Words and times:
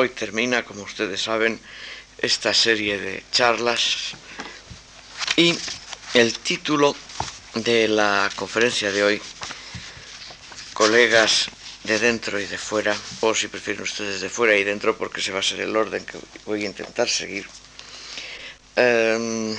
hoy 0.00 0.08
termina, 0.08 0.64
como 0.64 0.84
ustedes 0.84 1.20
saben, 1.20 1.60
esta 2.16 2.54
serie 2.54 2.98
de 2.98 3.22
charlas 3.30 4.12
y 5.36 5.54
el 6.14 6.38
título 6.38 6.96
de 7.54 7.86
la 7.86 8.30
conferencia 8.34 8.90
de 8.92 9.04
hoy, 9.04 9.22
colegas 10.72 11.50
de 11.84 11.98
dentro 11.98 12.40
y 12.40 12.46
de 12.46 12.56
fuera, 12.56 12.96
o 13.20 13.34
si 13.34 13.48
prefieren 13.48 13.82
ustedes 13.82 14.22
de 14.22 14.30
fuera 14.30 14.56
y 14.56 14.64
dentro, 14.64 14.96
porque 14.96 15.20
ese 15.20 15.32
va 15.32 15.40
a 15.40 15.42
ser 15.42 15.60
el 15.60 15.76
orden 15.76 16.02
que 16.06 16.16
voy 16.46 16.62
a 16.64 16.66
intentar 16.66 17.10
seguir, 17.10 17.46
em, 18.76 19.54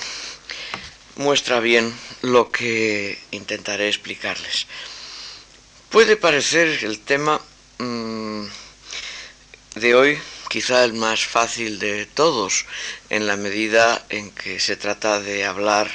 muestra 1.17 1.59
bien 1.59 1.93
lo 2.23 2.51
que 2.51 3.19
intentaré 3.29 3.89
explicarles. 3.89 4.65
Puede 5.91 6.17
parecer 6.17 6.83
el 6.83 6.99
tema 7.01 7.39
mm, 7.77 8.45
de 9.75 9.95
hoy 9.95 10.19
quizá 10.49 10.83
el 10.83 10.93
más 10.93 11.25
fácil 11.25 11.79
de 11.79 12.05
todos, 12.05 12.65
en 13.09 13.25
la 13.25 13.37
medida 13.37 14.05
en 14.09 14.31
que 14.31 14.59
se 14.59 14.75
trata 14.75 15.21
de 15.21 15.45
hablar, 15.45 15.89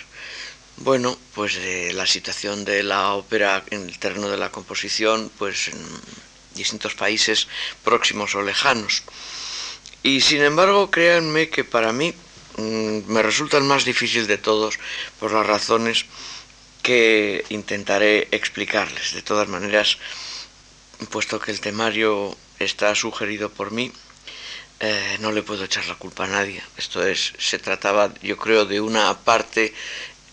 bueno, 0.79 1.19
pues 1.35 1.57
de 1.57 1.93
la 1.93 2.07
situación 2.07 2.65
de 2.65 2.83
la 2.83 3.13
ópera 3.13 3.65
en 3.71 3.83
el 3.83 3.99
terreno 3.99 4.31
de 4.31 4.39
la 4.39 4.51
composición, 4.51 5.31
pues 5.37 5.69
en 5.69 5.79
distintos 6.55 6.95
países 6.95 7.49
próximos 7.85 8.35
o 8.35 8.41
lejanos. 8.41 9.03
Y 10.03 10.23
sin 10.23 10.41
embargo, 10.41 10.91
créanme 10.91 11.51
que 11.51 11.65
para 11.65 11.93
mí 11.93 12.15
mm, 12.57 13.13
me 13.13 13.23
resulta 13.23 13.59
el 13.59 13.65
más 13.65 13.85
difícil 13.85 14.27
de 14.27 14.39
todos 14.39 14.79
por 15.21 15.33
las 15.33 15.47
razones 15.47 16.07
que 16.83 17.45
intentaré 17.51 18.29
explicarles. 18.31 19.13
De 19.13 19.21
todas 19.21 19.49
maneras, 19.49 19.99
puesto 21.11 21.39
que 21.39 21.51
el 21.51 21.61
temario 21.61 22.37
está 22.59 22.95
sugerido 22.95 23.51
por 23.51 23.71
mí, 23.71 23.93
eh, 24.81 25.17
no 25.21 25.33
le 25.33 25.43
puedo 25.43 25.65
echar 25.65 25.87
la 25.87 25.95
culpa 25.95 26.25
a 26.25 26.29
nadie. 26.29 26.63
Esto 26.77 27.07
es, 27.07 27.33
se 27.39 27.59
trataba, 27.59 28.13
yo 28.23 28.37
creo, 28.37 28.65
de 28.65 28.81
una 28.81 29.19
parte 29.19 29.73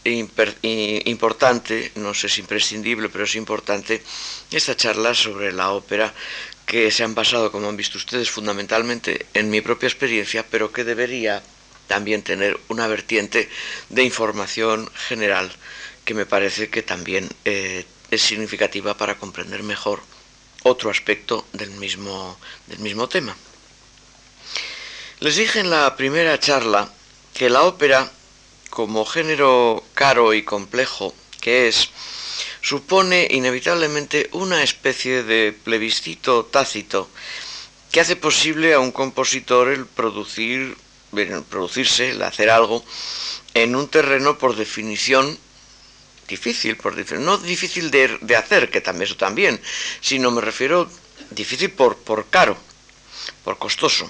importante, 0.05 1.91
no 1.95 2.13
sé 2.13 2.27
si 2.27 2.41
imprescindible, 2.41 3.07
pero 3.07 3.23
es 3.23 3.35
importante, 3.35 4.03
esta 4.51 4.75
charla 4.75 5.13
sobre 5.13 5.53
la 5.53 5.71
ópera 5.71 6.13
que 6.65 6.91
se 6.91 7.03
han 7.03 7.15
basado, 7.15 7.51
como 7.51 7.69
han 7.69 7.77
visto 7.77 7.97
ustedes, 7.97 8.29
fundamentalmente 8.29 9.27
en 9.33 9.49
mi 9.49 9.61
propia 9.61 9.87
experiencia, 9.87 10.45
pero 10.49 10.71
que 10.71 10.83
debería 10.83 11.41
también 11.87 12.21
tener 12.21 12.59
una 12.69 12.87
vertiente 12.87 13.49
de 13.89 14.03
información 14.03 14.89
general 15.07 15.51
que 16.05 16.13
me 16.13 16.25
parece 16.25 16.69
que 16.69 16.81
también 16.81 17.29
eh, 17.45 17.85
es 18.11 18.21
significativa 18.21 18.95
para 18.97 19.15
comprender 19.15 19.63
mejor 19.63 20.01
otro 20.63 20.89
aspecto 20.89 21.45
del 21.53 21.71
mismo, 21.71 22.37
del 22.67 22.79
mismo 22.79 23.07
tema. 23.07 23.35
Les 25.19 25.35
dije 25.35 25.59
en 25.59 25.69
la 25.69 25.95
primera 25.95 26.39
charla 26.39 26.89
que 27.33 27.49
la 27.49 27.63
ópera, 27.63 28.11
como 28.69 29.05
género 29.05 29.83
caro 29.93 30.33
y 30.33 30.43
complejo 30.43 31.13
que 31.39 31.67
es, 31.67 31.89
supone 32.61 33.27
inevitablemente 33.31 34.29
una 34.31 34.63
especie 34.63 35.23
de 35.23 35.51
plebiscito 35.51 36.45
tácito 36.45 37.09
que 37.91 37.99
hace 37.99 38.15
posible 38.15 38.73
a 38.73 38.79
un 38.79 38.91
compositor 38.91 39.67
el 39.67 39.85
producir, 39.85 40.75
producirse, 41.49 42.11
el 42.11 42.21
hacer 42.23 42.49
algo 42.49 42.83
en 43.53 43.75
un 43.75 43.87
terreno 43.87 44.37
por 44.37 44.55
definición 44.55 45.37
difícil, 46.35 46.73
por 46.77 46.93
no 47.19 47.37
difícil 47.37 47.85
de, 47.91 48.35
hacer, 48.35 48.63
que 48.71 48.81
también 48.81 49.05
eso 49.07 49.17
también, 49.27 49.53
sino 50.01 50.31
me 50.31 50.41
refiero 50.41 50.89
difícil 51.29 51.69
por, 51.79 51.91
por 51.97 52.19
caro, 52.35 52.55
por 53.43 53.57
costoso. 53.57 54.09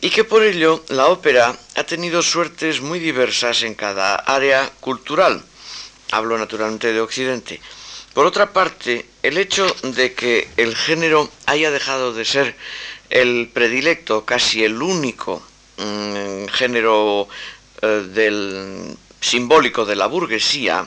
Y 0.00 0.10
que 0.10 0.24
por 0.24 0.42
ello 0.42 0.84
la 0.88 1.06
ópera 1.08 1.44
ha 1.78 1.84
tenido 1.84 2.22
suertes 2.22 2.80
muy 2.80 2.98
diversas 2.98 3.62
en 3.62 3.74
cada 3.74 4.16
área 4.16 4.60
cultural. 4.80 5.42
Hablo 6.12 6.38
naturalmente 6.38 6.92
de 6.92 7.00
Occidente. 7.00 7.60
Por 8.12 8.26
otra 8.26 8.52
parte, 8.52 9.06
el 9.22 9.38
hecho 9.38 9.66
de 9.82 10.12
que 10.12 10.46
el 10.56 10.76
género 10.76 11.28
haya 11.46 11.70
dejado 11.70 12.12
de 12.12 12.24
ser 12.24 12.54
el 13.10 13.48
predilecto, 13.52 14.24
casi 14.24 14.62
el 14.62 14.80
único 14.80 15.42
mm, 15.78 16.46
género 16.52 17.28
eh, 17.82 18.06
del 18.14 18.96
simbólico 19.24 19.86
de 19.86 19.96
la 19.96 20.06
burguesía, 20.06 20.86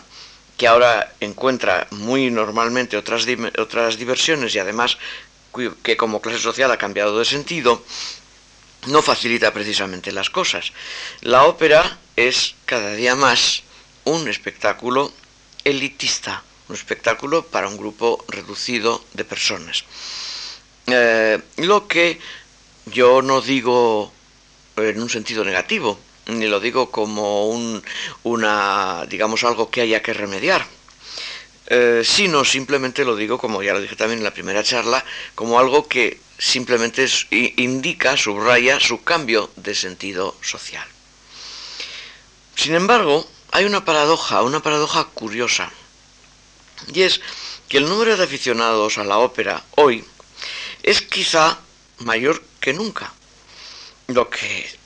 que 0.57 0.67
ahora 0.67 1.13
encuentra 1.19 1.87
muy 1.91 2.29
normalmente 2.29 2.97
otras, 2.97 3.25
otras 3.57 3.97
diversiones 3.97 4.53
y 4.53 4.59
además 4.59 4.97
que 5.81 5.97
como 5.97 6.21
clase 6.21 6.39
social 6.39 6.71
ha 6.71 6.77
cambiado 6.77 7.17
de 7.17 7.25
sentido, 7.25 7.83
no 8.85 9.01
facilita 9.01 9.51
precisamente 9.53 10.11
las 10.11 10.29
cosas. 10.29 10.71
La 11.21 11.45
ópera 11.45 11.97
es 12.15 12.55
cada 12.65 12.93
día 12.93 13.15
más 13.15 13.63
un 14.03 14.27
espectáculo 14.27 15.11
elitista, 15.63 16.43
un 16.69 16.75
espectáculo 16.75 17.43
para 17.43 17.67
un 17.67 17.77
grupo 17.77 18.23
reducido 18.27 19.03
de 19.13 19.25
personas. 19.25 19.83
Eh, 20.85 21.41
lo 21.57 21.87
que 21.87 22.19
yo 22.85 23.21
no 23.23 23.41
digo 23.41 24.13
en 24.77 25.01
un 25.01 25.09
sentido 25.09 25.43
negativo, 25.43 25.99
ni 26.27 26.47
lo 26.47 26.59
digo 26.59 26.91
como 26.91 27.47
un, 27.47 27.83
una, 28.23 29.05
digamos, 29.07 29.43
algo 29.43 29.69
que 29.69 29.81
haya 29.81 30.01
que 30.01 30.13
remediar, 30.13 30.65
eh, 31.67 32.01
sino 32.03 32.45
simplemente 32.45 33.05
lo 33.05 33.15
digo, 33.15 33.38
como 33.38 33.63
ya 33.63 33.73
lo 33.73 33.81
dije 33.81 33.95
también 33.95 34.19
en 34.19 34.23
la 34.23 34.33
primera 34.33 34.63
charla, 34.63 35.03
como 35.35 35.59
algo 35.59 35.88
que 35.88 36.19
simplemente 36.38 37.07
indica, 37.57 38.15
subraya 38.15 38.79
su 38.79 39.03
cambio 39.03 39.49
de 39.55 39.75
sentido 39.75 40.35
social. 40.41 40.88
Sin 42.55 42.75
embargo, 42.75 43.27
hay 43.51 43.65
una 43.65 43.85
paradoja, 43.85 44.44
una 44.44 44.61
paradoja 44.61 45.05
curiosa, 45.05 45.71
y 46.94 47.01
es 47.01 47.21
que 47.67 47.77
el 47.77 47.89
número 47.89 48.15
de 48.15 48.23
aficionados 48.23 48.97
a 48.97 49.03
la 49.03 49.17
ópera 49.17 49.63
hoy 49.75 50.05
es 50.83 51.01
quizá 51.01 51.59
mayor 51.99 52.41
que 52.61 52.73
nunca, 52.73 53.13
lo 54.07 54.29
que 54.29 54.77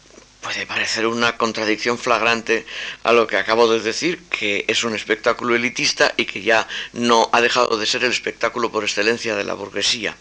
puede 0.41 0.65
parecer 0.65 1.05
una 1.05 1.37
contradicción 1.37 1.97
flagrante 1.97 2.65
a 3.03 3.13
lo 3.13 3.27
que 3.27 3.37
acabo 3.37 3.71
de 3.71 3.79
decir, 3.79 4.23
que 4.29 4.65
es 4.67 4.83
un 4.83 4.95
espectáculo 4.95 5.55
elitista 5.55 6.13
y 6.17 6.25
que 6.25 6.41
ya 6.41 6.67
no 6.93 7.29
ha 7.31 7.41
dejado 7.41 7.77
de 7.77 7.85
ser 7.85 8.03
el 8.03 8.11
espectáculo 8.11 8.71
por 8.71 8.83
excelencia 8.83 9.35
de 9.35 9.43
la 9.43 9.53
burguesía. 9.53 10.15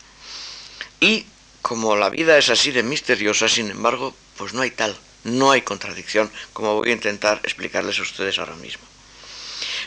Y 1.00 1.24
como 1.62 1.96
la 1.96 2.10
vida 2.10 2.36
es 2.36 2.50
así 2.50 2.70
de 2.70 2.82
misteriosa, 2.82 3.48
sin 3.48 3.70
embargo, 3.70 4.14
pues 4.36 4.52
no 4.52 4.62
hay 4.62 4.70
tal, 4.70 4.96
no 5.24 5.50
hay 5.50 5.62
contradicción, 5.62 6.30
como 6.52 6.76
voy 6.76 6.90
a 6.90 6.94
intentar 6.94 7.40
explicarles 7.42 7.98
a 7.98 8.02
ustedes 8.02 8.38
ahora 8.38 8.56
mismo. 8.56 8.84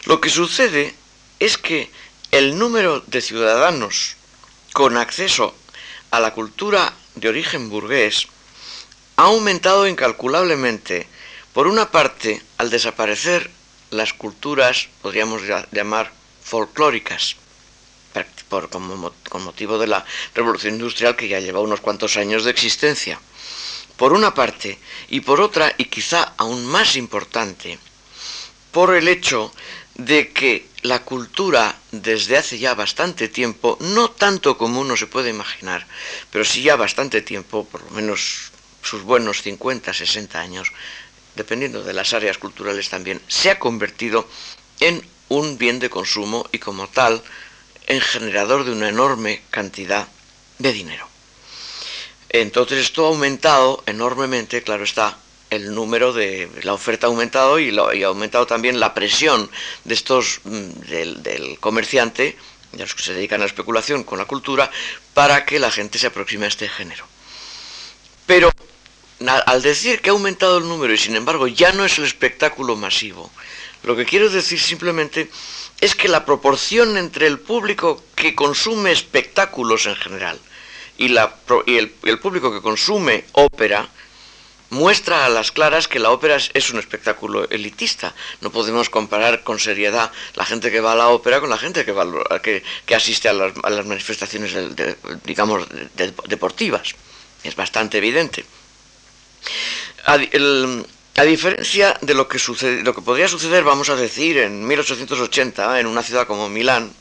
Lo 0.05 0.19
que 0.19 0.29
sucede 0.29 0.95
es 1.39 1.57
que 1.57 1.89
el 2.31 2.57
número 2.57 3.01
de 3.01 3.21
ciudadanos 3.21 4.15
con 4.73 4.97
acceso 4.97 5.55
a 6.09 6.19
la 6.19 6.33
cultura 6.33 6.93
de 7.15 7.29
origen 7.29 7.69
burgués 7.69 8.27
ha 9.15 9.23
aumentado 9.23 9.87
incalculablemente, 9.87 11.07
por 11.53 11.67
una 11.67 11.91
parte, 11.91 12.41
al 12.57 12.69
desaparecer 12.69 13.49
las 13.91 14.13
culturas, 14.13 14.89
podríamos 15.01 15.41
llamar 15.71 16.11
folclóricas, 16.43 17.35
por, 18.49 18.69
con 18.69 19.43
motivo 19.43 19.77
de 19.77 19.87
la 19.87 20.05
revolución 20.33 20.75
industrial 20.75 21.15
que 21.15 21.27
ya 21.27 21.39
lleva 21.39 21.59
unos 21.59 21.81
cuantos 21.81 22.17
años 22.17 22.43
de 22.43 22.51
existencia. 22.51 23.19
Por 23.97 24.13
una 24.13 24.33
parte, 24.33 24.79
y 25.09 25.21
por 25.21 25.39
otra, 25.41 25.73
y 25.77 25.85
quizá 25.85 26.33
aún 26.37 26.65
más 26.65 26.95
importante, 26.95 27.77
por 28.71 28.95
el 28.95 29.07
hecho 29.07 29.53
de 29.95 30.31
que 30.31 30.67
la 30.81 31.03
cultura 31.03 31.75
desde 31.91 32.37
hace 32.37 32.57
ya 32.57 32.73
bastante 32.73 33.29
tiempo, 33.29 33.77
no 33.79 34.09
tanto 34.09 34.57
como 34.57 34.81
uno 34.81 34.97
se 34.97 35.05
puede 35.05 35.29
imaginar, 35.29 35.85
pero 36.31 36.43
sí 36.43 36.63
ya 36.63 36.75
bastante 36.75 37.21
tiempo, 37.21 37.65
por 37.65 37.83
lo 37.83 37.91
menos 37.91 38.52
sus 38.83 39.01
buenos 39.03 39.41
50, 39.41 39.93
60 39.93 40.39
años, 40.39 40.71
dependiendo 41.35 41.83
de 41.83 41.93
las 41.93 42.13
áreas 42.13 42.37
culturales 42.37 42.89
también, 42.89 43.21
se 43.27 43.49
ha 43.49 43.59
convertido 43.59 44.27
en 44.79 45.03
un 45.29 45.57
bien 45.57 45.79
de 45.79 45.89
consumo 45.89 46.47
y 46.51 46.59
como 46.59 46.87
tal 46.87 47.21
en 47.87 48.01
generador 48.01 48.65
de 48.65 48.71
una 48.71 48.89
enorme 48.89 49.41
cantidad 49.49 50.07
de 50.59 50.73
dinero. 50.73 51.07
Entonces 52.29 52.79
esto 52.79 53.05
ha 53.05 53.09
aumentado 53.09 53.83
enormemente, 53.85 54.63
claro 54.63 54.83
está, 54.83 55.17
el 55.49 55.73
número 55.73 56.13
de 56.13 56.49
la 56.63 56.73
oferta 56.73 57.07
ha 57.07 57.09
aumentado 57.09 57.59
y, 57.59 57.77
ha 57.77 58.07
aumentado 58.07 58.47
también 58.47 58.79
la 58.79 58.93
presión 58.93 59.49
de 59.83 59.93
estos 59.93 60.41
mm, 60.43 60.69
del, 60.89 61.23
del, 61.23 61.59
comerciante, 61.59 62.37
de 62.71 62.79
los 62.79 62.95
que 62.95 63.03
se 63.03 63.13
dedican 63.13 63.41
a 63.41 63.43
la 63.43 63.47
especulación 63.47 64.03
con 64.03 64.17
la 64.17 64.25
cultura, 64.25 64.71
para 65.13 65.45
que 65.45 65.59
la 65.59 65.69
gente 65.69 65.99
se 65.99 66.07
aproxime 66.07 66.45
a 66.45 66.49
este 66.49 66.67
género. 66.67 67.05
Pero 68.25 68.49
al 69.27 69.61
decir 69.61 70.01
que 70.01 70.09
ha 70.09 70.13
aumentado 70.13 70.57
el 70.57 70.67
número 70.67 70.93
y 70.93 70.97
sin 70.97 71.15
embargo 71.15 71.47
ya 71.47 71.71
no 71.71 71.85
es 71.85 71.97
el 71.97 72.05
espectáculo 72.05 72.75
masivo, 72.75 73.31
lo 73.83 73.95
que 73.95 74.05
quiero 74.05 74.29
decir 74.29 74.59
simplemente 74.59 75.29
es 75.81 75.95
que 75.95 76.07
la 76.07 76.25
proporción 76.25 76.97
entre 76.97 77.27
el 77.27 77.39
público 77.39 78.01
que 78.15 78.35
consume 78.35 78.91
espectáculos 78.91 79.85
en 79.85 79.95
general 79.95 80.39
y, 80.97 81.15
el 81.15 82.19
público 82.21 82.53
que 82.53 82.61
consume 82.61 83.25
ópera 83.33 83.89
muestra 84.69 85.25
a 85.25 85.29
las 85.29 85.51
claras 85.51 85.87
que 85.87 85.99
la 85.99 86.09
ópera 86.11 86.35
es, 86.35 86.69
un 86.71 86.79
espectáculo 86.79 87.47
elitista. 87.49 88.13
No 88.41 88.51
podemos 88.51 88.89
comparar 88.89 89.43
con 89.43 89.59
seriedad 89.59 90.11
la 90.35 90.45
gente 90.45 90.71
que 90.71 90.81
va 90.81 90.93
a 90.93 90.95
la 90.95 91.09
ópera 91.09 91.39
con 91.39 91.49
la 91.49 91.57
gente 91.57 91.85
que, 91.85 91.91
va, 91.91 92.05
que 92.41 92.95
asiste 92.95 93.29
a 93.29 93.33
las, 93.33 93.85
manifestaciones, 93.85 94.55
digamos, 95.25 95.67
deportivas. 96.27 96.95
Es 97.43 97.55
bastante 97.55 97.97
evidente. 97.99 98.45
A, 100.05 101.23
diferencia 101.23 101.97
de 102.01 102.13
lo 102.13 102.27
que, 102.27 102.39
sucede, 102.39 102.83
lo 102.83 102.93
que 102.93 103.01
podría 103.01 103.27
suceder, 103.27 103.63
vamos 103.63 103.89
a 103.89 103.95
decir, 103.95 104.37
en 104.37 104.67
1880, 104.67 105.79
en 105.79 105.87
una 105.87 106.03
ciudad 106.03 106.27
como 106.27 106.49
Milán, 106.49 106.91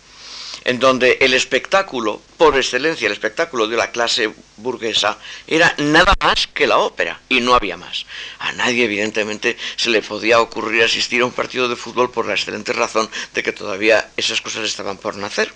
en 0.65 0.79
donde 0.79 1.19
el 1.21 1.35
espectáculo, 1.35 2.21
por 2.37 2.56
excelencia, 2.56 3.06
el 3.06 3.12
espectáculo 3.12 3.67
de 3.67 3.77
la 3.77 3.91
clase 3.91 4.33
burguesa, 4.59 5.19
era 5.47 5.75
nada 5.79 6.15
más 6.21 6.47
que 6.47 6.67
la 6.67 6.79
ópera, 6.79 7.21
y 7.29 7.41
no 7.41 7.55
había 7.55 7.77
más. 7.77 8.06
A 8.39 8.53
nadie, 8.53 8.85
evidentemente, 8.85 9.56
se 9.77 9.91
le 9.91 10.03
podía 10.03 10.41
ocurrir 10.41 10.85
asistir 10.85 11.23
a 11.23 11.27
un 11.27 11.33
partido 11.33 11.69
de 11.69 11.77
fútbol 11.77 12.11
por 12.11 12.27
la 12.27 12.35
excelente 12.35 12.73
razón 12.73 13.11
de 13.35 13.43
que 13.43 13.53
todavía 13.53 14.11
esas 14.17 14.41
cosas 14.41 14.65
estaban 14.65 14.99
por 14.99 15.17
nacer 15.17 15.53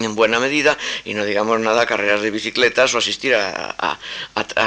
en 0.00 0.14
buena 0.14 0.38
medida 0.38 0.78
y 1.04 1.14
no 1.14 1.24
digamos 1.24 1.60
nada 1.60 1.86
carreras 1.86 2.22
de 2.22 2.30
bicicletas 2.30 2.94
o 2.94 2.98
asistir 2.98 3.34
a, 3.34 3.98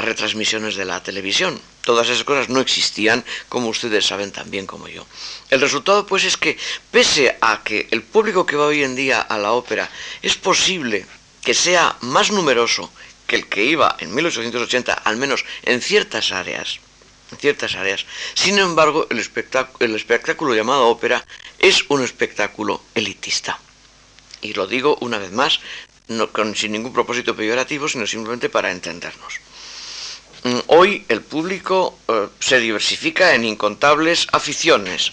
retransmisiones 0.02 0.76
de 0.76 0.84
la 0.84 1.02
televisión. 1.02 1.60
Todas 1.82 2.08
esas 2.08 2.24
cosas 2.24 2.48
no 2.48 2.60
existían, 2.60 3.24
como 3.48 3.68
ustedes 3.68 4.06
saben 4.06 4.30
tan 4.30 4.50
bien 4.50 4.66
como 4.66 4.88
yo. 4.88 5.06
El 5.50 5.60
resultado 5.60 6.06
pues 6.06 6.24
es 6.24 6.36
que 6.36 6.58
pese 6.90 7.36
a 7.40 7.62
que 7.62 7.88
el 7.90 8.02
público 8.02 8.46
que 8.46 8.56
va 8.56 8.66
hoy 8.66 8.84
en 8.84 8.94
día 8.94 9.20
a 9.20 9.38
la 9.38 9.52
ópera 9.52 9.90
es 10.22 10.36
posible 10.36 11.06
que 11.42 11.54
sea 11.54 11.96
más 12.00 12.30
numeroso 12.30 12.92
que 13.26 13.36
el 13.36 13.48
que 13.48 13.64
iba 13.64 13.96
en 13.98 14.14
1880, 14.14 14.92
al 14.92 15.16
menos 15.16 15.44
en 15.62 15.80
ciertas 15.80 16.32
áreas, 16.32 16.78
en 17.32 17.38
ciertas 17.38 17.74
áreas. 17.74 18.04
Sin 18.34 18.58
embargo, 18.58 19.06
el 19.10 19.18
el 19.80 19.96
espectáculo 19.96 20.54
llamado 20.54 20.88
ópera 20.88 21.24
es 21.58 21.84
un 21.88 22.04
espectáculo 22.04 22.82
elitista 22.94 23.58
y 24.42 24.52
lo 24.52 24.66
digo 24.66 24.98
una 25.00 25.18
vez 25.18 25.32
más, 25.32 25.60
sin 26.54 26.72
ningún 26.72 26.92
propósito 26.92 27.34
peyorativo, 27.34 27.88
sino 27.88 28.06
simplemente 28.06 28.50
para 28.50 28.70
entendernos. 28.70 29.40
Mm, 30.44 30.58
hoy 30.66 31.04
el 31.08 31.22
público 31.22 31.96
eh, 32.08 32.28
se 32.40 32.58
diversifica 32.58 33.34
en 33.34 33.44
incontables 33.44 34.26
aficiones. 34.32 35.12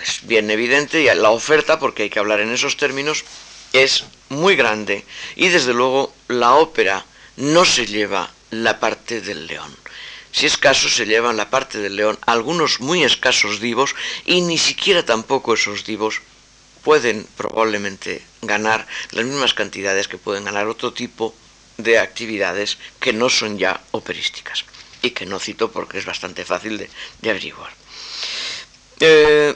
Es 0.00 0.20
bien 0.22 0.50
evidente 0.50 1.02
y 1.02 1.06
la 1.06 1.30
oferta, 1.30 1.78
porque 1.78 2.04
hay 2.04 2.10
que 2.10 2.20
hablar 2.20 2.40
en 2.40 2.52
esos 2.52 2.76
términos, 2.76 3.24
es 3.72 4.04
muy 4.28 4.56
grande 4.56 5.04
y 5.36 5.48
desde 5.48 5.74
luego 5.74 6.14
la 6.28 6.54
ópera 6.54 7.04
no 7.36 7.64
se 7.64 7.86
lleva 7.86 8.30
la 8.50 8.78
parte 8.78 9.20
del 9.20 9.46
león. 9.46 9.76
Si 10.30 10.46
es 10.46 10.56
caso, 10.56 10.88
se 10.88 11.06
llevan 11.06 11.36
la 11.36 11.50
parte 11.50 11.78
del 11.78 11.96
león 11.96 12.18
algunos 12.24 12.80
muy 12.80 13.02
escasos 13.02 13.60
divos 13.60 13.94
y 14.24 14.40
ni 14.42 14.58
siquiera 14.58 15.04
tampoco 15.04 15.54
esos 15.54 15.84
divos 15.84 16.20
pueden 16.82 17.26
probablemente 17.36 18.22
ganar 18.42 18.86
las 19.12 19.24
mismas 19.24 19.54
cantidades 19.54 20.08
que 20.08 20.18
pueden 20.18 20.44
ganar 20.44 20.66
otro 20.66 20.92
tipo 20.92 21.34
de 21.76 21.98
actividades 21.98 22.78
que 23.00 23.12
no 23.12 23.28
son 23.28 23.58
ya 23.58 23.80
operísticas 23.92 24.64
y 25.02 25.10
que 25.10 25.26
no 25.26 25.38
cito 25.38 25.70
porque 25.70 25.98
es 25.98 26.06
bastante 26.06 26.44
fácil 26.44 26.78
de, 26.78 26.90
averiguar. 27.30 27.70
Eh, 29.00 29.54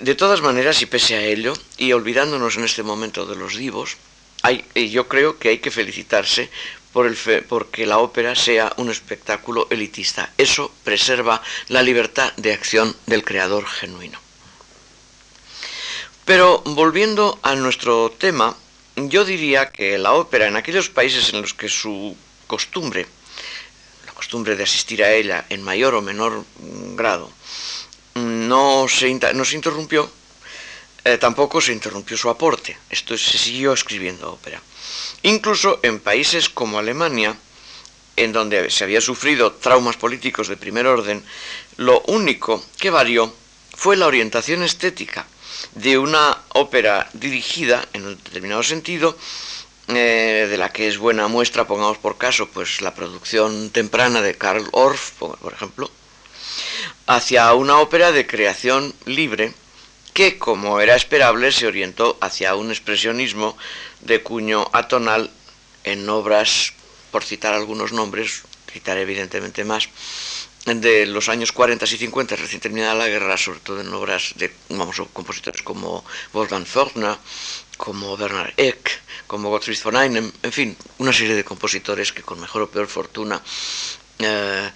de 0.00 0.14
todas 0.14 0.40
maneras, 0.40 0.80
y 0.80 0.86
pese 0.86 1.16
a 1.16 1.22
ello, 1.22 1.52
y 1.76 1.92
olvidándonos 1.92 2.56
en 2.56 2.64
este 2.64 2.82
momento 2.82 3.26
de 3.26 3.36
los 3.36 3.56
divos, 3.56 3.96
hay, 4.42 4.64
yo 4.74 5.06
creo 5.08 5.38
que 5.38 5.50
hay 5.50 5.58
que 5.58 5.70
felicitarse 5.70 6.48
por 6.92 7.06
el 7.06 7.16
porque 7.48 7.86
la 7.86 7.98
ópera 7.98 8.34
sea 8.34 8.72
un 8.78 8.90
espectáculo 8.90 9.68
elitista. 9.70 10.32
Eso 10.38 10.72
preserva 10.82 11.42
la 11.68 11.82
libertad 11.82 12.32
de 12.36 12.52
acción 12.52 12.96
del 13.06 13.24
creador 13.24 13.66
genuino. 13.66 14.18
Pero 16.24 16.62
volviendo 16.64 17.38
a 17.42 17.54
nuestro 17.54 18.10
tema, 18.10 18.56
yo 18.96 19.24
diría 19.24 19.70
que 19.70 19.98
la 19.98 20.12
ópera 20.12 20.46
en 20.46 20.56
aquellos 20.56 20.88
países 20.88 21.32
en 21.32 21.40
los 21.42 21.54
que 21.54 21.68
su 21.68 22.16
costumbre, 22.46 23.06
la 24.06 24.12
costumbre 24.12 24.56
de 24.56 24.64
asistir 24.64 25.02
a 25.02 25.12
ella 25.12 25.46
en 25.48 25.62
mayor 25.62 25.94
o 25.94 26.02
menor 26.02 26.44
grado, 26.94 27.30
no 28.14 28.86
se, 28.88 29.12
no 29.34 29.44
se 29.44 29.56
interrumpió, 29.56 30.10
eh, 31.04 31.16
tampoco 31.16 31.60
se 31.60 31.72
interrumpió 31.72 32.16
su 32.16 32.28
aporte. 32.28 32.76
Esto 32.90 33.16
se 33.16 33.38
siguió 33.38 33.72
escribiendo 33.72 34.32
ópera. 34.32 34.60
Incluso 35.22 35.80
en 35.82 36.00
países 36.00 36.48
como 36.48 36.78
Alemania, 36.78 37.36
en 38.16 38.32
donde 38.32 38.70
se 38.70 38.84
había 38.84 39.00
sufrido 39.00 39.52
traumas 39.52 39.96
políticos 39.96 40.48
de 40.48 40.56
primer 40.56 40.86
orden, 40.86 41.24
lo 41.76 42.02
único 42.02 42.62
que 42.78 42.90
varió 42.90 43.32
fue 43.74 43.96
la 43.96 44.06
orientación 44.06 44.62
estética 44.62 45.26
de 45.74 45.98
una 45.98 46.38
ópera 46.54 47.08
dirigida 47.12 47.86
en 47.92 48.06
un 48.06 48.16
determinado 48.16 48.62
sentido, 48.62 49.16
eh, 49.88 50.46
de 50.48 50.56
la 50.56 50.72
que 50.72 50.88
es 50.88 50.98
buena 50.98 51.28
muestra, 51.28 51.66
pongamos 51.66 51.98
por 51.98 52.16
caso, 52.16 52.48
pues 52.48 52.80
la 52.80 52.94
producción 52.94 53.70
temprana 53.70 54.22
de 54.22 54.36
Karl 54.36 54.68
Orff, 54.72 55.12
por 55.12 55.52
ejemplo, 55.52 55.90
hacia 57.06 57.52
una 57.54 57.80
ópera 57.80 58.12
de 58.12 58.26
creación 58.26 58.94
libre 59.04 59.52
que, 60.12 60.38
como 60.38 60.80
era 60.80 60.96
esperable, 60.96 61.50
se 61.50 61.66
orientó 61.66 62.18
hacia 62.20 62.54
un 62.54 62.70
expresionismo 62.70 63.56
de 64.00 64.22
cuño 64.22 64.68
atonal 64.72 65.30
en 65.84 66.08
obras, 66.08 66.72
por 67.10 67.24
citar 67.24 67.54
algunos 67.54 67.92
nombres, 67.92 68.42
citar 68.72 68.98
evidentemente 68.98 69.64
más, 69.64 69.88
de 70.66 71.06
los 71.06 71.28
años 71.28 71.52
40 71.52 71.84
y 71.84 71.88
50, 71.88 72.36
recién 72.36 72.60
terminada 72.60 72.94
la 72.94 73.08
guerra, 73.08 73.36
sobre 73.36 73.60
todo 73.60 73.80
en 73.80 73.92
obras 73.92 74.34
de 74.36 74.52
vamos, 74.68 75.00
compositores 75.12 75.62
como 75.62 76.04
Wolfgang 76.32 76.66
Faulkner, 76.66 77.16
como 77.76 78.16
Bernard 78.16 78.52
Eck, 78.56 79.00
como 79.26 79.48
Gottfried 79.48 79.78
von 79.82 79.96
Einem, 79.96 80.30
en 80.42 80.52
fin, 80.52 80.76
una 80.98 81.12
serie 81.12 81.34
de 81.34 81.44
compositores 81.44 82.12
que 82.12 82.22
con 82.22 82.40
mejor 82.40 82.62
o 82.62 82.70
peor 82.70 82.86
fortuna 82.86 83.40
eh, 84.18 84.70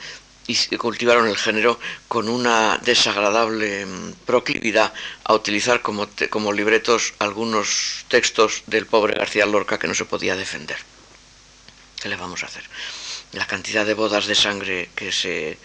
cultivaron 0.78 1.28
el 1.28 1.36
género 1.36 1.78
con 2.08 2.28
una 2.28 2.78
desagradable 2.78 3.86
mm, 3.86 4.12
proclividad 4.24 4.92
a 5.24 5.34
utilizar 5.34 5.82
como, 5.82 6.08
como 6.30 6.52
libretos 6.52 7.14
algunos 7.18 8.04
textos 8.08 8.62
del 8.66 8.86
pobre 8.86 9.14
García 9.14 9.46
Lorca 9.46 9.78
que 9.78 9.88
no 9.88 9.94
se 9.94 10.04
podía 10.04 10.36
defender. 10.36 10.78
¿Qué 12.00 12.08
le 12.08 12.16
vamos 12.16 12.42
a 12.42 12.46
hacer? 12.46 12.64
La 13.34 13.46
cantidad 13.46 13.84
de 13.84 13.94
bodas 13.94 14.26
de 14.26 14.34
sangre 14.34 14.90
que 14.94 15.12
se, 15.12 15.58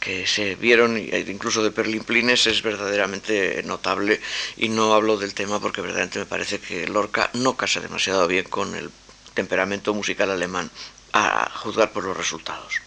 que 0.00 0.26
se 0.26 0.54
vieron, 0.54 0.98
incluso 0.98 1.62
de 1.62 1.70
perlimplines, 1.70 2.46
es 2.46 2.62
verdaderamente 2.62 3.62
notable. 3.64 4.20
Y 4.56 4.68
no 4.68 4.94
hablo 4.94 5.16
del 5.16 5.34
tema 5.34 5.60
porque 5.60 5.80
verdaderamente 5.80 6.18
me 6.18 6.26
parece 6.26 6.60
que 6.60 6.86
Lorca 6.86 7.30
no 7.34 7.56
casa 7.56 7.80
demasiado 7.80 8.26
bien 8.26 8.44
con 8.44 8.74
el 8.74 8.90
temperamento 9.34 9.92
musical 9.94 10.30
alemán, 10.30 10.70
a 11.12 11.50
juzgar 11.50 11.92
por 11.92 12.04
los 12.04 12.16
resultados. 12.16 12.80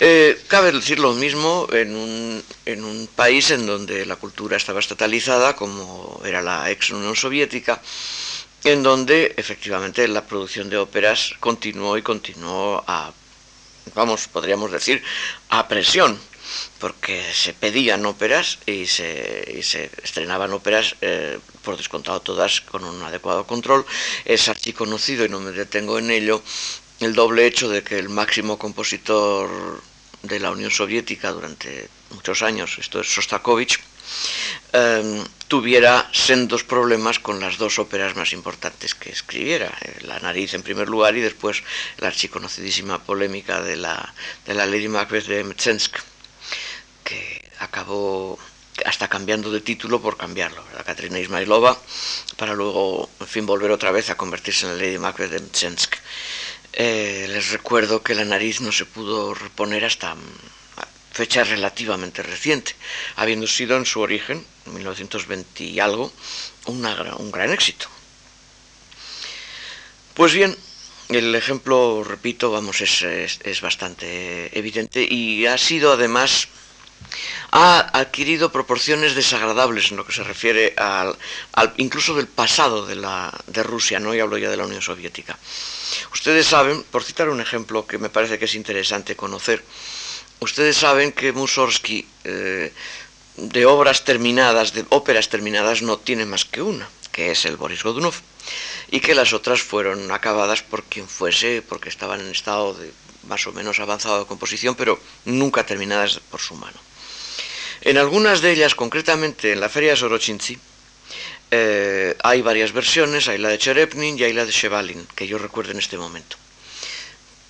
Eh, 0.00 0.42
cabe 0.48 0.72
decir 0.72 0.98
lo 0.98 1.12
mismo 1.14 1.68
en 1.72 1.94
un, 1.94 2.44
en 2.66 2.84
un 2.84 3.08
país 3.14 3.50
en 3.50 3.66
donde 3.66 4.06
la 4.06 4.16
cultura 4.16 4.56
estaba 4.56 4.80
estatalizada, 4.80 5.54
como 5.54 6.20
era 6.24 6.42
la 6.42 6.70
ex 6.70 6.90
Unión 6.90 7.14
Soviética, 7.14 7.80
en 8.64 8.82
donde 8.82 9.34
efectivamente 9.36 10.06
la 10.08 10.26
producción 10.26 10.70
de 10.70 10.78
óperas 10.78 11.34
continuó 11.40 11.96
y 11.96 12.02
continuó 12.02 12.84
a, 12.86 13.12
vamos, 13.94 14.28
podríamos 14.28 14.70
decir, 14.70 15.02
a 15.48 15.66
presión, 15.66 16.18
porque 16.78 17.22
se 17.32 17.54
pedían 17.54 18.06
óperas 18.06 18.58
y 18.66 18.86
se, 18.86 19.62
se 19.62 19.90
estrenaban 20.02 20.52
óperas, 20.52 20.96
eh, 21.00 21.38
por 21.62 21.76
descontado 21.76 22.20
todas, 22.20 22.60
con 22.60 22.84
un 22.84 23.02
adecuado 23.02 23.46
control. 23.46 23.84
Es 24.24 24.50
conocido 24.76 25.24
y 25.24 25.28
no 25.28 25.40
me 25.40 25.52
detengo 25.52 25.98
en 25.98 26.10
ello, 26.10 26.42
el 27.00 27.14
doble 27.14 27.46
hecho 27.46 27.68
de 27.68 27.82
que 27.82 27.98
el 27.98 28.08
máximo 28.08 28.58
compositor 28.58 29.82
de 30.22 30.38
la 30.38 30.52
Unión 30.52 30.70
Soviética 30.70 31.32
durante 31.32 31.88
muchos 32.10 32.42
años, 32.42 32.76
esto 32.78 33.00
es 33.00 33.12
Sostakovich, 33.12 33.80
Em, 34.72 35.22
tuviera 35.48 36.08
sendos 36.12 36.64
problemas 36.64 37.18
con 37.18 37.40
las 37.40 37.58
dos 37.58 37.78
óperas 37.78 38.16
más 38.16 38.32
importantes 38.32 38.94
que 38.94 39.10
escribiera, 39.10 39.70
eh, 39.82 40.00
La 40.02 40.18
nariz 40.18 40.54
en 40.54 40.62
primer 40.62 40.88
lugar 40.88 41.14
y 41.14 41.20
después 41.20 41.62
la 41.98 42.08
archiconocidísima 42.08 43.04
polémica 43.04 43.60
de 43.60 43.76
la, 43.76 44.14
de 44.46 44.54
la 44.54 44.64
Lady 44.64 44.88
Macbeth 44.88 45.26
de 45.26 45.44
Mtsensk, 45.44 45.98
que 47.04 47.50
acabó 47.58 48.38
hasta 48.86 49.08
cambiando 49.08 49.52
de 49.52 49.60
título 49.60 50.00
por 50.00 50.16
cambiarlo, 50.16 50.64
la 50.74 50.84
Katrina 50.84 51.20
Ismailova, 51.20 51.78
para 52.38 52.54
luego, 52.54 53.10
en 53.20 53.26
fin, 53.26 53.44
volver 53.44 53.70
otra 53.70 53.92
vez 53.92 54.08
a 54.08 54.16
convertirse 54.16 54.64
en 54.64 54.72
la 54.72 54.82
Lady 54.82 54.98
Macbeth 54.98 55.30
de 55.30 55.40
Mtsensk. 55.40 55.96
Eh, 56.72 57.26
les 57.28 57.50
recuerdo 57.50 58.02
que 58.02 58.14
la 58.14 58.24
nariz 58.24 58.62
no 58.62 58.72
se 58.72 58.86
pudo 58.86 59.34
reponer 59.34 59.84
hasta 59.84 60.16
fecha 61.12 61.44
relativamente 61.44 62.22
reciente, 62.22 62.74
habiendo 63.16 63.46
sido 63.46 63.76
en 63.76 63.86
su 63.86 64.00
origen, 64.00 64.44
en 64.66 64.74
1920 64.74 65.64
y 65.64 65.80
algo, 65.80 66.12
un 66.66 67.30
gran 67.30 67.52
éxito. 67.52 67.88
Pues 70.14 70.32
bien, 70.32 70.56
el 71.08 71.34
ejemplo, 71.34 72.04
repito, 72.04 72.50
vamos, 72.50 72.80
es, 72.80 73.02
es, 73.02 73.60
bastante 73.60 74.56
evidente 74.58 75.06
y 75.08 75.46
ha 75.46 75.58
sido 75.58 75.92
además 75.92 76.48
ha 77.50 77.98
adquirido 77.98 78.52
proporciones 78.52 79.14
desagradables 79.14 79.90
en 79.90 79.96
lo 79.96 80.06
que 80.06 80.12
se 80.12 80.22
refiere 80.22 80.72
al, 80.76 81.16
al, 81.52 81.74
incluso 81.76 82.14
del 82.14 82.28
pasado 82.28 82.86
de, 82.86 82.94
la, 82.94 83.32
de 83.46 83.62
Rusia, 83.62 83.98
¿no? 83.98 84.14
y 84.14 84.20
hablo 84.20 84.38
ya 84.38 84.48
de 84.48 84.56
la 84.56 84.64
Unión 84.64 84.80
Soviética. 84.80 85.36
Ustedes 86.12 86.46
saben, 86.46 86.84
por 86.84 87.02
citar 87.02 87.28
un 87.28 87.40
ejemplo 87.40 87.86
que 87.86 87.98
me 87.98 88.08
parece 88.08 88.38
que 88.38 88.46
es 88.46 88.54
interesante 88.54 89.16
conocer, 89.16 89.62
ustedes 90.42 90.76
saben 90.76 91.12
que 91.12 91.32
Mussorgsky 91.32 92.06
eh, 92.24 92.72
de 93.36 93.66
obras 93.66 94.04
terminadas, 94.04 94.74
de 94.74 94.84
óperas 94.90 95.28
terminadas, 95.28 95.82
no 95.82 95.98
tiene 95.98 96.26
más 96.26 96.44
que 96.44 96.62
una, 96.62 96.88
que 97.12 97.30
es 97.30 97.44
el 97.44 97.56
Boris 97.56 97.82
Godunov 97.82 98.14
y 98.90 99.00
que 99.00 99.14
las 99.14 99.32
otras 99.32 99.62
fueron 99.62 100.10
acabadas 100.10 100.62
por 100.62 100.84
quien 100.84 101.08
fuese, 101.08 101.62
porque 101.62 101.88
estaban 101.88 102.20
en 102.20 102.30
estado 102.30 102.74
de 102.74 102.92
más 103.28 103.46
o 103.46 103.52
menos 103.52 103.78
avanzado 103.78 104.18
de 104.18 104.26
composición, 104.26 104.74
pero 104.74 104.98
nunca 105.24 105.64
terminadas 105.64 106.20
por 106.30 106.40
su 106.40 106.54
mano. 106.56 106.78
En 107.80 107.96
algunas 107.96 108.42
de 108.42 108.52
ellas, 108.52 108.74
concretamente 108.74 109.52
en 109.52 109.60
la 109.60 109.68
feria 109.68 109.90
de 109.90 109.96
Sorochinchi, 109.96 110.58
eh, 111.50 112.16
hay 112.22 112.42
varias 112.42 112.72
versiones, 112.72 113.28
hay 113.28 113.38
la 113.38 113.50
de 113.50 113.58
Cherepnin 113.58 114.18
y 114.18 114.24
hay 114.24 114.32
la 114.32 114.44
de 114.44 114.52
Chevalin, 114.52 115.06
que 115.14 115.26
yo 115.26 115.38
recuerdo 115.38 115.72
en 115.72 115.78
este 115.78 115.98
momento. 115.98 116.36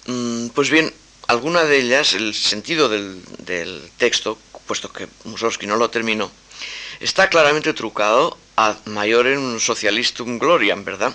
Mm, 0.06 0.49
pues 0.49 0.70
bien, 0.70 0.92
alguna 1.32 1.64
de 1.64 1.78
ellas, 1.78 2.12
el 2.12 2.34
sentido 2.34 2.88
del, 2.90 3.22
texto, 3.96 4.38
puesto 4.66 4.92
que 4.92 5.08
Mussorgsky 5.24 5.66
no 5.66 5.76
lo 5.76 5.88
terminó, 5.88 6.30
está 7.00 7.28
claramente 7.30 7.72
trucado 7.72 8.36
ad 8.56 8.76
un 8.86 9.58
socialistum 9.58 10.38
gloriam, 10.38 10.84
¿verdad? 10.84 11.14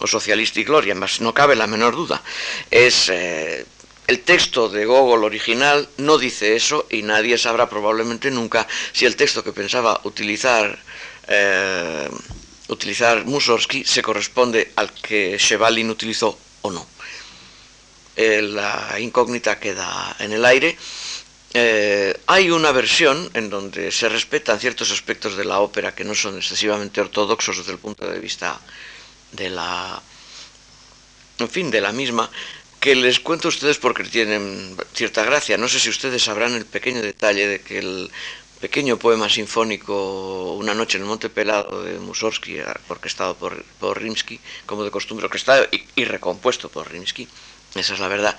O 0.00 0.06
socialisti 0.06 0.64
gloriam, 0.64 1.04
no 1.20 1.34
cabe 1.34 1.54
la 1.54 1.66
menor 1.66 1.94
duda. 1.94 2.22
Es 2.70 3.10
eh, 3.10 3.66
el 4.06 4.20
texto 4.20 4.70
de 4.70 4.86
Gogol 4.86 5.24
original 5.24 5.86
no 5.98 6.16
dice 6.16 6.56
eso 6.56 6.86
y 6.90 7.02
nadie 7.02 7.36
sabrá 7.36 7.68
probablemente 7.68 8.30
nunca 8.30 8.66
si 8.92 9.04
el 9.04 9.16
texto 9.16 9.44
que 9.44 9.52
pensaba 9.52 10.00
utilizar 10.04 10.78
eh, 11.28 12.08
utilizar 12.68 13.26
Mussorgsky 13.26 13.84
se 13.84 14.00
corresponde 14.00 14.72
al 14.76 14.92
que 14.92 15.36
Chevalin 15.38 15.90
utilizó 15.90 16.38
o 16.62 16.70
no. 16.70 16.86
Eh, 18.20 18.42
la 18.42 18.98
incógnita 18.98 19.60
queda 19.60 20.16
en 20.18 20.32
el 20.32 20.44
aire 20.44 20.76
eh, 21.54 22.14
hay 22.26 22.50
una 22.50 22.72
versión 22.72 23.30
en 23.32 23.48
donde 23.48 23.90
se 23.90 24.08
respetan 24.08 24.60
ciertos 24.60 24.90
aspectos 24.90 25.36
de 25.36 25.46
la 25.46 25.60
ópera 25.60 25.94
que 25.94 26.04
no 26.04 26.14
son 26.14 26.36
excesivamente 26.36 27.00
ortodoxos 27.00 27.58
desde 27.58 27.72
el 27.72 27.78
punto 27.78 28.06
de 28.06 28.20
vista 28.20 28.60
de 29.32 29.48
la, 29.48 30.02
en 31.38 31.48
fin, 31.48 31.70
de 31.70 31.80
la 31.80 31.92
misma, 31.92 32.30
que 32.80 32.94
les 32.94 33.20
cuento 33.20 33.48
a 33.48 33.54
ustedes 33.54 33.78
porque 33.78 34.04
tienen 34.04 34.76
cierta 34.92 35.24
gracia. 35.24 35.56
No 35.56 35.68
sé 35.68 35.80
si 35.80 35.88
ustedes 35.88 36.22
sabrán 36.22 36.54
el 36.54 36.66
pequeño 36.66 37.00
detalle 37.00 37.48
de 37.48 37.60
que 37.60 37.78
el 37.78 38.10
pequeño 38.60 38.98
poema 38.98 39.28
sinfónico 39.28 40.54
Una 40.54 40.74
noche 40.74 40.98
en 40.98 41.04
el 41.04 41.08
Monte 41.08 41.30
Pelado 41.30 41.82
de 41.82 41.98
Mussorgsky, 41.98 42.58
orquestado 42.88 43.36
por, 43.36 43.64
por 43.80 44.02
Rimsky, 44.02 44.38
como 44.66 44.84
de 44.84 44.90
costumbre, 44.90 45.26
orquestado 45.26 45.66
y, 45.72 45.82
y 45.94 46.04
recompuesto 46.04 46.68
por 46.68 46.90
Rimsky, 46.90 47.28
esa 47.74 47.94
es 47.94 48.00
la 48.00 48.08
verdad, 48.08 48.36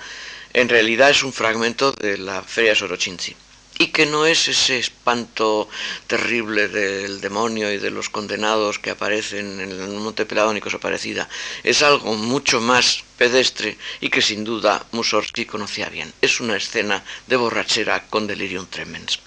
en 0.53 0.69
realidad 0.69 1.09
es 1.09 1.24
un 1.24 1.33
fragmento 1.33 1.91
de 1.91 2.17
la 2.17 2.41
Feria 2.41 2.75
Sorochinchi 2.75 3.36
y 3.81 3.88
que 3.88 4.05
no 4.05 4.25
es 4.25 4.50
ese 4.50 4.77
espanto 4.77 5.69
terrible 6.05 6.67
del 6.67 7.21
demonio 7.21 7.71
y 7.71 7.77
de 7.77 7.91
los 7.91 8.09
condenados 8.09 8.77
que 8.77 8.89
aparecen 8.89 9.62
en 9.62 9.71
el 9.71 9.89
Monte 9.91 10.25
Pelado 10.25 10.53
ni 10.53 10.59
cosa 10.59 10.79
parecida. 10.79 11.29
Es 11.63 11.81
algo 11.81 12.13
mucho 12.15 12.59
más 12.59 13.05
pedestre 13.17 13.77
y 14.01 14.09
que 14.09 14.21
sin 14.21 14.43
duda 14.43 14.86
Mussorgsky 14.91 15.45
conocía 15.45 15.88
bien. 15.88 16.13
Es 16.21 16.41
una 16.41 16.57
escena 16.57 17.05
de 17.27 17.38
borrachera 17.38 18.05
con 18.07 18.27
delirium 18.27 18.67
tremens. 18.67 19.19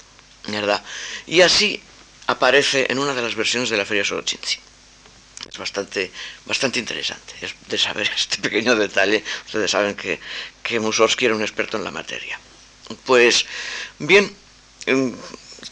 ¿verdad? 0.48 0.82
Y 1.26 1.40
así 1.40 1.80
aparece 2.26 2.86
en 2.90 2.98
una 2.98 3.14
de 3.14 3.22
las 3.22 3.34
versiones 3.34 3.70
de 3.70 3.78
la 3.78 3.86
Feria 3.86 4.04
Sorochinchi 4.04 4.58
es 5.50 5.58
bastante, 5.58 6.10
bastante 6.46 6.78
interesante 6.78 7.34
es 7.40 7.54
de 7.68 7.78
saber 7.78 8.10
este 8.16 8.38
pequeño 8.38 8.76
detalle. 8.76 9.22
Ustedes 9.46 9.70
saben 9.70 9.94
que, 9.94 10.20
que 10.62 10.80
Mussorgsky 10.80 11.26
era 11.26 11.34
un 11.34 11.42
experto 11.42 11.76
en 11.76 11.84
la 11.84 11.90
materia. 11.90 12.38
Pues 13.04 13.46
bien, 13.98 14.34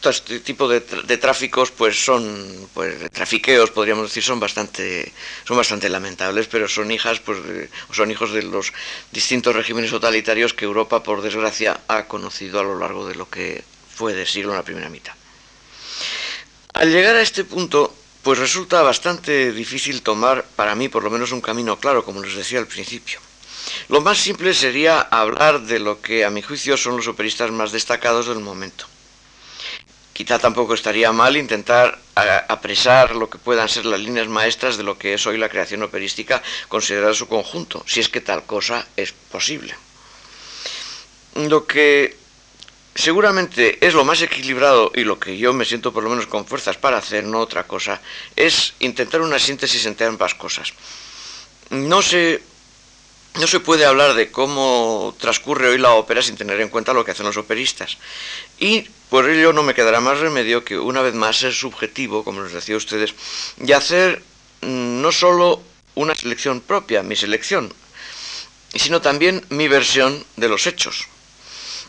este 0.08 0.40
tipo 0.40 0.68
de, 0.68 0.80
de, 0.80 1.16
tráficos 1.18 1.70
pues 1.70 2.02
son 2.02 2.68
pues 2.72 3.00
de 3.00 3.08
trafiqueos 3.10 3.70
podríamos 3.70 4.08
decir 4.08 4.22
son 4.22 4.40
bastante 4.40 5.12
son 5.44 5.56
bastante 5.56 5.88
lamentables 5.88 6.46
pero 6.46 6.68
son 6.68 6.90
hijas 6.90 7.18
pues 7.20 7.38
son 7.92 8.10
hijos 8.10 8.32
de 8.32 8.42
los 8.44 8.72
distintos 9.12 9.54
regímenes 9.54 9.90
totalitarios 9.90 10.54
que 10.54 10.64
Europa 10.64 11.02
por 11.02 11.20
desgracia 11.20 11.80
ha 11.88 12.06
conocido 12.06 12.60
a 12.60 12.62
lo 12.62 12.78
largo 12.78 13.06
de 13.06 13.16
lo 13.16 13.28
que 13.28 13.62
fue 13.94 14.14
de 14.14 14.24
siglo 14.24 14.52
en 14.52 14.58
la 14.58 14.64
primera 14.64 14.88
mitad 14.88 15.14
al 16.72 16.90
llegar 16.90 17.16
a 17.16 17.20
este 17.20 17.44
punto 17.44 17.94
pues 18.22 18.38
resulta 18.38 18.82
bastante 18.82 19.52
difícil 19.52 20.02
tomar, 20.02 20.44
para 20.56 20.74
mí 20.74 20.88
por 20.88 21.04
lo 21.04 21.10
menos, 21.10 21.32
un 21.32 21.40
camino 21.40 21.78
claro, 21.78 22.04
como 22.04 22.22
les 22.22 22.34
decía 22.34 22.58
al 22.58 22.66
principio. 22.66 23.20
Lo 23.88 24.00
más 24.00 24.18
simple 24.18 24.54
sería 24.54 25.00
hablar 25.00 25.62
de 25.62 25.78
lo 25.78 26.00
que 26.00 26.24
a 26.24 26.30
mi 26.30 26.42
juicio 26.42 26.76
son 26.76 26.96
los 26.96 27.08
operistas 27.08 27.50
más 27.50 27.72
destacados 27.72 28.26
del 28.26 28.40
momento. 28.40 28.86
Quizá 30.12 30.38
tampoco 30.38 30.74
estaría 30.74 31.12
mal 31.12 31.36
intentar 31.36 31.98
apresar 32.14 33.16
lo 33.16 33.30
que 33.30 33.38
puedan 33.38 33.70
ser 33.70 33.86
las 33.86 34.00
líneas 34.00 34.28
maestras 34.28 34.76
de 34.76 34.82
lo 34.82 34.98
que 34.98 35.14
es 35.14 35.26
hoy 35.26 35.38
la 35.38 35.48
creación 35.48 35.82
operística 35.82 36.42
considerada 36.68 37.14
su 37.14 37.26
conjunto, 37.26 37.82
si 37.86 38.00
es 38.00 38.10
que 38.10 38.20
tal 38.20 38.44
cosa 38.44 38.86
es 38.96 39.12
posible. 39.12 39.74
Lo 41.34 41.66
que 41.66 42.18
seguramente 42.94 43.84
es 43.86 43.94
lo 43.94 44.04
más 44.04 44.20
equilibrado 44.22 44.92
y 44.94 45.04
lo 45.04 45.18
que 45.18 45.36
yo 45.38 45.52
me 45.52 45.64
siento 45.64 45.92
por 45.92 46.02
lo 46.02 46.10
menos 46.10 46.26
con 46.26 46.46
fuerzas 46.46 46.76
para 46.76 46.98
hacer, 46.98 47.24
no 47.24 47.40
otra 47.40 47.66
cosa, 47.66 48.00
es 48.36 48.74
intentar 48.80 49.20
una 49.20 49.38
síntesis 49.38 49.86
entre 49.86 50.06
ambas 50.06 50.34
cosas. 50.34 50.72
No 51.70 52.02
se, 52.02 52.42
no 53.38 53.46
se 53.46 53.60
puede 53.60 53.84
hablar 53.84 54.14
de 54.14 54.30
cómo 54.30 55.14
transcurre 55.18 55.68
hoy 55.68 55.78
la 55.78 55.92
ópera 55.92 56.22
sin 56.22 56.36
tener 56.36 56.60
en 56.60 56.68
cuenta 56.68 56.92
lo 56.92 57.04
que 57.04 57.12
hacen 57.12 57.26
los 57.26 57.36
operistas. 57.36 57.96
Y 58.58 58.82
por 59.08 59.28
ello 59.28 59.52
no 59.52 59.62
me 59.62 59.74
quedará 59.74 60.00
más 60.00 60.18
remedio 60.18 60.64
que 60.64 60.78
una 60.78 61.02
vez 61.02 61.14
más 61.14 61.38
ser 61.38 61.52
subjetivo, 61.52 62.24
como 62.24 62.42
les 62.42 62.52
decía 62.52 62.74
a 62.74 62.78
ustedes, 62.78 63.14
y 63.64 63.72
hacer 63.72 64.22
mm, 64.62 65.00
no 65.00 65.12
solo 65.12 65.62
una 65.94 66.14
selección 66.14 66.60
propia, 66.60 67.02
mi 67.02 67.16
selección, 67.16 67.72
sino 68.74 69.00
también 69.00 69.44
mi 69.50 69.68
versión 69.68 70.24
de 70.36 70.48
los 70.48 70.66
hechos. 70.66 71.06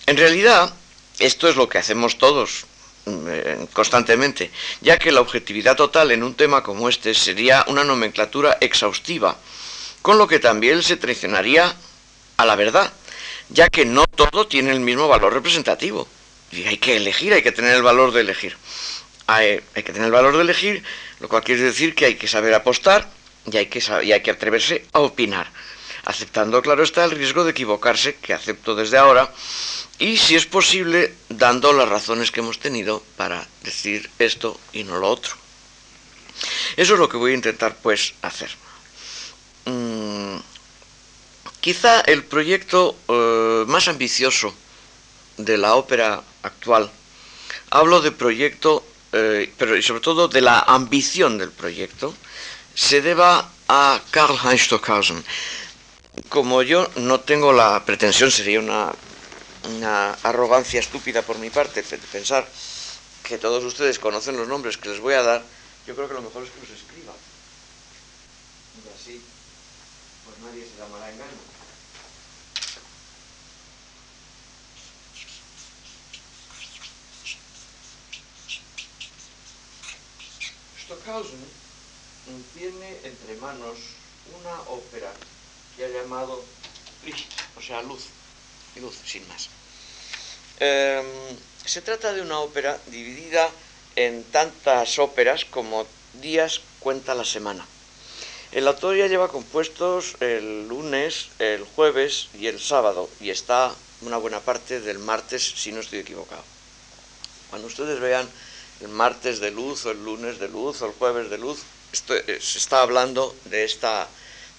En 0.07 0.17
realidad, 0.17 0.73
esto 1.21 1.47
es 1.47 1.55
lo 1.55 1.69
que 1.69 1.77
hacemos 1.77 2.17
todos 2.17 2.65
eh, 3.05 3.65
constantemente, 3.73 4.51
ya 4.81 4.99
que 4.99 5.11
la 5.11 5.21
objetividad 5.21 5.75
total 5.75 6.11
en 6.11 6.23
un 6.23 6.35
tema 6.35 6.61
como 6.61 6.89
este 6.89 7.13
sería 7.13 7.65
una 7.67 7.83
nomenclatura 7.83 8.57
exhaustiva, 8.61 9.37
con 10.01 10.17
lo 10.17 10.27
que 10.27 10.39
también 10.39 10.83
se 10.83 10.97
traicionaría 10.97 11.75
a 12.37 12.45
la 12.45 12.55
verdad, 12.55 12.91
ya 13.49 13.69
que 13.69 13.85
no 13.85 14.05
todo 14.05 14.47
tiene 14.47 14.71
el 14.71 14.79
mismo 14.79 15.07
valor 15.07 15.33
representativo. 15.33 16.07
Y 16.51 16.65
hay 16.65 16.77
que 16.77 16.97
elegir, 16.97 17.33
hay 17.33 17.41
que 17.41 17.51
tener 17.51 17.75
el 17.75 17.83
valor 17.83 18.11
de 18.11 18.21
elegir. 18.21 18.57
Hay, 19.27 19.61
que 19.73 19.93
tener 19.93 20.03
el 20.03 20.11
valor 20.11 20.35
de 20.35 20.41
elegir, 20.41 20.83
lo 21.21 21.29
cual 21.29 21.43
quiere 21.43 21.61
decir 21.61 21.95
que 21.95 22.05
hay 22.05 22.15
que 22.15 22.27
saber 22.27 22.53
apostar 22.53 23.09
y 23.51 23.57
hay 23.57 23.67
que, 23.67 23.81
y 24.03 24.11
hay 24.11 24.21
que 24.21 24.31
atreverse 24.31 24.85
a 24.91 24.99
opinar, 24.99 25.49
aceptando, 26.05 26.61
claro 26.61 26.83
está, 26.83 27.05
el 27.05 27.11
riesgo 27.11 27.43
de 27.43 27.51
equivocarse, 27.51 28.15
que 28.15 28.33
acepto 28.33 28.75
desde 28.75 28.97
ahora, 28.97 29.31
y 30.01 30.17
si 30.17 30.35
es 30.35 30.47
posible 30.47 31.13
dando 31.29 31.71
las 31.73 31.87
razones 31.87 32.31
que 32.31 32.39
hemos 32.39 32.57
tenido 32.57 33.03
para 33.17 33.47
decir 33.63 34.09
esto 34.17 34.59
y 34.73 34.83
no 34.83 34.97
lo 34.97 35.07
otro. 35.07 35.35
Eso 36.75 36.93
es 36.93 36.99
lo 36.99 37.07
que 37.07 37.17
voy 37.17 37.33
a 37.33 37.35
intentar 37.35 37.75
pues 37.75 38.15
hacer. 38.23 38.49
Mm, 39.65 40.37
quizá 41.59 42.01
el 42.01 42.23
proyecto 42.23 42.95
eh, 43.07 43.63
más 43.67 43.87
ambicioso 43.87 44.55
de 45.37 45.59
la 45.59 45.75
ópera 45.75 46.23
actual, 46.41 46.89
hablo 47.69 48.01
de 48.01 48.11
proyecto, 48.11 48.83
eh, 49.13 49.53
pero 49.55 49.77
y 49.77 49.83
sobre 49.83 50.01
todo 50.01 50.27
de 50.27 50.41
la 50.41 50.61
ambición 50.61 51.37
del 51.37 51.51
proyecto, 51.51 52.15
se 52.73 53.03
deba 53.03 53.51
a 53.67 54.01
Karl 54.09 54.39
Heinz 54.43 54.63
Stockhausen. 54.63 55.23
Como 56.27 56.63
yo 56.63 56.89
no 56.95 57.19
tengo 57.19 57.53
la 57.53 57.85
pretensión, 57.85 58.31
sería 58.31 58.59
una 58.59 58.91
una 59.69 60.13
arrogancia 60.23 60.79
estúpida 60.79 61.21
por 61.21 61.37
mi 61.37 61.49
parte 61.49 61.83
pensar 61.83 62.47
que 63.23 63.37
todos 63.37 63.63
ustedes 63.63 63.99
conocen 63.99 64.37
los 64.37 64.47
nombres 64.47 64.77
que 64.77 64.89
les 64.89 64.99
voy 64.99 65.13
a 65.13 65.21
dar, 65.21 65.43
yo 65.85 65.95
creo 65.95 66.07
que 66.07 66.13
lo 66.15 66.21
mejor 66.21 66.43
es 66.43 66.49
que 66.49 66.59
los 66.61 66.69
escriban. 66.69 67.15
Y 68.75 68.89
así, 68.89 69.21
pues 70.25 70.37
nadie 70.39 70.65
se 70.65 70.77
llamará 70.77 71.09
engaño. 71.09 71.29
Stockhausen 80.83 81.61
tiene 82.53 82.99
entre 83.03 83.35
manos 83.37 83.77
una 84.39 84.61
ópera 84.69 85.11
que 85.75 85.85
ha 85.85 85.89
llamado 85.89 86.43
Licht, 87.05 87.31
o 87.57 87.61
sea, 87.61 87.81
luz, 87.81 88.03
luz, 88.79 88.95
sin 89.05 89.27
más. 89.27 89.49
Em, 90.59 91.05
se 91.65 91.81
trata 91.81 92.13
de 92.13 92.21
una 92.21 92.39
ópera 92.39 92.79
dividida 92.87 93.49
en 93.95 94.23
tantas 94.25 94.99
óperas 94.99 95.45
como 95.45 95.85
días 96.21 96.61
cuenta 96.79 97.15
la 97.15 97.25
semana. 97.25 97.65
El 98.51 98.67
autor 98.67 98.97
ya 98.97 99.07
lleva 99.07 99.29
compuestos 99.29 100.15
el 100.19 100.67
lunes, 100.67 101.29
el 101.39 101.63
jueves 101.63 102.27
y 102.37 102.47
el 102.47 102.59
sábado, 102.59 103.09
y 103.19 103.29
está 103.29 103.73
una 104.01 104.17
buena 104.17 104.39
parte 104.39 104.81
del 104.81 104.99
martes, 104.99 105.41
si 105.55 105.71
no 105.71 105.79
estoy 105.79 105.99
equivocado. 105.99 106.43
Cuando 107.49 107.67
ustedes 107.67 107.99
vean 107.99 108.29
el 108.81 108.89
martes 108.89 109.39
de 109.39 109.51
luz, 109.51 109.85
o 109.85 109.91
el 109.91 110.03
lunes 110.03 110.39
de 110.39 110.49
luz, 110.49 110.81
o 110.81 110.87
el 110.87 110.93
jueves 110.93 111.29
de 111.29 111.37
luz, 111.37 111.61
eh, 112.09 112.39
se 112.41 112.57
está 112.57 112.81
hablando 112.81 113.35
de 113.45 113.63
esta, 113.63 114.07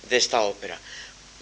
de 0.09 0.17
esta 0.17 0.41
ópera. 0.41 0.79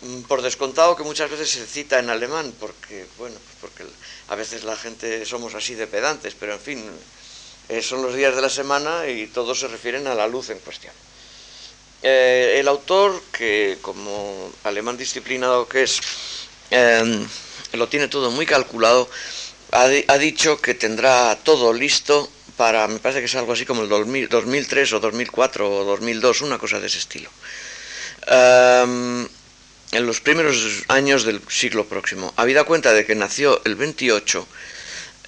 Mm, 0.03 0.23
por 0.23 0.41
descontado 0.41 0.97
que 0.97 1.03
muchas 1.03 1.31
veces 1.31 1.51
se 1.51 1.67
cita 1.67 1.99
en 1.99 2.09
alemán, 2.09 2.55
porque, 2.59 3.07
bueno, 3.19 3.37
porque 3.61 3.85
a 4.29 4.35
veces 4.35 4.65
la 4.65 4.77
gente 4.77 5.27
somos 5.27 5.55
así 5.55 5.75
de 5.75 5.87
pedantes, 5.87 6.35
pero 6.39 6.55
en 6.55 6.61
fin, 6.61 6.85
eh, 7.69 7.83
son 7.83 8.01
los 8.03 8.15
días 8.15 8.35
de 8.35 8.41
la 8.41 8.49
semana 8.49 9.09
y 9.09 9.27
todos 9.27 9.61
se 9.61 9.69
refieren 9.69 10.07
a 10.07 10.15
la 10.15 10.27
luz 10.27 10.49
en 10.49 10.59
cuestión. 10.61 10.95
Eh, 12.03 12.57
el 12.59 12.69
autor, 12.69 13.21
que 13.31 13.77
como 13.83 14.51
alemán 14.65 14.97
disciplinado 14.97 15.69
que 15.69 15.83
es, 15.83 16.01
em, 16.71 17.27
lo 17.75 17.89
tiene 17.89 18.09
todo 18.09 18.31
muy 18.31 18.47
calculado, 18.47 19.09
ha, 19.73 20.19
dicho 20.19 20.61
que 20.61 20.75
tendrá 20.75 21.37
todo 21.45 21.73
listo 21.73 22.29
para, 22.57 22.89
me 22.89 22.99
parece 22.99 23.21
que 23.21 23.27
es 23.27 23.35
algo 23.35 23.53
así 23.53 23.67
como 23.67 23.83
el 23.83 23.89
2003 23.89 24.95
o 24.95 25.01
2004 25.01 25.71
o 25.71 25.85
2002, 25.85 26.41
una 26.41 26.59
cosa 26.59 26.81
de 26.81 26.87
ese 26.87 26.99
estilo. 26.99 27.31
Em, 28.27 29.29
en 29.93 30.07
los 30.07 30.21
primeros 30.21 30.85
años 30.89 31.25
del 31.25 31.41
siglo 31.49 31.87
próximo. 31.87 32.33
Habida 32.37 32.65
cuenta 32.65 32.93
de 32.93 33.05
que 33.05 33.15
nació 33.15 33.61
el 33.65 33.75
28, 33.75 34.47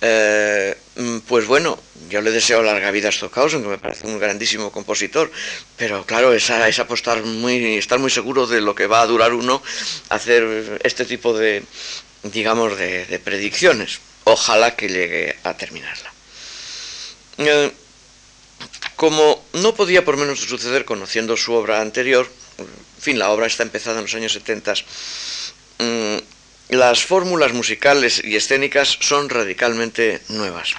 eh, 0.02 0.76
mm, 0.96 1.18
pues 1.20 1.46
bueno, 1.46 1.78
yo 2.08 2.20
le 2.20 2.30
deseo 2.30 2.62
larga 2.62 2.90
vida 2.90 3.08
a 3.08 3.12
Stockhausen, 3.12 3.62
que 3.62 3.68
me 3.68 3.78
parece 3.78 4.06
un 4.06 4.18
grandísimo 4.18 4.70
compositor, 4.70 5.30
pero 5.76 6.04
claro, 6.04 6.32
es, 6.32 6.50
es 6.50 6.78
apostar 6.78 7.22
muy, 7.22 7.76
estar 7.76 7.98
muy 7.98 8.10
seguro 8.10 8.46
de 8.46 8.60
lo 8.60 8.74
que 8.74 8.86
va 8.86 9.02
a 9.02 9.06
durar 9.06 9.32
uno 9.32 9.62
hacer 10.08 10.80
este 10.84 11.04
tipo 11.04 11.36
de, 11.36 11.62
digamos, 12.24 12.76
de, 12.76 13.20
predicciones. 13.22 14.00
Ojalá 14.24 14.76
que 14.76 14.88
llegue 14.88 15.36
a 15.42 15.56
terminarla. 15.56 16.12
Eh, 17.38 17.72
como 18.94 19.44
no 19.54 19.74
podía 19.74 20.04
por 20.04 20.16
menos 20.16 20.40
suceder 20.40 20.84
conociendo 20.84 21.36
su 21.36 21.52
obra 21.54 21.80
anterior, 21.80 22.28
en 22.58 23.02
fin, 23.02 23.18
la 23.18 23.30
obra 23.30 23.46
está 23.46 23.62
empezada 23.62 23.96
en 23.98 24.02
los 24.02 24.14
años 24.14 24.32
70, 24.32 24.74
mm, 25.78 26.16
las 26.70 27.04
fórmulas 27.04 27.52
musicales 27.52 28.22
y 28.24 28.36
escénicas 28.36 28.98
son 29.00 29.28
radicalmente 29.28 30.20
nuevas. 30.28 30.74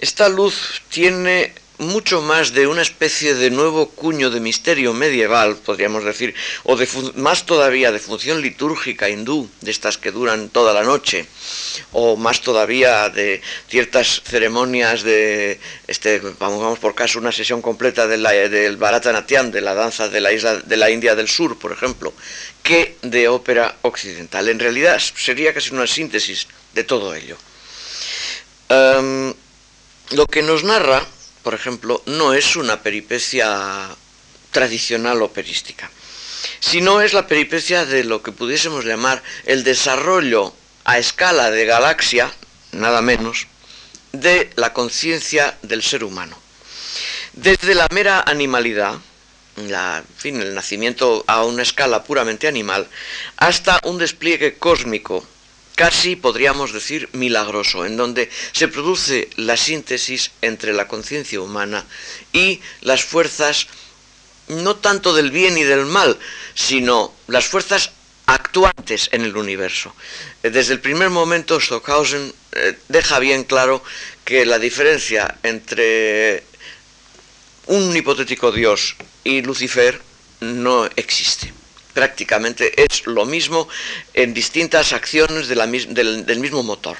Esta 0.00 0.28
luz 0.28 0.82
tiene 0.88 1.52
mucho 1.78 2.20
más 2.22 2.52
de 2.52 2.66
una 2.66 2.82
especie 2.82 3.34
de 3.34 3.50
nuevo 3.50 3.88
cuño 3.90 4.30
de 4.30 4.40
misterio 4.40 4.92
medieval, 4.92 5.56
podríamos 5.56 6.04
decir, 6.04 6.34
o 6.64 6.76
de 6.76 6.88
más 7.14 7.46
todavía 7.46 7.92
de 7.92 7.98
función 8.00 8.42
litúrgica 8.42 9.08
hindú, 9.08 9.48
de 9.60 9.70
estas 9.70 9.96
que 9.96 10.10
duran 10.10 10.48
toda 10.48 10.74
la 10.74 10.82
noche, 10.82 11.26
o 11.92 12.16
más 12.16 12.40
todavía 12.40 13.08
de 13.10 13.40
ciertas 13.68 14.22
ceremonias 14.24 15.02
de, 15.02 15.60
este, 15.86 16.18
vamos, 16.38 16.60
vamos 16.60 16.78
por 16.78 16.94
caso, 16.94 17.18
una 17.18 17.32
sesión 17.32 17.62
completa 17.62 18.06
de 18.06 18.18
del 18.48 18.76
Bharatanatyam, 18.76 19.50
de 19.50 19.60
la 19.60 19.74
danza 19.74 20.08
de 20.08 20.20
la 20.20 20.32
isla 20.32 20.56
de 20.56 20.76
la 20.76 20.90
India 20.90 21.14
del 21.14 21.28
Sur, 21.28 21.58
por 21.58 21.72
ejemplo, 21.72 22.12
que 22.62 22.96
de 23.02 23.28
ópera 23.28 23.76
occidental. 23.82 24.48
En 24.48 24.58
realidad 24.58 24.98
sería 24.98 25.54
casi 25.54 25.72
una 25.72 25.86
síntesis 25.86 26.48
de 26.74 26.84
todo 26.84 27.14
ello. 27.14 27.36
Em, 28.68 29.32
lo 30.10 30.26
que 30.26 30.42
nos 30.42 30.64
narra 30.64 31.06
por 31.48 31.54
ejemplo, 31.54 32.02
no 32.04 32.34
es 32.34 32.56
una 32.56 32.82
peripecia 32.82 33.88
tradicional 34.50 35.22
operística, 35.22 35.90
sino 36.60 37.00
es 37.00 37.14
la 37.14 37.26
peripecia 37.26 37.86
de 37.86 38.04
lo 38.04 38.22
que 38.22 38.32
pudiésemos 38.32 38.84
llamar 38.84 39.22
el 39.46 39.64
desarrollo 39.64 40.52
a 40.84 40.98
escala 40.98 41.50
de 41.50 41.64
galaxia, 41.64 42.30
nada 42.72 43.00
menos, 43.00 43.46
de 44.12 44.50
la 44.56 44.74
conciencia 44.74 45.56
del 45.62 45.82
ser 45.82 46.04
humano. 46.04 46.38
Desde 47.32 47.74
la 47.74 47.86
mera 47.94 48.22
animalidad, 48.26 48.98
la, 49.56 50.04
fin, 50.18 50.42
el 50.42 50.54
nacimiento 50.54 51.24
a 51.26 51.44
una 51.44 51.62
escala 51.62 52.04
puramente 52.04 52.46
animal, 52.46 52.86
hasta 53.38 53.80
un 53.84 53.96
despliegue 53.96 54.58
cósmico 54.58 55.26
casi 55.78 56.16
podríamos 56.16 56.72
decir 56.72 57.08
milagroso, 57.12 57.86
en 57.86 57.96
donde 57.96 58.28
se 58.50 58.66
produce 58.66 59.30
la 59.36 59.56
síntesis 59.56 60.32
entre 60.42 60.72
la 60.72 60.88
conciencia 60.88 61.40
humana 61.40 61.86
y 62.32 62.60
las 62.80 63.04
fuerzas 63.04 63.68
no 64.48 64.74
tanto 64.74 65.14
del 65.14 65.30
bien 65.30 65.56
y 65.56 65.62
del 65.62 65.86
mal, 65.86 66.18
sino 66.54 67.14
las 67.28 67.46
fuerzas 67.46 67.92
actuantes 68.26 69.08
en 69.12 69.22
el 69.22 69.36
universo. 69.36 69.94
Eh, 70.42 70.50
desde 70.50 70.72
el 70.72 70.80
primer 70.80 71.10
momento 71.10 71.60
Stockhausen 71.60 72.34
eh, 72.52 72.76
deja 72.88 73.20
bien 73.20 73.44
claro 73.44 73.80
que 74.24 74.44
la 74.46 74.58
diferencia 74.58 75.38
entre 75.44 76.42
un 77.66 77.96
hipotético 77.96 78.50
Dios 78.50 78.96
y 79.22 79.42
Lucifer 79.42 80.02
no 80.40 80.86
existe 80.96 81.57
prácticamente 81.98 82.80
es 82.80 83.08
lo 83.08 83.24
mismo 83.24 83.68
en 84.14 84.32
distintas 84.32 84.92
acciones 84.92 85.48
del, 85.48 86.38
mismo 86.38 86.62
motor. 86.62 86.96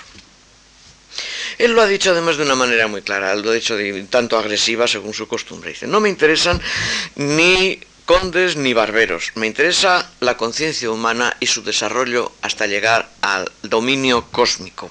Él 1.56 1.70
lo 1.70 1.82
ha 1.82 1.86
dicho 1.86 2.10
además 2.10 2.36
de 2.36 2.42
una 2.42 2.56
manera 2.56 2.88
muy 2.88 3.02
clara, 3.02 3.32
lo 3.36 3.52
ha 3.52 3.54
dicho 3.54 3.76
de, 3.76 4.02
tanto 4.10 4.36
agresiva 4.36 4.88
según 4.88 5.14
su 5.14 5.28
costumbre. 5.28 5.70
Dice, 5.70 5.86
no 5.86 6.00
me 6.00 6.08
interesan 6.08 6.60
ni 7.14 7.78
condes 8.06 8.56
ni 8.56 8.72
barberos, 8.72 9.30
me 9.36 9.46
interesa 9.46 10.10
la 10.18 10.36
conciencia 10.36 10.90
humana 10.90 11.36
y 11.38 11.46
su 11.46 11.62
desarrollo 11.62 12.32
hasta 12.42 12.66
llegar 12.66 13.08
al 13.20 13.48
dominio 13.62 14.26
cósmico. 14.32 14.90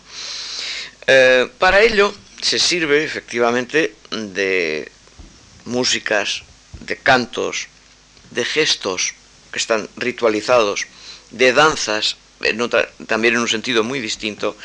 Eh, 1.05 1.49
para 1.59 1.81
ello 1.81 2.15
se 2.41 2.59
sirve 2.59 3.03
efectivamente 3.03 3.93
de 4.11 4.89
músicas, 5.65 6.43
de 6.79 6.95
cantos, 6.95 7.67
de 8.31 8.45
gestos, 8.45 9.13
que 9.57 9.61
están 9.61 9.89
ritualizados, 9.97 10.85
de 11.31 11.51
danzas, 11.51 12.17
también 13.07 13.33
en 13.33 13.41
un 13.41 13.47
sentido 13.47 13.83
muy 13.83 13.99
distinto, 13.99 14.55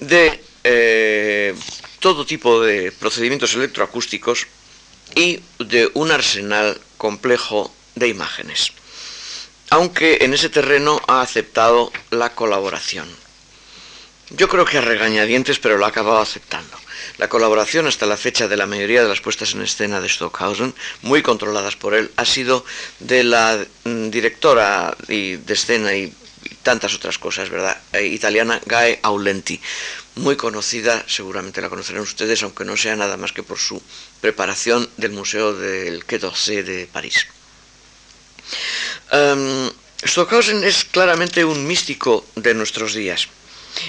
de 0.00 0.40
eh, 0.64 1.54
todo 2.00 2.24
tipo 2.24 2.62
de 2.62 2.90
procedimientos 2.92 3.54
electroacústicos 3.54 4.46
y 5.14 5.40
de 5.58 5.90
un 5.92 6.10
arsenal 6.10 6.80
complejo 6.96 7.70
de 7.94 8.08
imágenes. 8.08 8.72
Aunque 9.68 10.18
en 10.22 10.32
ese 10.32 10.48
terreno 10.48 11.00
ha 11.06 11.20
aceptado 11.20 11.92
la 12.10 12.34
colaboración. 12.34 13.08
Yo 14.30 14.48
creo 14.48 14.64
que 14.64 14.78
a 14.78 14.80
regañadientes, 14.80 15.58
pero 15.58 15.76
lo 15.76 15.84
ha 15.84 15.88
acabado 15.88 16.20
aceptando. 16.20 16.76
La 17.18 17.28
colaboración 17.28 17.86
hasta 17.86 18.06
la 18.06 18.16
fecha 18.16 18.48
de 18.48 18.56
la 18.56 18.66
mayoría 18.66 19.02
de 19.02 19.08
las 19.08 19.20
puestas 19.20 19.54
en 19.54 19.62
escena 19.62 20.00
de 20.00 20.08
Stockhausen, 20.08 20.74
muy 21.02 21.22
controladas 21.22 21.76
por 21.76 21.94
él, 21.94 22.10
ha 22.16 22.24
sido 22.24 22.64
de 22.98 23.22
la 23.22 23.64
mm, 23.84 24.10
directora 24.10 24.96
de 25.06 25.40
escena 25.46 25.94
y, 25.94 26.12
tantas 26.64 26.94
otras 26.94 27.18
cosas, 27.18 27.50
¿verdad? 27.50 27.76
Eh, 27.92 28.06
italiana 28.06 28.60
Gae 28.66 28.98
Aulenti, 29.02 29.60
muy 30.16 30.36
conocida, 30.36 31.04
seguramente 31.06 31.60
la 31.60 31.68
conocerán 31.68 32.02
ustedes, 32.02 32.42
aunque 32.42 32.64
no 32.64 32.76
sea 32.76 32.96
nada 32.96 33.16
más 33.16 33.32
que 33.32 33.42
por 33.42 33.58
su 33.58 33.80
preparación 34.20 34.88
del 34.96 35.12
Museo 35.12 35.54
del 35.54 36.04
Quai 36.04 36.18
d'Orsay 36.18 36.62
de 36.62 36.86
París. 36.86 37.26
Em, 39.12 39.70
Stockhausen 40.04 40.64
es 40.64 40.84
claramente 40.84 41.44
un 41.44 41.66
místico 41.66 42.26
de 42.34 42.54
nuestros 42.54 42.94
días. 42.94 43.28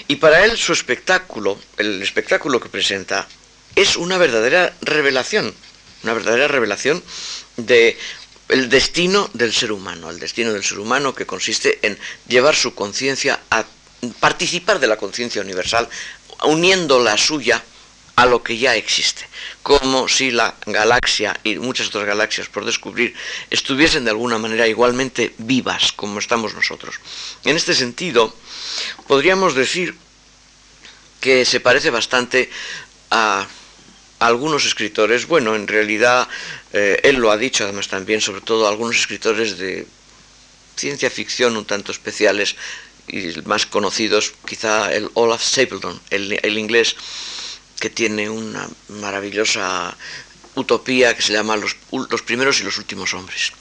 Y 0.08 0.18
para 0.18 0.44
él 0.46 0.58
su 0.58 0.74
espectáculo, 0.74 1.60
el 1.78 2.02
espectáculo 2.02 2.60
que 2.60 2.70
presenta, 2.70 3.28
es 3.76 3.98
una 3.98 4.18
verdadera 4.18 4.74
revelación, 4.82 5.54
una 6.04 6.14
verdadera 6.14 6.48
revelación 6.48 7.04
de 7.58 7.98
el 8.50 8.70
destino 8.70 9.30
del 9.34 9.54
ser 9.54 9.72
humano, 9.72 10.10
el 10.10 10.20
destino 10.20 10.54
del 10.54 10.64
ser 10.64 10.80
humano 10.80 11.16
que 11.16 11.26
consiste 11.26 11.80
en 11.82 11.98
llevar 12.28 12.56
su 12.56 12.76
conciencia 12.76 13.40
a 13.50 13.66
participar 14.20 14.80
de 14.80 14.88
la 14.88 14.98
conciencia 14.98 15.42
universal, 15.42 15.90
uniendo 16.44 17.02
la 17.02 17.18
suya 17.18 17.64
a 18.16 18.26
lo 18.26 18.44
que 18.44 18.58
ya 18.58 18.76
existe, 18.76 19.28
como 19.62 20.08
si 20.08 20.32
la 20.32 20.56
galaxia 20.66 21.38
y 21.44 21.56
muchas 21.56 21.88
otras 21.88 22.06
galaxias 22.06 22.48
por 22.48 22.64
descubrir 22.64 23.14
estuviesen 23.50 24.06
de 24.06 24.12
alguna 24.12 24.38
manera 24.38 24.68
igualmente 24.68 25.34
vivas 25.38 25.92
como 25.92 26.20
estamos 26.20 26.54
nosotros. 26.54 26.96
En 27.44 27.56
este 27.56 27.74
sentido, 27.74 28.34
podríamos 29.08 29.54
decir 29.54 29.96
que 31.20 31.44
se 31.44 31.60
parece 31.60 31.90
bastante 31.90 32.50
a 33.12 33.48
algunos 34.20 34.66
escritores, 34.66 35.28
bueno, 35.28 35.56
en 35.56 35.68
realidad 35.68 36.28
eh, 36.72 37.00
él 37.04 37.18
lo 37.18 37.32
ha 37.32 37.38
dicho 37.38 37.64
además 37.64 37.88
también, 37.88 38.22
sobre 38.22 38.42
todo 38.42 38.68
algunos 38.68 38.96
escritores 38.96 39.58
de 39.58 39.88
ciencia 40.76 41.10
ficción 41.10 41.58
un 41.58 41.66
tanto 41.66 41.92
especiales 41.92 42.56
y 43.08 43.40
más 43.46 43.66
conocidos, 43.66 44.34
quizá 44.46 44.94
el 44.94 45.10
Olaf 45.14 45.44
Stapleton, 45.44 46.00
el, 46.10 46.58
inglés, 46.58 46.96
que 47.80 47.90
tiene 47.90 48.30
una 48.30 48.68
maravillosa 48.90 49.96
utopía 50.56 51.16
que 51.16 51.22
se 51.22 51.34
llama 51.34 51.58
los, 51.58 51.76
los, 52.10 52.22
primeros 52.22 52.60
y 52.60 52.64
los 52.64 52.78
últimos 52.78 53.14
hombres. 53.14 53.52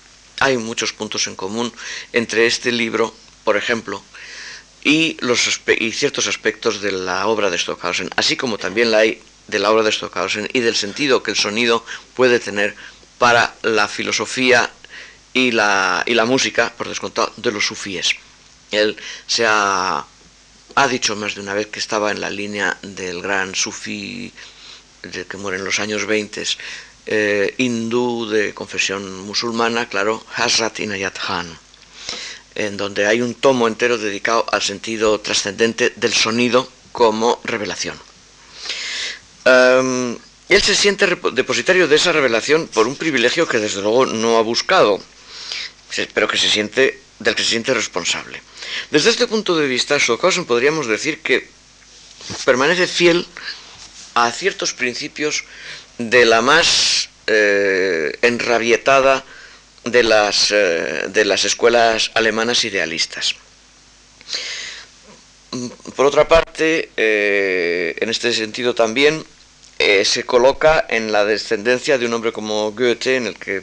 Hay 0.41 0.57
muchos 0.57 0.93
puntos 0.93 1.27
en 1.27 1.37
común 1.37 1.73
entre 2.13 2.47
este 2.47 2.73
libro, 2.73 3.15
por 3.45 3.57
ejemplo, 3.57 4.03
y, 4.83 5.17
los, 5.21 5.61
y 5.79 5.93
ciertos 5.93 6.27
aspectos 6.27 6.81
de 6.81 6.93
la 6.93 7.27
obra 7.27 7.51
de 7.51 7.59
Stockhausen, 7.59 8.11
así 8.17 8.37
como 8.37 8.59
también 8.59 8.91
la 8.91 8.99
hay 8.99 9.23
de 9.49 9.59
la 9.59 9.71
obra 9.71 9.83
de 9.83 9.93
Stockhausen 9.93 10.49
y 10.53 10.61
del 10.61 10.77
sentido 10.77 11.23
que 11.23 11.31
el 11.31 11.37
sonido 11.37 11.85
puede 12.15 12.41
tener 12.41 12.75
para 13.19 13.55
la 13.63 13.89
filosofía 13.89 14.71
y 15.33 15.51
la, 15.51 16.03
y 16.07 16.15
la 16.15 16.25
música, 16.25 16.73
por 16.77 16.89
descontado, 16.89 17.33
de 17.37 17.53
los 17.53 17.67
sufíes. 17.67 18.11
Él 18.71 18.97
se 19.27 19.45
ha, 19.47 20.05
ha, 20.75 20.89
dicho 20.89 21.17
más 21.17 21.35
de 21.35 21.41
una 21.41 21.55
vez 21.55 21.69
que 21.69 21.79
estaba 21.79 22.11
en 22.11 22.21
la 22.21 22.31
línea 22.31 22.77
del 22.83 23.23
gran 23.23 23.55
sufí 23.55 24.33
de 25.03 25.27
que 25.27 25.37
muere 25.37 25.59
en 25.59 25.65
los 25.65 25.81
años 25.81 26.07
20, 26.07 26.43
eh, 27.07 27.55
hindú 27.59 28.27
de 28.29 28.55
confesión 28.55 29.21
musulmana, 29.21 29.89
claro, 29.89 30.25
Hazrat 30.37 30.81
Inayat 30.81 31.19
Khan, 31.19 31.59
en 32.55 32.77
donde 32.77 33.07
hay 33.07 33.21
un 33.21 33.35
tomo 33.35 33.69
entero 33.69 33.99
dedicado 33.99 34.47
al 34.51 34.63
sentido 34.63 35.21
trascendente 35.21 35.93
del 35.97 36.15
sonido 36.15 36.69
como 36.93 37.41
revelación. 37.45 37.99
Em, 39.45 40.17
él 40.49 40.63
se 40.63 40.75
siente 40.75 41.07
depositario 41.33 41.89
de 41.89 41.97
esa 41.97 42.13
revelación 42.13 42.69
por 42.69 42.87
un 42.87 42.97
privilegio 42.97 43.47
que 43.47 43.59
desde 43.59 43.83
luego 43.83 44.07
no 44.07 44.39
ha 44.39 44.43
buscado, 44.43 45.01
pero 46.15 46.29
que 46.29 46.39
se 46.39 46.49
siente, 46.49 47.01
del 47.19 47.35
que 47.35 47.43
se 47.43 47.51
siente 47.51 47.75
responsable. 47.75 48.41
Desde 48.91 49.11
este 49.11 49.27
punto 49.27 49.57
de 49.57 49.67
vista, 49.67 49.99
Stockhausen 49.99 50.45
podríamos 50.45 50.87
decir 50.87 51.21
que 51.21 51.49
permanece 52.45 52.87
fiel 52.87 53.27
a 54.15 54.31
ciertos 54.31 54.73
principios 54.73 55.45
de 55.99 56.25
la 56.25 56.43
más 56.43 57.09
eh, 57.27 58.17
enrabietada 58.23 59.25
de 59.85 60.03
las, 60.03 60.51
eh, 60.51 61.05
de 61.09 61.25
las 61.25 61.45
escuelas 61.45 62.11
alemanas 62.15 62.65
idealistas. 62.65 63.37
Por 65.95 66.07
otra 66.07 66.27
parte, 66.27 66.91
eh, 66.97 67.95
en 68.01 68.09
este 68.11 68.33
sentido 68.33 68.75
también, 68.75 69.25
eh, 69.79 70.05
se 70.05 70.25
coloca 70.25 70.85
en 70.89 71.13
la 71.13 71.25
descendencia 71.25 71.99
de 71.99 72.07
un 72.07 72.15
hombre 72.15 72.33
como 72.33 72.73
Goethe, 72.73 73.17
en 73.17 73.27
el 73.27 73.37
que 73.37 73.63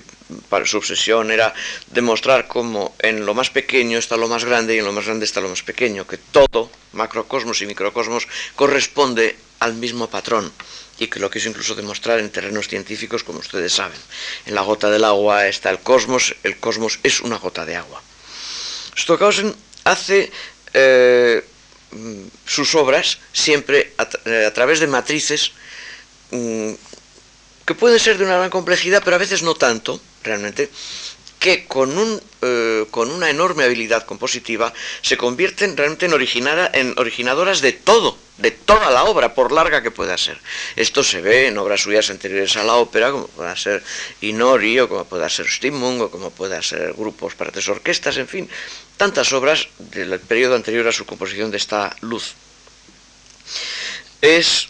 para 0.49 0.65
su 0.65 0.77
obsesión 0.77 1.31
era 1.31 1.53
demostrar 1.87 2.47
cómo 2.47 2.95
en 2.99 3.25
lo 3.25 3.33
más 3.33 3.49
pequeño 3.49 3.97
está 3.97 4.17
lo 4.17 4.27
más 4.27 4.45
grande 4.45 4.75
y 4.75 4.79
en 4.79 4.85
lo 4.85 4.93
más 4.93 5.05
grande 5.05 5.25
está 5.25 5.41
lo 5.41 5.49
más 5.49 5.63
pequeño, 5.63 6.07
que 6.07 6.17
todo, 6.17 6.69
macrocosmos 6.93 7.61
y 7.61 7.65
microcosmos, 7.65 8.27
corresponde 8.55 9.35
al 9.59 9.73
mismo 9.73 10.09
patrón 10.09 10.51
y 10.97 11.07
que 11.07 11.19
lo 11.19 11.29
quiso 11.29 11.49
incluso 11.49 11.75
demostrar 11.75 12.19
en 12.19 12.29
terrenos 12.29 12.67
científicos, 12.67 13.23
como 13.23 13.39
ustedes 13.39 13.73
saben. 13.73 13.99
En 14.45 14.55
la 14.55 14.61
gota 14.61 14.89
del 14.89 15.03
agua 15.03 15.47
está 15.47 15.69
el 15.69 15.79
cosmos, 15.79 16.35
el 16.43 16.57
cosmos 16.57 16.99
es 17.03 17.21
una 17.21 17.37
gota 17.37 17.65
de 17.65 17.75
agua. 17.75 18.01
Stockhausen 18.97 19.55
hace 19.83 20.31
eh, 20.73 21.43
sus 22.45 22.75
obras 22.75 23.17
siempre 23.33 23.93
a 23.97 24.07
eh, 24.25 24.51
través 24.53 24.79
de 24.79 24.87
matrices 24.87 25.53
Mm, 26.31 26.73
que 27.65 27.75
puede 27.75 27.99
ser 27.99 28.17
de 28.17 28.23
una 28.23 28.37
gran 28.37 28.49
complejidad, 28.49 29.01
pero 29.03 29.15
a 29.15 29.19
veces 29.19 29.43
no 29.43 29.53
tanto, 29.53 29.99
realmente, 30.23 30.69
que 31.41 31.65
con, 31.65 31.97
un, 31.97 32.21
eh, 32.43 32.85
con 32.91 33.09
una 33.09 33.31
enorme 33.31 33.63
habilidad 33.63 34.05
compositiva 34.05 34.71
se 35.01 35.17
convierten 35.17 35.75
realmente 35.75 36.05
en, 36.05 36.13
en 36.73 36.93
originadoras 36.99 37.61
de 37.61 37.73
todo, 37.73 38.15
de 38.37 38.51
toda 38.51 38.91
la 38.91 39.05
obra, 39.05 39.33
por 39.33 39.51
larga 39.51 39.81
que 39.81 39.89
pueda 39.89 40.17
ser. 40.19 40.37
Esto 40.75 41.03
se 41.03 41.19
ve 41.19 41.47
en 41.47 41.57
obras 41.57 41.81
suyas 41.81 42.11
anteriores 42.11 42.55
a 42.57 42.63
la 42.63 42.75
ópera, 42.75 43.11
como 43.11 43.27
pueda 43.27 43.55
ser 43.55 43.83
Inori, 44.21 44.79
o 44.79 44.87
como 44.87 45.05
pueda 45.05 45.27
ser 45.29 45.49
Stimmung, 45.49 46.01
o 46.01 46.11
como 46.11 46.29
pueda 46.29 46.61
ser 46.61 46.93
grupos 46.93 47.33
para 47.33 47.51
tres 47.51 47.67
orquestas, 47.69 48.17
en 48.17 48.27
fin, 48.27 48.49
tantas 48.97 49.33
obras 49.33 49.67
del 49.79 50.19
periodo 50.19 50.53
anterior 50.53 50.87
a 50.87 50.91
su 50.91 51.07
composición 51.07 51.49
de 51.49 51.57
esta 51.57 51.95
luz. 52.01 52.35
Es... 54.21 54.69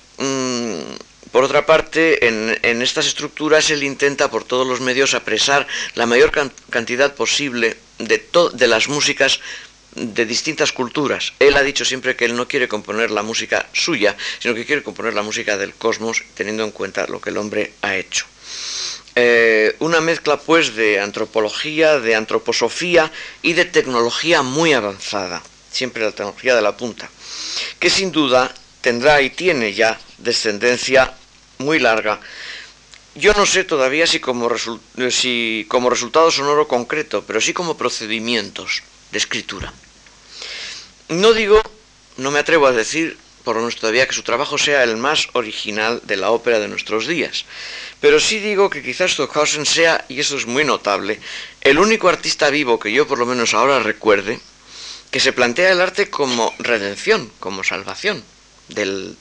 Por 1.32 1.44
otra 1.44 1.66
parte, 1.66 2.28
en, 2.28 2.82
estas 2.82 3.06
estructuras 3.06 3.70
él 3.70 3.84
intenta 3.84 4.30
por 4.30 4.44
todos 4.44 4.68
los 4.68 4.82
medios 4.82 5.14
apresar 5.14 5.68
la 5.96 6.06
mayor 6.06 6.32
cantidad 6.70 7.14
posible 7.14 7.78
de, 8.00 8.22
de 8.54 8.68
las 8.68 8.90
músicas 8.90 9.40
de 9.96 10.26
distintas 10.26 10.72
culturas. 10.72 11.34
Él 11.40 11.56
ha 11.56 11.64
dicho 11.64 11.86
siempre 11.86 12.16
que 12.16 12.26
él 12.26 12.36
no 12.36 12.48
quiere 12.48 12.68
componer 12.68 13.12
la 13.12 13.24
música 13.24 13.68
suya, 13.74 14.16
sino 14.40 14.56
que 14.56 14.66
quiere 14.66 14.84
componer 14.84 15.14
la 15.14 15.22
música 15.22 15.58
del 15.58 15.74
cosmos, 15.74 16.24
teniendo 16.34 16.64
en 16.64 16.72
cuenta 16.72 17.08
lo 17.08 17.22
que 17.22 17.30
el 17.30 17.38
hombre 17.38 17.74
ha 17.82 17.96
hecho. 17.96 18.26
Eh, 19.16 19.76
una 19.80 20.00
mezcla 20.00 20.40
pues 20.40 20.76
de 20.76 21.00
antropología, 21.00 22.00
de 22.00 22.16
antroposofía 22.16 23.12
y 23.42 23.54
de 23.54 23.66
tecnología 23.66 24.42
muy 24.42 24.72
avanzada, 24.72 25.44
siempre 25.70 26.04
la 26.04 26.12
tecnología 26.12 26.56
de 26.56 26.62
la 26.62 26.78
punta, 26.78 27.10
que 27.80 27.90
sin 27.90 28.14
duda 28.14 28.54
tendrá 28.82 29.22
y 29.22 29.30
tiene 29.30 29.74
ya 29.74 30.00
descendencia 30.18 31.14
muy 31.60 31.80
larga. 31.80 32.20
Yo 33.16 33.34
no 33.34 33.46
sé 33.46 33.64
todavía 33.64 34.08
si 34.08 34.20
como, 34.20 34.50
si 35.10 35.66
como 35.68 35.90
resultado 35.90 36.32
sonoro 36.32 36.68
concreto, 36.68 37.24
pero 37.26 37.42
sí 37.42 37.54
como 37.54 37.78
procedimientos 37.78 38.84
de 39.12 39.18
escritura. 39.18 39.74
No 41.10 41.34
digo, 41.34 41.62
no 42.18 42.32
me 42.32 42.40
atrevo 42.40 42.68
a 42.68 42.72
decir, 42.72 43.18
por 43.44 43.56
lo 43.56 43.64
menos 43.64 43.76
todavía, 43.76 44.08
que 44.08 44.16
su 44.16 44.24
trabajo 44.24 44.58
sea 44.58 44.84
el 44.84 44.96
más 44.96 45.28
original 45.34 46.02
de 46.06 46.16
la 46.16 46.32
ópera 46.32 46.60
de 46.60 46.70
nuestros 46.70 47.06
días, 47.06 47.46
pero 48.00 48.20
sí 48.20 48.40
digo 48.40 48.70
que 48.70 48.82
quizás 48.82 49.12
Stockhausen 49.12 49.66
sea, 49.66 50.06
y 50.08 50.22
eso 50.22 50.38
es 50.38 50.46
muy 50.46 50.64
notable, 50.64 51.20
el 51.60 51.80
único 51.80 52.08
artista 52.08 52.50
vivo 52.50 52.80
que 52.80 52.94
yo 52.94 53.08
por 53.08 53.20
lo 53.20 53.26
menos 53.26 53.54
ahora 53.54 53.80
recuerde, 53.80 54.40
que 55.12 55.20
se 55.20 55.34
plantea 55.34 55.72
el 55.74 55.82
arte 55.82 56.10
como 56.10 56.54
redención, 56.60 57.30
como 57.42 57.66
salvación 57.66 58.24
del, 58.74 59.18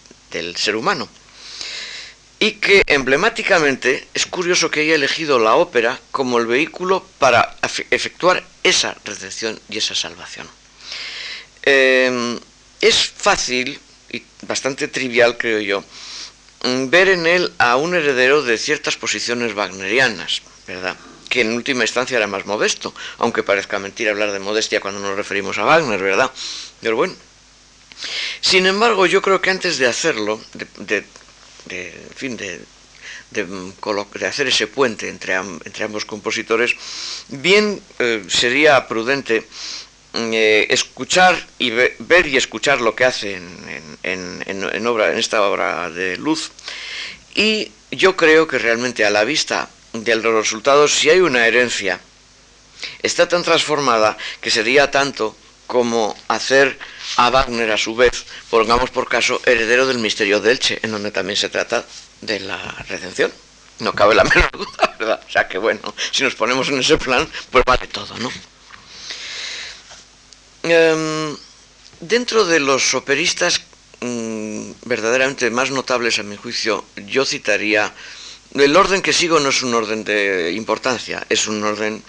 ser 0.56 0.76
humano 0.76 1.08
y 2.38 2.52
que 2.52 2.82
emblemáticamente 2.86 4.06
es 4.14 4.26
curioso 4.26 4.70
que 4.70 4.80
haya 4.80 4.94
elegido 4.94 5.38
la 5.38 5.56
ópera 5.56 6.00
como 6.10 6.38
el 6.38 6.46
vehículo 6.46 7.04
para 7.18 7.56
efectuar 7.90 8.42
esa 8.62 8.96
redención 9.04 9.60
y 9.68 9.78
esa 9.78 9.94
salvación. 9.94 10.48
Em, 11.62 12.38
es 12.80 13.12
fácil 13.14 13.78
y 14.10 14.22
bastante 14.42 14.88
trivial, 14.88 15.36
creo 15.36 15.60
yo, 15.60 15.84
mm, 16.64 16.88
ver 16.88 17.08
en 17.10 17.26
él 17.26 17.52
a 17.58 17.76
un 17.76 17.94
heredero 17.94 18.42
de 18.42 18.56
ciertas 18.56 18.96
posiciones 18.96 19.54
wagnerianas, 19.54 20.40
¿verdad? 20.66 20.96
que 21.30 21.40
en 21.40 21.52
última 21.54 21.84
instancia 21.84 22.18
era 22.18 22.26
más 22.26 22.44
modesto, 22.44 22.92
aunque 23.18 23.42
parezca 23.42 23.78
mentira 23.78 24.10
hablar 24.10 24.32
de 24.32 24.40
modestia 24.40 24.80
cuando 24.80 25.00
nos 25.00 25.16
referimos 25.16 25.56
a 25.58 25.64
Wagner, 25.64 26.02
¿verdad? 26.02 26.30
Pero 26.82 26.96
bueno. 26.96 27.14
Sin 28.40 28.66
embargo, 28.66 29.06
yo 29.06 29.22
creo 29.22 29.40
que 29.40 29.50
antes 29.50 29.78
de 29.78 29.86
hacerlo, 29.86 30.40
de 30.78 31.04
de, 31.66 31.92
fin, 32.14 32.36
de, 32.36 32.60
de, 33.30 34.26
hacer 34.26 34.48
ese 34.48 34.66
puente 34.66 35.08
entre, 35.08 35.34
entre 35.34 35.84
ambos 35.84 36.04
compositores, 36.04 36.74
bien 37.28 37.80
eh, 37.98 38.24
sería 38.28 38.86
prudente 38.88 39.46
eh, 40.14 40.66
escuchar 40.70 41.46
y 41.58 41.70
ver 41.70 42.26
y 42.26 42.36
escuchar 42.36 42.80
lo 42.80 42.94
que 42.94 43.04
hace 43.04 43.40
en, 44.02 44.86
obra, 44.86 45.12
en 45.12 45.18
esta 45.18 45.42
obra 45.42 45.90
de 45.90 46.16
luz. 46.16 46.50
Y 47.34 47.70
yo 47.90 48.16
creo 48.16 48.46
que 48.48 48.58
realmente 48.58 49.04
a 49.04 49.10
la 49.10 49.24
vista 49.24 49.68
de 49.92 50.16
los 50.16 50.34
resultados, 50.34 50.94
si 50.94 51.10
hay 51.10 51.20
una 51.20 51.46
herencia, 51.46 52.00
está 53.02 53.28
tan 53.28 53.42
transformada 53.42 54.16
que 54.40 54.50
sería 54.50 54.90
tanto 54.90 55.36
como 55.66 56.16
hacer 56.26 56.78
a 57.16 57.30
Wagner 57.30 57.70
a 57.70 57.78
su 57.78 57.94
vez, 57.94 58.24
pongamos 58.50 58.90
por 58.90 59.08
caso, 59.08 59.40
heredero 59.44 59.86
del 59.86 59.98
misterio 59.98 60.40
de 60.40 60.52
Elche, 60.52 60.78
en 60.82 60.92
donde 60.92 61.10
también 61.10 61.36
se 61.36 61.48
trata 61.48 61.84
de 62.20 62.40
la 62.40 62.56
redención. 62.88 63.32
No 63.80 63.92
cabe 63.92 64.14
la 64.14 64.24
menor 64.34 64.50
duda, 64.52 64.96
¿verdad? 64.98 65.20
O 65.26 65.30
sea 65.30 65.48
que 65.48 65.58
bueno, 65.58 65.94
si 66.10 66.22
nos 66.22 66.34
ponemos 66.34 66.68
en 66.68 66.80
ese 66.80 66.98
plan, 66.98 67.28
pues 67.50 67.64
vale 67.64 67.86
todo, 67.86 68.16
¿no? 68.18 68.30
Em, 70.62 71.36
dentro 72.00 72.44
de 72.44 72.60
los 72.60 72.94
operistas 72.94 73.62
mm, 74.00 74.72
verdaderamente 74.84 75.50
más 75.50 75.70
notables 75.70 76.18
a 76.18 76.22
mi 76.22 76.36
juicio, 76.36 76.84
yo 77.06 77.24
citaría 77.24 77.92
el 78.54 78.76
orden 78.76 79.00
que 79.00 79.12
sigo 79.12 79.38
no 79.38 79.50
es 79.50 79.62
un 79.62 79.74
orden 79.74 80.02
de 80.02 80.52
importancia, 80.52 81.24
es 81.28 81.46
un 81.46 81.62
orden 81.62 82.02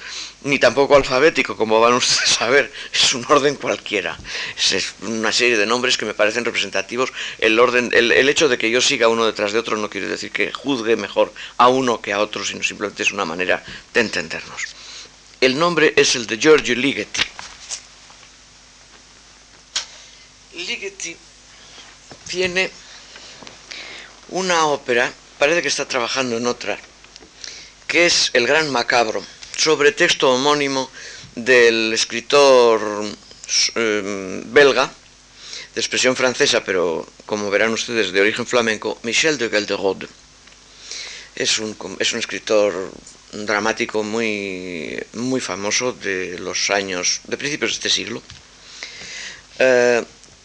ni 0.43 0.58
tampoco 0.58 0.95
alfabético, 0.95 1.56
como 1.56 1.80
van 1.80 1.93
ustedes 2.01 2.41
a 2.41 2.49
ver, 2.49 2.71
es 2.91 3.13
un 3.13 3.23
orden 3.30 3.56
cualquiera. 3.56 4.17
Es, 4.58 4.95
una 5.01 5.32
serie 5.32 5.58
de 5.58 5.67
nombres 5.67 5.97
que 5.97 6.06
me 6.06 6.15
parecen 6.15 6.43
representativos. 6.43 7.13
El, 7.38 7.60
orden, 7.60 7.91
el, 7.93 8.12
el 8.12 8.27
hecho 8.27 8.49
de 8.49 8.58
que 8.58 8.71
yo 8.71 8.82
siga 8.82 9.08
uno 9.08 9.25
detrás 9.25 9.51
de 9.51 9.60
otro 9.60 9.77
no 9.77 9.89
quiere 9.89 10.08
decir 10.08 10.32
que 10.32 10.51
juzgue 10.51 10.95
mejor 10.95 11.32
a 11.58 11.67
uno 11.67 12.01
que 12.01 12.12
a 12.12 12.19
otro, 12.19 12.43
sino 12.43 12.63
simplemente 12.63 13.04
es 13.04 13.12
una 13.12 13.25
manera 13.25 13.63
de 13.93 14.01
entendernos. 14.01 14.63
El 15.39 15.60
nombre 15.60 15.93
es 15.95 16.15
el 16.15 16.25
de 16.25 16.38
Giorgio 16.38 16.75
Ligeti. 16.75 17.21
Ligeti 20.54 21.15
tiene 22.27 22.71
una 24.30 24.65
ópera 24.65 25.12
parece 25.41 25.63
que 25.63 25.69
está 25.69 25.88
trabajando 25.88 26.38
en 26.38 26.45
otra, 26.45 26.77
que 27.88 28.06
es 28.06 28.30
El 28.34 28.45
Gran 28.45 28.69
Macabro, 28.69 29.25
sobre 29.58 29.91
texto 29.91 30.32
homónimo 30.32 30.88
del 31.34 31.91
escritor 31.93 32.80
eh, 33.73 34.43
belga, 34.45 34.93
de 35.73 35.82
expresión 35.82 36.15
francesa, 36.15 36.63
pero 36.63 37.08
como 37.25 37.49
verán 37.49 37.73
ustedes 37.73 38.12
de 38.12 38.21
origen 38.21 38.45
flamenco, 38.45 38.99
Michel 39.01 39.39
de 39.39 39.49
Gelderode. 39.49 40.08
Es 41.36 41.58
un, 41.58 41.75
es 41.97 42.13
un 42.13 42.19
escritor 42.19 42.91
dramático 43.34 44.04
muy, 44.04 45.04
muy 45.13 45.41
famoso 45.41 45.91
de 45.91 46.38
los 46.38 46.69
años, 46.69 47.21
de 47.23 47.38
principios 47.38 47.71
de 47.71 47.75
este 47.77 47.89
siglo. 47.89 48.21
Eh, 49.58 50.04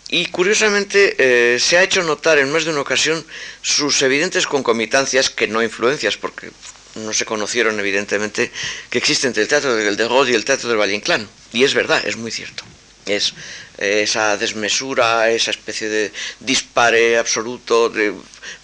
y 0.09 0.27
curiosamente 0.27 1.17
eh, 1.19 1.59
se 1.59 1.79
ha 1.79 1.83
hecho 1.83 2.03
notar 2.03 2.39
en 2.39 2.53
más 2.53 2.65
de 2.65 2.71
una 2.71 2.81
ocasión 2.81 3.25
sus 3.63 4.01
evidentes 4.03 4.47
concomitancias, 4.47 5.31
que 5.31 5.49
no 5.49 5.63
influencias, 5.63 6.17
porque 6.17 6.51
no 6.95 7.13
se 7.13 7.25
conocieron 7.25 7.79
evidentemente, 7.81 8.53
que 8.89 8.99
existen 8.99 9.31
entre 9.31 9.43
el 9.43 9.49
teatro 9.49 9.75
de 9.75 10.09
Rod 10.09 10.29
y 10.29 10.35
el 10.35 10.45
teatro 10.45 10.69
del 10.69 10.79
Valle 10.79 10.95
Inclán. 10.95 11.29
Y 11.53 11.65
es 11.65 11.75
verdad, 11.75 12.03
es 12.07 12.17
muy 12.17 12.31
cierto. 12.31 12.65
Es 13.07 13.35
esa 13.79 14.37
desmesura, 14.37 15.31
esa 15.31 15.53
especie 15.53 15.89
de 15.89 16.13
dispare 16.41 17.19
absoluto, 17.19 17.89
de 17.89 18.13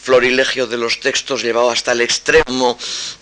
florilegio 0.01 0.67
de 0.67 0.79
los 0.79 0.99
textos 0.99 1.43
llevado 1.43 1.71
hasta 1.71 1.93
el 1.93 2.01
extremo 2.01 2.77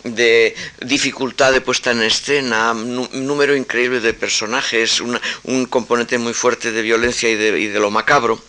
de 0.04 0.54
dificultad 0.80 1.52
de 1.52 1.60
puesta 1.60 1.90
en 1.90 2.02
escena, 2.02 2.72
número 2.72 3.54
increíble 3.54 4.00
de 4.00 4.14
personajes, 4.14 5.00
un 5.00 5.66
componente 5.66 6.16
muy 6.16 6.32
fuerte 6.32 6.72
de 6.72 6.80
violencia 6.80 7.28
y 7.28 7.36
de, 7.36 7.80
lo 7.80 7.90
macabro. 7.90 8.42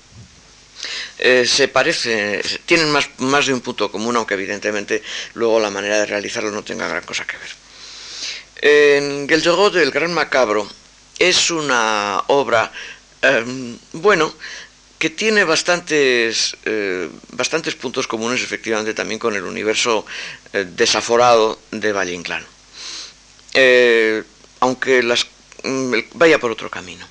Eh, 1.20 1.46
se 1.46 1.68
parece, 1.68 2.42
tienen 2.66 2.90
más, 2.90 3.10
más 3.18 3.48
de 3.48 3.54
un 3.54 3.60
punto 3.62 3.92
común, 3.92 4.16
aunque 4.16 4.36
evidentemente 4.36 5.04
luego 5.34 5.60
la 5.60 5.70
manera 5.70 6.00
de 6.00 6.06
realizarlo 6.06 6.52
no 6.52 6.64
tenga 6.64 6.88
gran 6.88 7.04
cosa 7.04 7.26
que 7.26 7.38
ver. 7.38 7.50
En 8.62 9.28
Gelderod, 9.28 9.76
el 9.78 9.92
Gran 9.92 10.14
Macabro, 10.14 10.70
es 11.22 11.52
una 11.52 12.24
obra, 12.28 12.72
em, 13.22 13.78
bueno, 13.94 14.34
que 14.98 15.12
tiene 15.12 15.44
bastantes, 15.44 16.58
eh, 16.66 17.10
bastantes 17.34 17.76
puntos 17.76 18.08
comunes 18.08 18.42
efectivamente 18.42 18.96
también 18.96 19.20
con 19.20 19.36
el 19.36 19.44
universo 19.44 20.04
eh, 20.54 20.66
desaforado 20.68 21.60
de 21.70 21.94
Valle 21.94 22.14
Inclán. 22.14 22.44
Eh, 23.54 24.24
aunque 24.62 25.04
mm, 25.64 25.94
vaya 26.14 26.40
por 26.40 26.52
otro 26.52 26.70
camino. 26.72 27.06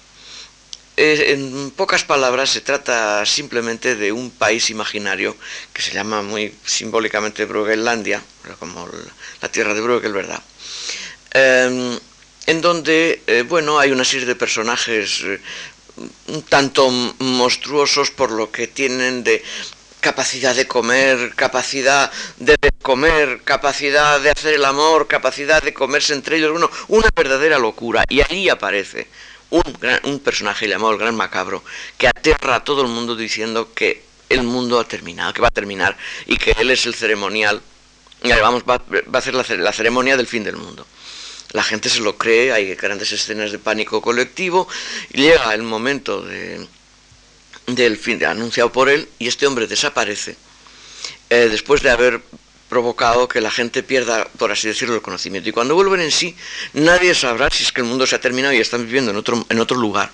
en 0.97 1.71
pocas 1.71 2.05
palabras 2.05 2.51
se 2.51 2.61
trata 2.61 3.25
simplemente 3.25 3.95
de 3.95 4.11
un 4.13 4.31
país 4.31 4.71
imaginario 4.71 5.37
que 5.73 5.83
se 5.83 5.93
llama 5.93 6.21
muy 6.23 6.53
simbólicamente 6.67 7.45
Brueggelandia, 7.47 8.23
como 8.59 8.89
la 9.41 9.49
tierra 9.51 9.73
de 9.73 9.81
Bruegel, 9.81 10.13
¿verdad? 10.13 10.43
En 12.47 12.61
donde, 12.61 13.45
bueno, 13.49 13.79
hay 13.79 13.91
una 13.93 14.05
serie 14.05 14.27
de 14.27 14.35
personajes 14.35 15.23
un 16.29 16.43
tanto 16.43 16.91
monstruosos 16.91 18.11
por 18.11 18.31
lo 18.31 18.51
que 18.51 18.67
tienen 18.67 19.23
de 19.23 19.43
capacidad 20.01 20.55
de 20.55 20.67
comer, 20.67 21.35
capacidad 21.35 22.11
de 22.39 22.57
comer, 22.81 23.43
capacidad 23.45 24.21
de 24.21 24.31
hacer 24.31 24.55
el 24.55 24.65
amor, 24.65 25.07
capacidad 25.07 25.63
de 25.63 25.75
comerse 25.75 26.15
entre 26.15 26.39
ellos, 26.39 26.53
bueno, 26.53 26.71
una 26.89 27.09
verdadera 27.15 27.59
locura. 27.59 28.05
Y 28.09 28.23
allí 28.23 28.49
aparece 28.49 29.09
un, 29.51 29.63
un 30.05 30.21
personaje 30.21 30.67
llamado 30.69 30.93
el 30.93 30.99
Gran 30.99 31.17
Macabro 31.17 31.63
que 31.99 32.09
aterra 32.09 32.57
a 32.57 32.65
todo 32.65 32.83
el 32.83 32.89
mundo 32.89 33.15
diciendo 33.15 33.75
que 33.75 34.03
el 34.31 34.43
mundo 34.43 34.81
ha 34.81 34.85
terminado, 34.85 35.35
que 35.35 35.43
va 35.43 35.49
a 35.49 35.53
terminar 35.53 35.97
y 36.27 36.39
que 36.39 36.53
él 36.59 36.71
es 36.71 36.87
el 36.87 36.95
ceremonial, 36.95 37.61
vamos, 38.23 38.63
va, 38.63 38.79
va 38.79 39.03
a 39.13 39.19
hacer 39.19 39.35
la 39.35 39.73
ceremonia 39.73 40.17
del 40.17 40.27
fin 40.27 40.45
del 40.45 40.57
mundo 40.57 40.87
la 41.53 41.63
gente 41.63 41.89
se 41.89 42.01
lo 42.01 42.17
cree, 42.17 42.53
hay 42.53 42.75
grandes 42.75 43.13
escenas 43.13 43.53
de 43.53 43.59
pánico 43.59 44.01
colectivo, 44.01 44.69
y 45.13 45.23
llega 45.23 45.55
el 45.55 45.63
momento 45.63 46.23
del 46.23 47.97
fin 47.97 48.25
anunciado 48.25 48.73
por 48.73 48.89
él 48.89 49.09
y 49.19 49.29
este 49.29 49.47
hombre 49.47 49.67
desaparece 49.67 50.37
eh, 51.29 51.49
después 51.51 51.83
de 51.83 51.91
haber 51.91 52.21
provocado 52.69 53.29
que 53.29 53.41
la 53.41 53.51
gente 53.51 53.83
pierda, 53.83 54.29
por 54.39 54.53
así 54.53 54.69
decirlo, 54.69 54.95
el 54.95 55.03
conocimiento. 55.03 55.49
Y 55.49 55.53
cuando 55.53 55.75
vuelven 55.75 56.01
en 56.01 56.13
sí, 56.13 56.37
nadie 56.73 57.15
sabrá 57.15 57.51
si 57.51 57.65
es 57.65 57.73
que 57.73 57.81
el 57.81 57.87
mundo 57.89 58.07
se 58.07 58.15
ha 58.15 58.21
terminado 58.21 58.55
y 58.55 58.59
están 58.59 58.85
viviendo 58.87 59.11
en 59.11 59.17
otro, 59.17 59.45
en 59.49 59.59
otro 59.59 59.77
lugar 59.77 60.11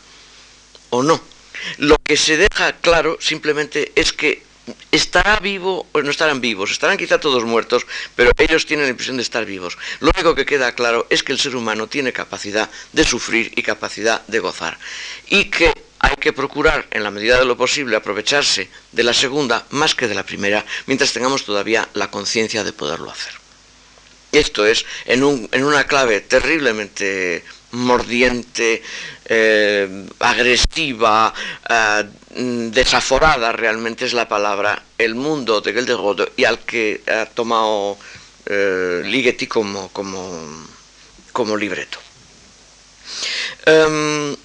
o 0.91 1.03
no. 1.03 1.21
Lo 1.79 1.97
que 2.03 2.17
se 2.17 2.37
deja 2.37 2.73
claro 2.81 3.19
simplemente 3.21 3.93
es 3.95 4.13
que 4.13 4.43
estará 4.91 5.39
vivo, 5.41 5.87
o 5.93 6.03
no 6.03 6.11
estarán 6.11 6.41
vivos, 6.41 6.71
estarán 6.71 6.97
quizá 6.97 7.19
todos 7.21 7.45
muertos, 7.45 7.87
pero 8.15 8.31
ellos 8.39 8.67
tienen 8.67 8.87
la 8.87 8.91
impresión 8.91 9.17
de 9.17 9.23
estar 9.23 9.45
vivos. 9.45 9.79
Lo 10.01 10.11
único 10.15 10.35
que 10.35 10.47
queda 10.47 10.73
claro 10.73 11.07
es 11.11 11.23
que 11.23 11.33
el 11.33 11.39
ser 11.39 11.57
humano 11.57 11.87
tiene 11.87 12.13
capacidad 12.13 12.71
de 12.93 13.05
sufrir 13.05 13.53
y 13.57 13.63
capacidad 13.63 14.27
de 14.27 14.39
gozar. 14.41 14.79
Y 15.29 15.47
que 15.47 15.73
hay 15.99 16.17
que 16.17 16.33
procurar, 16.33 16.87
en 16.91 17.03
la 17.03 17.11
medida 17.11 17.39
de 17.39 17.45
lo 17.45 17.57
posible, 17.57 17.97
aprovecharse 17.97 18.69
de 18.93 19.03
la 19.03 19.15
segunda 19.15 19.67
más 19.71 19.95
que 19.95 20.09
de 20.09 20.15
la 20.15 20.25
primera, 20.25 20.65
mientras 20.87 21.13
tengamos 21.13 21.45
todavía 21.45 21.89
la 21.95 22.11
conciencia 22.11 22.65
de 22.65 22.73
poderlo 22.73 23.11
hacer. 23.11 23.35
Esto 24.33 24.67
es, 24.67 24.85
en, 25.07 25.49
en 25.51 25.65
una 25.65 25.87
clave 25.87 26.21
terriblemente 26.21 27.43
mordiente, 27.77 28.83
eh, 29.25 30.07
agresiva, 30.21 31.33
eh, 31.69 32.05
desaforada 32.73 33.53
realmente 33.53 34.05
es 34.05 34.13
la 34.13 34.29
palabra, 34.29 34.83
el 34.99 35.15
mundo 35.15 35.61
de 35.61 35.73
Gelderode 35.73 36.33
y 36.37 36.45
al 36.45 36.61
que 36.61 37.03
ha 37.07 37.27
tomado 37.27 37.99
eh, 38.47 39.03
Ligeti 39.05 39.47
como, 39.47 39.89
como, 39.89 40.67
como 41.33 41.57
libreto. 41.57 41.99
Em, 43.65 44.37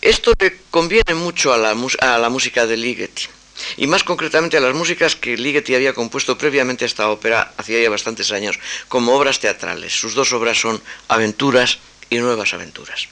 esto 0.00 0.32
le 0.38 0.62
conviene 0.70 1.14
mucho 1.14 1.52
a 1.52 1.58
la, 1.58 1.76
a 2.00 2.18
la 2.18 2.28
música 2.28 2.66
de 2.66 2.76
Ligeti 2.76 3.28
y 3.76 3.86
más 3.86 4.04
concretamente 4.04 4.56
a 4.56 4.60
las 4.60 4.74
músicas 4.74 5.16
que 5.16 5.36
Ligeti 5.36 5.74
había 5.74 5.92
compuesto 5.92 6.38
previamente 6.38 6.84
a 6.84 6.88
esta 6.88 7.10
ópera 7.10 7.52
hacía 7.56 7.82
ya 7.82 7.90
bastantes 7.90 8.32
años 8.32 8.58
como 8.88 9.14
obras 9.14 9.40
teatrales. 9.40 9.92
Sus 9.92 10.14
dos 10.14 10.32
obras 10.32 10.58
son 10.58 10.80
Aventuras 11.08 11.78
y 12.10 12.18
Nuevas 12.18 12.52
Aventuras. 12.52 13.08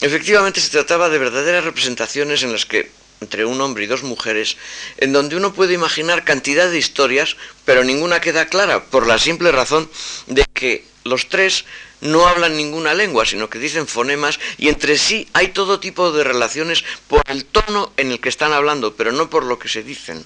Efectivamente 0.00 0.60
se 0.60 0.70
trataba 0.70 1.08
de 1.08 1.18
verdaderas 1.18 1.64
representaciones 1.64 2.42
en 2.42 2.52
las 2.52 2.66
que 2.66 2.90
entre 3.20 3.46
un 3.46 3.60
hombre 3.60 3.84
y 3.84 3.86
dos 3.86 4.02
mujeres, 4.02 4.56
en 4.98 5.12
donde 5.12 5.36
uno 5.36 5.54
puede 5.54 5.74
imaginar 5.74 6.24
cantidad 6.24 6.70
de 6.70 6.78
historias, 6.78 7.36
pero 7.64 7.84
ninguna 7.84 8.20
queda 8.20 8.46
clara, 8.46 8.84
por 8.84 9.06
la 9.06 9.18
simple 9.18 9.52
razón 9.52 9.88
de 10.26 10.44
que 10.52 10.84
los 11.04 11.28
tres 11.28 11.64
no 12.00 12.26
hablan 12.26 12.56
ninguna 12.56 12.92
lengua, 12.92 13.24
sino 13.24 13.48
que 13.48 13.58
dicen 13.58 13.86
fonemas 13.86 14.38
y 14.58 14.68
entre 14.68 14.98
sí 14.98 15.28
hay 15.32 15.48
todo 15.48 15.80
tipo 15.80 16.12
de 16.12 16.24
relaciones 16.24 16.84
por 17.08 17.22
el 17.28 17.44
tono 17.46 17.92
en 17.96 18.12
el 18.12 18.20
que 18.20 18.28
están 18.28 18.52
hablando, 18.52 18.96
pero 18.96 19.12
no 19.12 19.30
por 19.30 19.44
lo 19.44 19.58
que 19.58 19.68
se 19.68 19.82
dicen. 19.82 20.24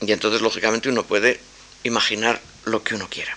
Y 0.00 0.12
entonces, 0.12 0.40
lógicamente, 0.40 0.88
uno 0.88 1.04
puede 1.04 1.40
imaginar 1.82 2.40
lo 2.64 2.82
que 2.82 2.94
uno 2.94 3.08
quiera. 3.10 3.36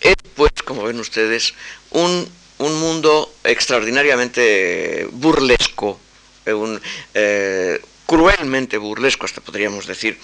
Es, 0.00 0.14
pues, 0.34 0.50
como 0.64 0.84
ven 0.84 0.98
ustedes, 0.98 1.54
un 1.90 2.28
un 2.58 2.80
mundo 2.80 3.34
extraordinariamente 3.44 5.08
burlesco, 5.12 5.98
un, 6.46 6.80
eh, 7.14 7.80
cruelmente 8.06 8.78
burlesco, 8.78 9.26
hasta 9.26 9.40
podríamos 9.40 9.86
decir. 9.86 10.18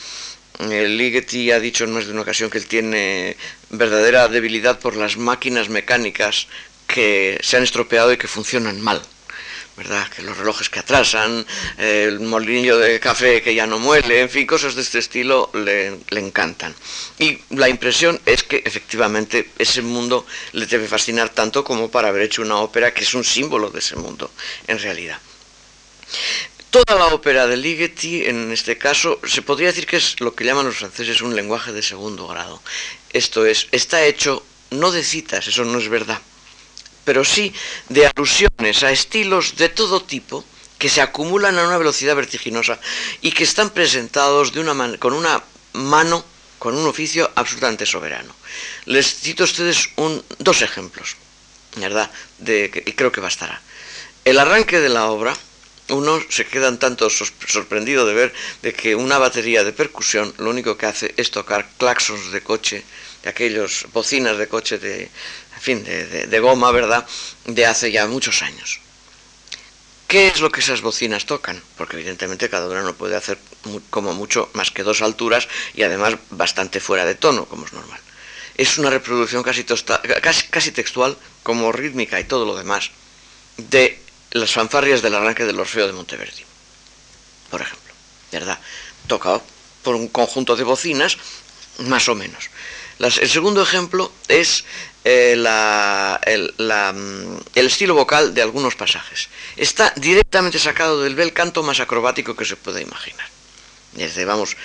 Ligeti 0.58 1.50
ha 1.52 1.60
dicho 1.60 1.84
en 1.84 1.92
más 1.92 2.06
de 2.06 2.12
una 2.12 2.20
ocasión 2.20 2.50
que 2.50 2.58
él 2.58 2.66
tiene 2.66 3.36
verdadera 3.70 4.28
debilidad 4.28 4.78
por 4.78 4.94
las 4.94 5.16
máquinas 5.16 5.70
mecánicas 5.70 6.48
que 6.86 7.38
se 7.42 7.56
han 7.56 7.62
estropeado 7.62 8.12
y 8.12 8.18
que 8.18 8.28
funcionan 8.28 8.80
mal. 8.80 9.00
¿Verdad? 9.80 10.10
Que 10.10 10.20
los 10.20 10.36
relojes 10.36 10.68
que 10.68 10.78
atrasan, 10.78 11.46
el 11.78 12.20
molinillo 12.20 12.76
de 12.76 13.00
café 13.00 13.40
que 13.40 13.54
ya 13.54 13.66
no 13.66 13.78
muele, 13.78 14.20
en 14.20 14.28
fin, 14.28 14.46
cosas 14.46 14.74
de 14.74 14.82
este 14.82 14.98
estilo 14.98 15.48
le, 15.54 15.98
encantan. 16.10 16.74
Y 17.18 17.38
la 17.48 17.66
impresión 17.66 18.20
es 18.26 18.42
que 18.42 18.62
efectivamente 18.62 19.48
ese 19.58 19.80
mundo 19.80 20.26
le 20.52 20.66
debe 20.66 20.86
fascinar 20.86 21.30
tanto 21.30 21.64
como 21.64 21.90
para 21.90 22.08
haber 22.08 22.24
hecho 22.24 22.42
una 22.42 22.58
ópera 22.58 22.92
que 22.92 23.04
es 23.04 23.14
un 23.14 23.24
símbolo 23.24 23.70
de 23.70 23.78
ese 23.78 23.96
mundo, 23.96 24.30
en 24.66 24.78
realidad. 24.78 25.18
Toda 26.68 26.98
la 26.98 27.06
ópera 27.06 27.46
de 27.46 27.56
Ligeti, 27.56 28.26
en 28.26 28.52
este 28.52 28.76
caso, 28.76 29.18
se 29.24 29.40
podría 29.40 29.68
decir 29.68 29.86
que 29.86 29.96
es 29.96 30.20
lo 30.20 30.34
que 30.34 30.44
llaman 30.44 30.66
los 30.66 30.76
franceses 30.76 31.22
un 31.22 31.34
lenguaje 31.34 31.72
de 31.72 31.82
segundo 31.82 32.28
grado. 32.28 32.60
Esto 33.14 33.46
es, 33.46 33.66
está 33.72 34.04
hecho 34.04 34.44
no 34.72 34.92
de 34.92 35.02
citas, 35.02 35.48
eso 35.48 35.64
no 35.64 35.78
es 35.78 35.88
verdad 35.88 36.20
pero 37.10 37.24
sí 37.24 37.52
de 37.88 38.06
alusiones 38.06 38.84
a 38.84 38.92
estilos 38.92 39.56
de 39.56 39.68
todo 39.68 40.00
tipo 40.00 40.44
que 40.78 40.88
se 40.88 41.02
acumulan 41.02 41.58
a 41.58 41.66
una 41.66 41.76
velocidad 41.76 42.14
vertiginosa 42.14 42.78
y 43.20 43.32
que 43.32 43.42
están 43.42 43.70
presentados 43.70 44.52
con 45.00 45.14
una 45.14 45.42
mano, 45.72 46.24
con 46.60 46.76
un 46.76 46.86
oficio 46.86 47.28
absolutamente 47.34 47.84
soberano. 47.84 48.32
Les 48.84 49.04
cito 49.22 49.42
a 49.42 49.50
ustedes 49.50 49.90
dos 50.38 50.62
ejemplos, 50.62 51.16
¿verdad? 51.74 52.08
Y 52.38 52.92
creo 52.92 53.10
que 53.10 53.20
bastará. 53.20 53.60
El 54.24 54.38
arranque 54.38 54.78
de 54.78 54.90
la 54.90 55.10
obra 55.10 55.34
uno 55.88 56.22
se 56.28 56.46
queda 56.46 56.68
un 56.68 56.78
tanto 56.78 57.10
sorprendido 57.10 58.06
de 58.06 58.14
ver 58.14 58.32
de 58.62 58.72
que 58.72 58.94
una 58.94 59.18
batería 59.18 59.64
de 59.64 59.72
percusión 59.72 60.32
lo 60.38 60.50
único 60.50 60.76
que 60.76 60.86
hace 60.86 61.12
es 61.16 61.32
tocar 61.32 61.68
claxons 61.76 62.30
de 62.30 62.40
coche, 62.40 62.84
de 63.24 63.30
aquellos 63.30 63.86
bocinas 63.92 64.38
de 64.38 64.46
coche 64.46 64.78
de, 64.78 65.10
en 65.60 65.84
fin, 65.84 65.84
de, 65.84 66.40
goma, 66.40 66.70
¿verdad?, 66.70 67.06
de 67.44 67.66
hace 67.66 67.92
ya 67.92 68.06
muchos 68.06 68.40
años. 68.42 68.80
¿Qué 70.08 70.28
es 70.28 70.40
lo 70.40 70.50
que 70.50 70.60
esas 70.60 70.80
bocinas 70.80 71.26
tocan? 71.26 71.62
Porque 71.76 71.96
evidentemente 71.96 72.48
cada 72.48 72.66
una 72.66 72.80
no 72.80 72.94
puede 72.94 73.14
hacer 73.14 73.38
como 73.90 74.14
mucho 74.14 74.48
más 74.54 74.70
que 74.70 74.82
dos 74.82 75.02
alturas 75.02 75.48
y 75.74 75.82
además 75.82 76.16
bastante 76.30 76.80
fuera 76.80 77.04
de 77.04 77.14
tono, 77.14 77.44
como 77.44 77.66
es 77.66 77.74
normal. 77.74 78.00
Es 78.56 78.78
una 78.78 78.88
reproducción 78.88 79.42
casi, 79.42 79.64
casi, 80.50 80.72
textual, 80.72 81.16
como 81.42 81.72
rítmica 81.72 82.18
y 82.18 82.24
todo 82.24 82.46
lo 82.46 82.56
demás, 82.56 82.90
de 83.58 84.00
las 84.30 84.52
fanfarrias 84.52 85.02
del 85.02 85.14
arranque 85.14 85.44
del 85.44 85.60
Orfeo 85.60 85.86
de 85.86 85.92
Monteverdi, 85.92 86.44
por 87.50 87.60
ejemplo, 87.60 87.92
¿verdad? 88.32 88.58
Tocado 89.06 89.42
por 89.82 89.94
un 89.94 90.08
conjunto 90.08 90.56
de 90.56 90.64
bocinas, 90.64 91.18
más 91.80 92.08
o 92.08 92.14
menos. 92.14 92.50
El 93.00 93.30
segundo 93.30 93.62
ejemplo 93.62 94.12
es 94.28 94.64
eh, 95.04 95.34
mm, 95.36 97.36
el, 97.54 97.66
estilo 97.66 97.94
vocal 97.94 98.34
de 98.34 98.42
algunos 98.42 98.76
pasajes. 98.76 99.28
Está 99.56 99.92
directamente 99.96 100.58
sacado 100.58 101.02
del 101.02 101.14
bel 101.14 101.32
canto 101.32 101.62
más 101.62 101.80
acrobático 101.80 102.36
que 102.36 102.44
se 102.44 102.56
pueda 102.56 102.80
imaginar. 102.80 103.26
Desde, 103.92 104.24
vamos, 104.24 104.56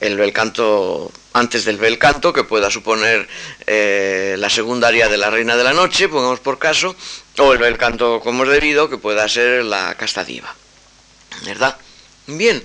el 0.00 0.18
bel 0.18 0.32
canto, 0.32 1.10
antes 1.32 1.64
del 1.64 1.78
bel 1.78 1.98
canto, 1.98 2.32
que 2.32 2.44
pueda 2.44 2.70
suponer 2.70 3.26
eh, 3.66 4.36
la 4.38 4.50
secundaria 4.50 5.08
de 5.08 5.16
la 5.16 5.30
Reina 5.30 5.56
de 5.56 5.64
la 5.64 5.72
Noche, 5.72 6.08
pongamos 6.08 6.40
por 6.40 6.58
caso, 6.58 6.94
o 7.38 7.52
el 7.52 7.58
bel 7.58 7.78
canto 7.78 8.20
como 8.20 8.44
es 8.44 8.50
debido, 8.50 8.90
que 8.90 8.98
pueda 8.98 9.26
ser 9.28 9.64
la 9.64 9.94
casta 9.94 10.24
diva. 10.24 10.54
¿Verdad? 11.46 11.76
Bien, 12.26 12.62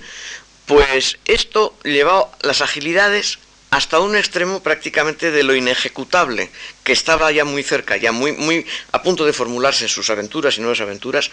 pues 0.66 1.18
esto 1.24 1.74
lleva 1.84 2.28
las 2.42 2.60
agilidades 2.60 3.38
hasta 3.70 4.00
un 4.00 4.16
extremo 4.16 4.62
prácticamente 4.62 5.30
de 5.30 5.42
lo 5.42 5.54
inejecutable, 5.54 6.50
que 6.82 6.92
estaba 6.92 7.30
ya 7.32 7.44
muy 7.44 7.62
cerca, 7.62 7.96
ya 7.96 8.12
muy, 8.12 8.32
muy 8.32 8.66
a 8.92 9.02
punto 9.02 9.24
de 9.24 9.32
formularse 9.32 9.84
en 9.84 9.88
sus 9.88 10.10
aventuras 10.10 10.56
y 10.58 10.60
nuevas 10.60 10.80
aventuras, 10.80 11.30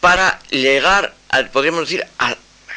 para 0.00 0.40
llegar, 0.50 1.14
podríamos 1.52 1.88
decir, 1.88 2.06
a, 2.18 2.36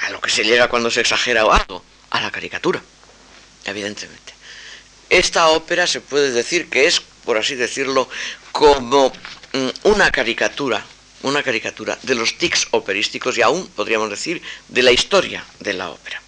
lo 0.10 0.22
que 0.22 0.30
se 0.30 0.44
llega 0.44 0.70
cuando 0.70 0.90
se 0.90 1.02
exagera 1.02 1.42
algo, 1.42 1.84
a 2.10 2.22
la 2.22 2.32
caricatura, 2.32 2.82
evidentemente. 3.66 4.34
Esta 5.10 5.48
ópera 5.50 5.88
se 5.88 6.02
puede 6.02 6.32
decir 6.32 6.70
que 6.70 6.88
es, 6.88 7.00
por 7.00 7.38
así 7.38 7.56
decirlo, 7.56 8.10
como 8.52 9.14
Mm, 9.54 9.70
una 9.84 10.12
caricatura, 10.12 10.86
una 11.24 11.42
caricatura 11.42 11.98
de 12.04 12.16
los 12.16 12.38
tics 12.38 12.68
operísticos 12.72 13.38
y 13.38 13.42
aún 13.42 13.68
podríamos 13.68 14.10
decir 14.10 14.42
de 14.68 14.84
la 14.84 14.92
historia 14.92 15.44
de 15.60 15.74
la 15.74 15.90
ópera. 15.90 16.22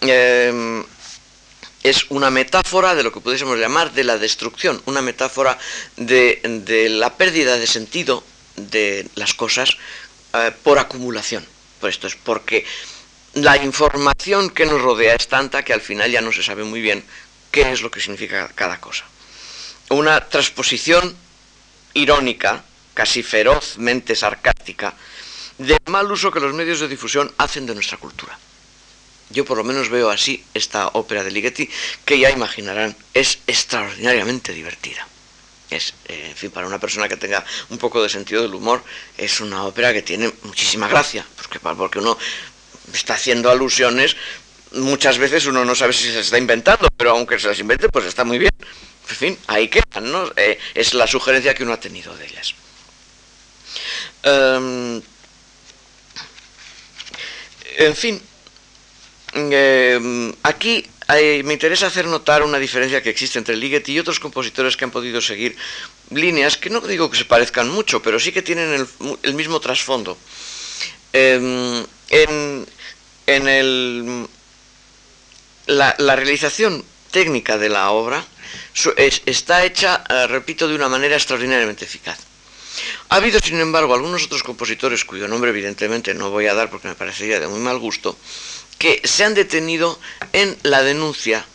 Em, 0.00 0.82
es 1.82 2.06
una 2.10 2.30
metáfora 2.30 2.94
de 2.94 3.02
lo 3.02 3.12
que 3.12 3.20
pudiésemos 3.20 3.58
llamar 3.58 3.92
de 3.92 4.04
la 4.04 4.18
destrucción, 4.18 4.80
una 4.86 5.02
metáfora 5.02 5.58
de, 5.96 6.40
la 6.90 7.16
pérdida 7.16 7.56
de 7.56 7.66
sentido 7.66 8.22
de 8.56 9.08
las 9.14 9.34
cosas 9.34 9.76
eh, 10.34 10.52
por 10.62 10.78
acumulación. 10.78 11.44
Por 11.80 11.90
esto 11.90 12.06
es 12.06 12.14
porque 12.14 12.64
la 13.34 13.56
información 13.56 14.50
que 14.50 14.66
nos 14.66 14.80
rodea 14.80 15.14
es 15.14 15.26
tanta 15.26 15.64
que 15.64 15.72
al 15.72 15.80
final 15.80 16.10
ya 16.10 16.20
no 16.20 16.32
se 16.32 16.42
sabe 16.42 16.64
muy 16.64 16.80
bien 16.80 17.04
qué 17.50 17.72
es 17.72 17.82
lo 17.82 17.90
que 17.90 18.00
significa 18.00 18.50
cada 18.54 18.80
cosa. 18.80 19.04
Una 19.90 20.28
transposición 20.28 21.16
irónica, 21.94 22.64
casi 22.94 23.22
ferozmente 23.22 24.14
sarcástica, 24.14 24.94
del 25.58 25.80
mal 25.86 26.10
uso 26.10 26.30
que 26.30 26.40
los 26.40 26.54
medios 26.54 26.80
de 26.80 26.88
difusión 26.88 27.32
hacen 27.38 27.66
de 27.66 27.74
nuestra 27.74 27.98
cultura. 27.98 28.38
Yo 29.32 29.44
por 29.44 29.56
lo 29.56 29.64
menos 29.64 29.88
veo 29.88 30.10
así 30.10 30.44
esta 30.54 30.88
ópera 30.88 31.24
de 31.24 31.30
Ligeti, 31.30 31.68
que 32.04 32.18
ya 32.18 32.30
imaginarán, 32.30 32.96
es 33.14 33.38
extraordinariamente 33.46 34.52
divertida. 34.52 35.06
Es, 35.70 35.94
eh, 36.08 36.28
en 36.30 36.36
fin, 36.36 36.50
para 36.50 36.66
una 36.66 36.78
persona 36.78 37.08
que 37.08 37.16
tenga 37.16 37.44
un 37.70 37.78
poco 37.78 38.02
de 38.02 38.08
sentido 38.08 38.42
del 38.42 38.54
humor, 38.54 38.84
es 39.16 39.40
una 39.40 39.64
ópera 39.64 39.92
que 39.92 40.02
tiene 40.02 40.30
muchísima 40.42 40.86
gracia, 40.86 41.24
porque, 41.36 41.58
porque 41.60 41.98
uno 41.98 42.18
está 42.92 43.14
haciendo 43.14 43.50
alusiones, 43.50 44.16
muchas 44.72 45.18
veces 45.18 45.46
uno 45.46 45.64
no 45.64 45.74
sabe 45.74 45.92
si 45.92 46.10
se 46.10 46.20
está 46.20 46.38
inventando, 46.38 46.88
pero 46.96 47.12
aunque 47.12 47.38
se 47.38 47.48
las 47.48 47.58
invente, 47.58 47.88
pues 47.88 48.04
está 48.06 48.24
muy 48.24 48.38
bien. 48.38 48.52
En 49.08 49.16
fin, 49.16 49.38
ahí 49.46 49.68
quedan, 49.68 50.10
¿no? 50.10 50.30
Eh, 50.36 50.58
es 50.74 50.94
la 50.94 51.06
sugerencia 51.06 51.54
que 51.54 51.62
uno 51.64 51.72
ha 51.72 51.80
tenido 51.80 52.14
de 52.16 52.26
ellas. 52.26 52.54
Em, 54.22 55.02
en 57.78 57.96
fin, 57.96 58.22
em, 59.34 60.32
aquí 60.42 60.86
me 61.44 61.52
interesa 61.52 61.86
hacer 61.86 62.06
notar 62.06 62.42
una 62.42 62.58
diferencia 62.58 63.02
que 63.02 63.10
existe 63.10 63.38
entre 63.38 63.56
Ligeti 63.56 63.92
y 63.92 63.98
otros 63.98 64.20
compositores 64.20 64.76
que 64.76 64.84
han 64.84 64.90
podido 64.90 65.20
seguir 65.20 65.56
líneas 66.10 66.56
que 66.56 66.70
no 66.70 66.80
digo 66.80 67.10
que 67.10 67.18
se 67.18 67.24
parezcan 67.24 67.68
mucho, 67.68 68.00
pero 68.02 68.18
sí 68.18 68.32
que 68.32 68.42
tienen 68.42 68.86
el, 69.22 69.34
mismo 69.34 69.60
trasfondo. 69.60 70.16
Em, 71.12 71.84
en, 72.08 72.66
la, 75.66 75.94
la 75.98 76.16
realización 76.16 76.84
técnica 77.10 77.58
de 77.58 77.68
la 77.68 77.90
obra 77.90 78.24
está 79.06 79.64
hecha, 79.64 80.04
eh, 80.08 80.26
repito, 80.26 80.66
de 80.66 80.74
una 80.74 80.88
manera 80.88 81.16
extraordinariamente 81.16 81.84
eficaz. 81.84 82.18
Ha 83.10 83.16
habido, 83.16 83.38
sin 83.40 83.60
embargo, 83.60 83.94
algunos 83.94 84.24
otros 84.24 84.42
compositores, 84.42 85.04
cuyo 85.04 85.28
nombre 85.28 85.50
evidentemente 85.50 86.14
no 86.14 86.30
voy 86.30 86.46
a 86.46 86.54
dar 86.54 86.70
porque 86.70 86.88
me 86.88 86.94
parecería 86.94 87.38
de 87.38 87.46
muy 87.46 87.60
mal 87.60 87.78
gusto, 87.78 88.16
que 88.82 89.00
se 89.04 89.22
han 89.22 89.34
detenido 89.34 89.96
en 90.32 90.58
la 90.64 90.82
denuncia, 90.82 91.46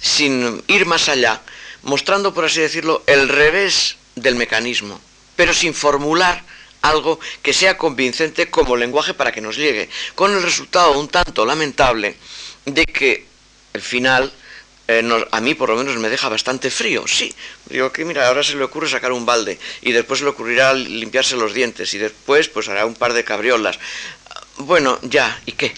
sin 0.00 0.60
ir 0.66 0.84
más 0.84 1.08
allá, 1.08 1.40
mostrando, 1.84 2.34
por 2.34 2.44
así 2.44 2.58
decirlo, 2.58 3.04
el 3.06 3.28
revés 3.28 3.98
del 4.16 4.34
mecanismo, 4.34 5.00
pero 5.36 5.54
sin 5.54 5.72
formular 5.72 6.42
algo 6.80 7.20
que 7.40 7.52
sea 7.52 7.78
convincente 7.78 8.50
como 8.50 8.76
lenguaje 8.76 9.14
para 9.14 9.30
que 9.30 9.40
nos 9.40 9.56
llegue, 9.56 9.88
con 10.16 10.34
el 10.34 10.42
resultado 10.42 10.98
un 10.98 11.06
tanto 11.06 11.46
lamentable 11.46 12.16
de 12.64 12.84
que 12.84 13.24
el 13.72 13.80
final 13.80 14.32
eh, 14.88 15.08
a 15.30 15.40
mí 15.40 15.54
por 15.54 15.68
lo 15.68 15.76
menos 15.76 15.96
me 15.98 16.08
deja 16.08 16.28
bastante 16.28 16.68
frío. 16.68 17.06
Sí, 17.06 17.32
digo 17.66 17.92
que 17.92 18.04
mira, 18.04 18.26
ahora 18.26 18.42
se 18.42 18.56
le 18.56 18.64
ocurre 18.64 18.88
sacar 18.88 19.12
un 19.12 19.24
balde 19.24 19.56
y 19.82 19.92
después 19.92 20.18
se 20.18 20.24
le 20.24 20.32
ocurrirá 20.32 20.74
limpiarse 20.74 21.36
los 21.36 21.54
dientes 21.54 21.94
y 21.94 21.98
después 21.98 22.48
pues 22.48 22.68
hará 22.68 22.86
un 22.86 22.96
par 22.96 23.12
de 23.12 23.22
cabriolas. 23.22 23.78
Bueno, 24.56 24.98
ya, 25.02 25.40
¿y 25.46 25.52
qué? 25.52 25.72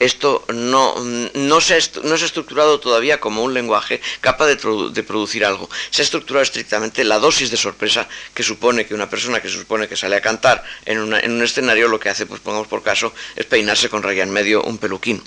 Esto 0.00 0.44
no, 0.52 0.96
no, 1.34 1.60
se, 1.60 1.78
no 2.02 2.16
se 2.18 2.24
ha 2.24 2.26
estructurado 2.26 2.80
todavía 2.80 3.20
como 3.20 3.44
un 3.44 3.54
lenguaje 3.54 4.00
capaz 4.20 4.46
de, 4.48 5.02
producir 5.04 5.44
algo. 5.44 5.70
Se 5.90 6.02
ha 6.02 6.04
estructurado 6.04 6.42
estrictamente 6.42 7.04
la 7.04 7.20
dosis 7.20 7.52
de 7.52 7.56
sorpresa 7.56 8.08
que 8.34 8.42
supone 8.42 8.86
que 8.86 8.94
una 8.94 9.08
persona 9.08 9.40
que 9.40 9.48
se 9.48 9.58
supone 9.58 9.86
que 9.86 9.96
sale 9.96 10.16
a 10.16 10.20
cantar 10.20 10.64
en, 10.84 11.14
en 11.14 11.32
un 11.32 11.42
escenario 11.42 11.86
lo 11.86 12.00
que 12.00 12.08
hace, 12.08 12.26
pues 12.26 12.40
pongamos 12.40 12.66
por 12.66 12.82
caso, 12.82 13.12
es 13.36 13.46
peinarse 13.46 13.88
con 13.88 14.02
raya 14.02 14.24
en 14.24 14.30
medio 14.30 14.64
un 14.64 14.78
peluquín 14.78 15.22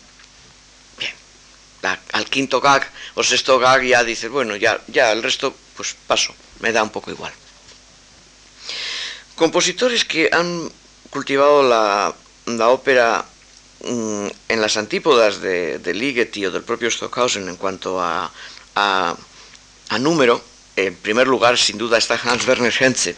al 1.83 2.25
quinto 2.29 2.61
gag 2.61 2.87
o 3.15 3.23
sexto 3.23 3.59
gag 3.59 3.83
ya 3.83 4.03
dices, 4.03 4.29
bueno, 4.31 4.55
ya, 4.55 4.79
ya 4.87 5.11
el 5.11 5.21
resto, 5.21 5.53
pues 5.75 5.95
paso, 6.07 6.33
me 6.59 6.71
da 6.71 6.83
un 6.83 6.89
poco 6.89 7.11
igual. 7.11 7.33
Compositores 9.35 10.05
que 10.05 10.29
han 10.31 10.71
cultivado 11.09 11.63
la, 11.63 12.15
ópera 12.69 13.25
mm, 13.83 14.27
en 14.49 14.61
las 14.61 14.77
antípodas 14.77 15.41
de, 15.41 15.79
de, 15.79 15.93
Ligeti 15.93 16.45
o 16.45 16.51
del 16.51 16.63
propio 16.63 16.89
Stockhausen 16.89 17.47
en 17.47 17.55
cuanto 17.55 18.01
a, 18.01 18.31
a, 18.75 19.15
número, 19.99 20.41
en 20.75 20.95
primer 20.95 21.27
lugar, 21.27 21.57
sin 21.57 21.77
duda, 21.77 21.97
está 21.97 22.19
Hans 22.23 22.47
Werner 22.47 22.73
Henze, 22.81 23.15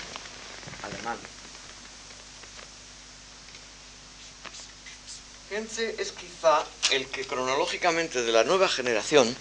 es 5.97 6.11
quizá 6.11 6.65
el 6.91 7.07
que 7.07 7.25
cronológicamente 7.25 8.21
de 8.21 8.31
la 8.33 8.43
nueva 8.43 8.67
generación, 8.67 9.33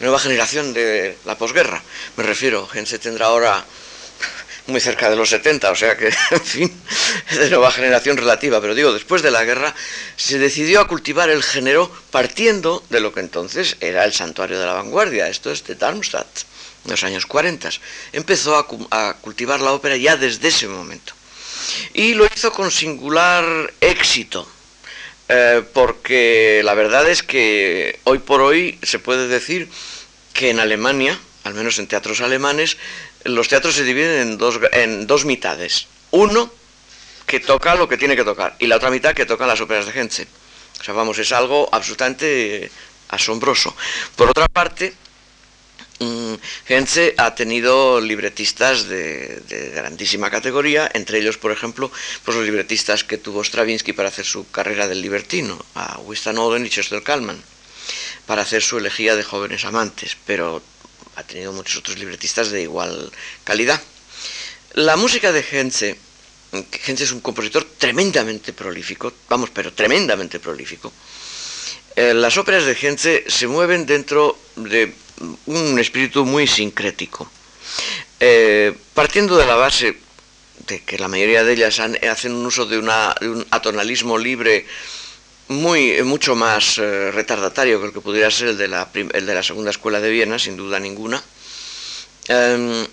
nueva 0.00 0.18
generación 0.18 0.72
de 0.72 1.18
la 1.26 1.36
posguerra, 1.36 1.82
me 2.16 2.24
refiero, 2.24 2.66
Gense 2.66 2.98
tendrá 2.98 3.26
ahora 3.26 3.64
muy 4.68 4.80
cerca 4.80 5.08
de 5.08 5.16
los 5.16 5.30
70, 5.30 5.70
o 5.70 5.74
sea 5.74 5.96
que, 5.96 6.08
en 6.30 6.40
fin, 6.40 6.82
es 7.30 7.38
de 7.38 7.50
nueva 7.50 7.70
generación 7.70 8.16
relativa, 8.16 8.60
pero 8.60 8.74
digo, 8.74 8.92
después 8.92 9.22
de 9.22 9.30
la 9.30 9.44
guerra 9.44 9.74
se 10.16 10.38
decidió 10.38 10.80
a 10.80 10.86
cultivar 10.86 11.30
el 11.30 11.42
género 11.42 11.90
partiendo 12.10 12.84
de 12.90 13.00
lo 13.00 13.12
que 13.12 13.20
entonces 13.20 13.76
era 13.80 14.04
el 14.04 14.12
santuario 14.12 14.60
de 14.60 14.66
la 14.66 14.74
vanguardia, 14.74 15.28
esto 15.28 15.50
es 15.50 15.64
de 15.64 15.74
Darmstadt, 15.74 16.44
en 16.84 16.90
los 16.90 17.02
años 17.02 17.24
40. 17.26 17.70
Empezó 18.12 18.56
a, 18.56 19.14
cultivar 19.14 19.60
la 19.60 19.72
ópera 19.72 19.96
ya 19.96 20.16
desde 20.16 20.48
ese 20.48 20.68
momento. 20.68 21.14
Y 21.94 22.14
lo 22.14 22.26
hizo 22.26 22.52
con 22.52 22.70
singular 22.70 23.72
éxito 23.80 24.48
eh, 25.28 25.62
porque 25.74 26.62
la 26.64 26.74
verdad 26.74 27.08
es 27.08 27.22
que 27.22 27.98
hoy 28.04 28.18
por 28.18 28.40
hoy 28.40 28.78
se 28.82 28.98
puede 28.98 29.28
decir 29.28 29.68
que 30.32 30.50
en 30.50 30.60
Alemania, 30.60 31.18
al 31.44 31.54
menos 31.54 31.78
en 31.78 31.86
teatros 31.86 32.20
alemanes, 32.20 32.78
los 33.24 33.48
teatros 33.48 33.74
se 33.74 33.84
dividen 33.84 34.20
en 34.20 34.38
dos, 34.38 34.60
en 34.72 35.06
dos 35.06 35.24
mitades. 35.24 35.86
Uno, 36.10 36.50
que 37.26 37.40
toca 37.40 37.74
lo 37.74 37.88
que 37.88 37.98
tiene 37.98 38.16
que 38.16 38.24
tocar 38.24 38.56
y 38.58 38.66
la 38.66 38.76
otra 38.76 38.90
mitad 38.90 39.14
que 39.14 39.26
toca 39.26 39.46
las 39.46 39.60
óperas 39.60 39.86
de 39.86 39.92
Gente. 39.92 40.26
O 40.80 40.84
sea, 40.84 40.94
vamos, 40.94 41.18
es 41.18 41.30
algo 41.32 41.68
absolutamente 41.70 42.70
asombroso. 43.08 43.76
Por 44.16 44.30
otra 44.30 44.46
parte, 44.48 44.94
Gente 46.66 47.14
mm, 47.16 47.20
ha 47.20 47.34
tenido 47.34 48.00
libretistas 48.00 48.88
de, 48.88 49.42
grandísima 49.74 50.30
categoría, 50.30 50.88
entre 50.94 51.18
ellos, 51.18 51.38
por 51.38 51.50
ejemplo, 51.50 51.90
pues 52.24 52.36
los 52.36 52.46
libretistas 52.46 53.02
que 53.02 53.18
tuvo 53.18 53.42
Stravinsky 53.42 53.92
para 53.92 54.08
hacer 54.08 54.24
su 54.24 54.48
carrera 54.50 54.86
del 54.86 55.02
libertino, 55.02 55.58
a 55.74 55.98
Winston 55.98 56.38
Oden 56.38 56.64
y 56.64 56.70
Chester 56.70 57.02
Kalman, 57.02 57.42
para 58.26 58.42
hacer 58.42 58.62
su 58.62 58.78
elegía 58.78 59.16
de 59.16 59.24
jóvenes 59.24 59.64
amantes, 59.64 60.16
pero 60.24 60.62
ha 61.18 61.24
tenido 61.24 61.52
muchos 61.52 61.78
otros 61.78 61.98
libretistas 61.98 62.50
de 62.50 62.62
igual 62.62 63.10
calidad. 63.42 63.82
La 64.74 64.96
música 64.96 65.32
de 65.32 65.42
Gente, 65.42 65.98
Gente 66.70 67.02
es 67.02 67.10
un 67.10 67.20
compositor 67.20 67.64
tremendamente 67.76 68.52
prolífico, 68.52 69.12
vamos, 69.28 69.50
pero 69.50 69.72
tremendamente 69.72 70.38
prolífico. 70.38 70.92
Eh, 71.96 72.14
las 72.14 72.38
óperas 72.38 72.66
de 72.66 72.76
Gente 72.76 73.24
se 73.26 73.48
mueven 73.48 73.84
dentro 73.84 74.38
de 74.54 74.94
un 75.46 75.76
espíritu 75.80 76.24
muy 76.24 76.46
sincrético. 76.46 77.28
Eh, 78.20 78.72
partiendo 78.94 79.36
de 79.36 79.46
la 79.46 79.56
base 79.56 79.96
de 80.68 80.84
que 80.84 80.98
la 80.98 81.08
mayoría 81.08 81.42
de 81.42 81.52
ellas 81.52 81.80
hacen 81.80 82.32
un 82.32 82.46
uso 82.46 82.64
de, 82.66 82.78
un 82.78 83.46
atonalismo 83.50 84.18
libre 84.18 84.66
muy, 85.48 86.02
mucho 86.02 86.34
más 86.34 86.78
eh, 86.78 87.10
retardatario 87.10 87.80
que 87.80 87.86
el 87.86 87.92
que 87.92 88.00
pudiera 88.00 88.30
ser 88.30 88.48
el 88.48 88.58
de, 88.58 88.68
la, 88.68 88.88
el 88.94 89.26
de 89.26 89.34
la 89.34 89.42
segunda 89.42 89.70
escuela 89.70 90.00
de 90.00 90.10
Viena, 90.10 90.38
sin 90.38 90.56
duda 90.56 90.78
ninguna, 90.78 91.22
em, 92.28 92.86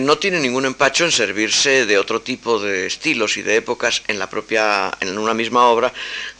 no 0.00 0.18
tiene 0.18 0.40
ningún 0.40 0.66
empacho 0.66 1.04
en 1.04 1.12
servirse 1.12 1.86
de 1.86 1.98
otro 1.98 2.20
tipo 2.20 2.58
de 2.58 2.86
estilos 2.86 3.36
y 3.36 3.42
de 3.42 3.56
épocas 3.56 4.02
en 4.08 4.18
la 4.18 4.28
propia 4.28 4.92
en 5.00 5.16
una 5.16 5.32
misma 5.32 5.68
obra 5.68 5.92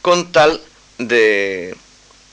con 0.03 0.33
tal 0.33 0.61
de 0.99 1.75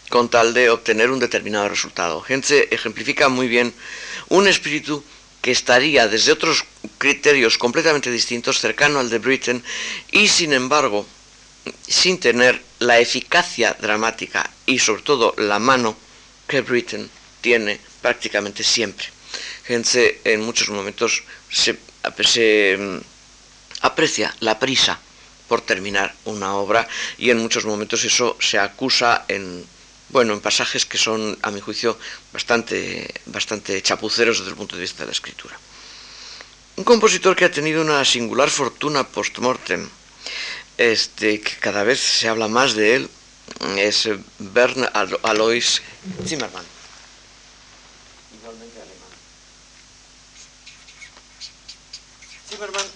con 0.10 0.30
tal 0.30 0.54
de 0.54 0.70
obtener 0.70 1.10
un 1.10 1.20
determinado 1.20 1.70
resultado. 1.70 2.22
Gente 2.22 2.74
ejemplifica 2.74 3.30
muy 3.30 3.48
bien 3.48 3.74
un 4.30 4.48
espíritu 4.48 5.04
que 5.42 5.52
estaría 5.52 6.08
desde 6.08 6.32
otros 6.32 6.66
criterios 6.98 7.58
completamente 7.58 8.12
distintos 8.12 8.60
cercano 8.60 9.00
al 9.00 9.10
de 9.10 9.20
Britain 9.20 9.64
y 10.12 10.28
sin 10.28 10.54
embargo 10.54 11.06
sin 11.88 12.20
tener 12.20 12.62
la 12.84 13.00
eficacia 13.00 13.76
dramática 13.80 14.50
y 14.66 14.80
sobre 14.80 15.04
todo 15.04 15.34
la 15.38 15.60
mano 15.60 15.96
que 16.48 16.62
Britain 16.62 17.10
tiene 17.42 17.80
prácticamente 18.02 18.64
siempre. 18.64 19.08
Gente 19.66 20.22
en 20.26 20.42
muchos 20.42 20.70
momentos 20.70 21.24
se, 21.50 21.78
se 22.24 22.78
mm, 22.78 22.98
aprecia 23.82 24.36
la 24.42 24.60
prisa 24.60 25.00
por 25.48 25.62
terminar 25.62 26.14
una 26.26 26.56
obra 26.56 26.88
y 27.18 27.30
en 27.30 27.40
muchos 27.40 27.66
momentos 27.66 28.04
eso 28.04 28.38
se 28.40 28.60
acusa 28.60 29.26
en 29.28 29.66
bueno, 30.10 30.34
en 30.34 30.42
pasajes 30.42 30.86
que 30.86 31.00
son, 31.00 31.40
a 31.42 31.50
mi 31.50 31.60
juicio, 31.60 31.98
bastante, 32.32 33.10
bastante 33.26 33.82
chapuceros 33.82 34.38
desde 34.38 34.52
el 34.52 34.58
punto 34.58 34.76
de 34.76 34.84
vista 34.84 35.00
de 35.00 35.08
la 35.08 35.12
escritura. 35.12 35.58
Un 36.76 36.84
compositor 36.84 37.36
que 37.36 37.46
ha 37.46 37.52
tenido 37.52 37.82
una 37.82 38.06
singular 38.06 38.52
fortuna 38.52 39.08
post-mortem, 39.08 39.90
este, 40.78 41.42
que 41.42 41.56
cada 41.60 41.84
vez 41.84 42.00
se 42.00 42.28
habla 42.28 42.48
más 42.48 42.74
de 42.74 42.96
él, 42.96 43.10
es 43.78 44.10
Bernard 44.40 45.14
Alois 45.24 45.82
Zimmermann. 46.26 46.66
Igualmente 48.40 48.82
alemán. 48.82 49.10
Zimmermann, 52.50 52.88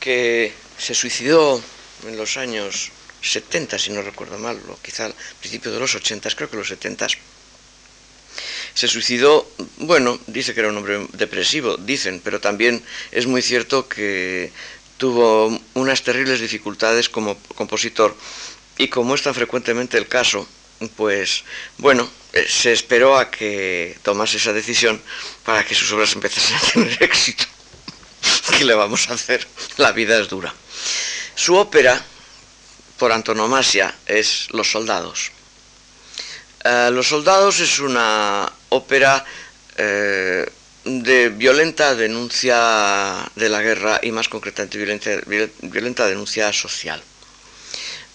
que 0.00 0.52
se 0.78 0.94
suicidó 0.94 1.62
en 2.06 2.16
los 2.16 2.36
años 2.36 2.92
70, 3.22 3.78
si 3.78 3.90
no 3.90 4.02
recuerdo 4.02 4.38
mal, 4.38 4.60
o 4.68 4.78
quizá 4.82 5.06
al 5.06 5.14
principio 5.40 5.72
de 5.72 5.80
los 5.80 5.94
80, 5.94 6.28
creo 6.36 6.50
que 6.50 6.56
los 6.56 6.68
70. 6.68 7.08
Se 8.74 8.88
suicidó, 8.88 9.48
bueno, 9.78 10.18
dice 10.26 10.52
que 10.52 10.60
era 10.60 10.68
un 10.68 10.76
hombre 10.76 11.06
depresivo, 11.12 11.76
dicen, 11.76 12.20
pero 12.22 12.40
también 12.40 12.84
es 13.12 13.26
muy 13.26 13.40
cierto 13.40 13.88
que 13.88 14.52
tuvo 14.96 15.58
unas 15.74 16.02
terribles 16.02 16.40
dificultades 16.40 17.08
como 17.08 17.36
compositor 17.54 18.16
y 18.78 18.88
como 18.88 19.14
es 19.14 19.22
tan 19.22 19.34
frecuentemente 19.34 19.98
el 19.98 20.08
caso, 20.08 20.46
pues 20.96 21.44
bueno, 21.78 22.08
eh, 22.32 22.46
se 22.48 22.72
esperó 22.72 23.16
a 23.16 23.30
que 23.30 23.96
tomase 24.02 24.36
esa 24.36 24.52
decisión 24.52 25.00
para 25.44 25.64
que 25.64 25.74
sus 25.74 25.90
obras 25.92 26.12
empezasen 26.14 26.56
a 26.56 26.60
tener 26.72 27.02
éxito. 27.02 27.44
¿Qué 28.56 28.64
le 28.64 28.74
vamos 28.74 29.08
a 29.10 29.14
hacer? 29.14 29.46
La 29.76 29.92
vida 29.92 30.18
es 30.18 30.28
dura. 30.28 30.52
Su 31.34 31.56
ópera, 31.56 32.00
por 32.98 33.12
antonomasia 33.12 33.94
es 34.06 34.48
Los 34.50 34.70
Soldados. 34.70 35.30
Eh, 36.64 36.90
Los 36.92 37.08
Soldados 37.08 37.60
es 37.60 37.78
una 37.78 38.50
ópera 38.70 39.24
eh, 39.76 40.50
de 40.84 41.30
violenta 41.30 41.94
denuncia 41.94 43.30
de 43.34 43.48
la 43.48 43.62
guerra 43.62 44.00
y 44.02 44.12
más 44.12 44.28
concretamente 44.28 44.78
violenta 45.62 46.06
denuncia 46.06 46.52
social. 46.52 47.02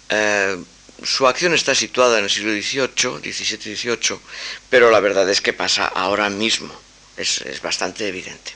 Eh, 0.09 0.57
su 1.03 1.28
acción 1.28 1.53
está 1.53 1.74
situada 1.74 2.20
en 2.20 2.26
el 2.26 2.30
siglo 2.30 2.51
XVIII, 2.51 3.32
XVII-XVIII, 3.32 4.20
pero 4.70 4.91
la 4.91 4.99
verdad 4.99 5.30
es 5.30 5.41
que 5.41 5.53
pasa 5.53 5.86
ahora 5.86 6.30
mismo, 6.30 6.74
es, 7.15 7.41
bastante 7.61 8.07
evidente. 8.07 8.53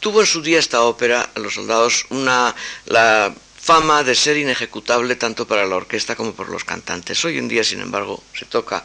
tuvo 0.00 0.20
en 0.20 0.26
su 0.26 0.42
día 0.42 0.58
esta 0.58 0.82
ópera, 0.82 1.30
Los 1.36 1.54
Soldados, 1.54 2.04
una, 2.10 2.54
la 2.86 3.34
fama 3.64 4.04
de 4.04 4.14
ser 4.14 4.36
inejecutable 4.36 5.16
tanto 5.16 5.48
para 5.48 5.64
la 5.64 5.76
orquesta 5.76 6.14
como 6.14 6.34
por 6.34 6.50
los 6.50 6.64
cantantes. 6.64 7.24
Hoy 7.24 7.38
en 7.38 7.48
día, 7.48 7.64
sin 7.64 7.80
embargo, 7.80 8.22
se 8.38 8.44
toca, 8.44 8.84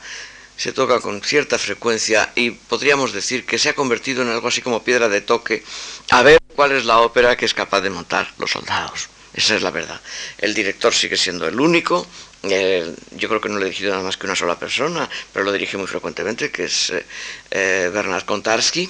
se 0.59 0.73
toca 0.73 0.99
con 0.99 1.21
cierta 1.21 1.57
frecuencia 1.57 2.33
y 2.35 2.51
podríamos 2.51 3.13
decir 3.13 3.45
que 3.45 3.57
se 3.57 3.69
ha 3.69 3.73
convertido 3.73 4.23
en 4.23 4.27
algo 4.27 4.49
así 4.49 4.61
como 4.61 4.83
piedra 4.83 5.07
de 5.07 5.21
toque 5.21 5.63
a 6.09 6.21
ver 6.21 6.37
cuál 6.53 6.73
es 6.73 6.83
la 6.83 6.99
ópera 6.99 7.37
que 7.37 7.45
es 7.45 7.53
capaz 7.53 7.79
de 7.79 7.89
montar 7.89 8.33
los 8.37 8.51
soldados. 8.51 9.07
Esa 9.33 9.55
es 9.55 9.61
la 9.61 9.71
verdad. 9.71 10.01
El 10.37 10.53
director 10.53 10.93
sigue 10.93 11.15
siendo 11.15 11.47
el 11.47 11.57
único. 11.61 12.05
Eh, 12.43 12.93
yo 13.11 13.29
creo 13.29 13.39
que 13.39 13.47
no 13.47 13.57
le 13.57 13.61
he 13.61 13.69
dirigido 13.69 13.91
nada 13.91 14.03
más 14.03 14.17
que 14.17 14.25
una 14.25 14.35
sola 14.35 14.59
persona, 14.59 15.09
pero 15.31 15.45
lo 15.45 15.53
dirige 15.53 15.77
muy 15.77 15.87
frecuentemente, 15.87 16.51
que 16.51 16.65
es 16.65 16.89
eh, 16.89 17.05
eh, 17.51 17.89
Bernard 17.93 18.25
Kontarski. 18.25 18.89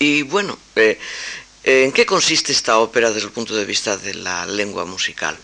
Y 0.00 0.22
bueno, 0.22 0.58
¿En 1.64 1.92
qué 1.92 2.04
consiste 2.04 2.50
esta 2.50 2.78
ópera 2.78 3.12
desde 3.12 3.28
el 3.28 3.32
punto 3.32 3.54
de 3.54 3.64
vista 3.64 3.96
de 3.96 4.14
la 4.14 4.44
lengua 4.46 4.84
musical? 4.84 5.38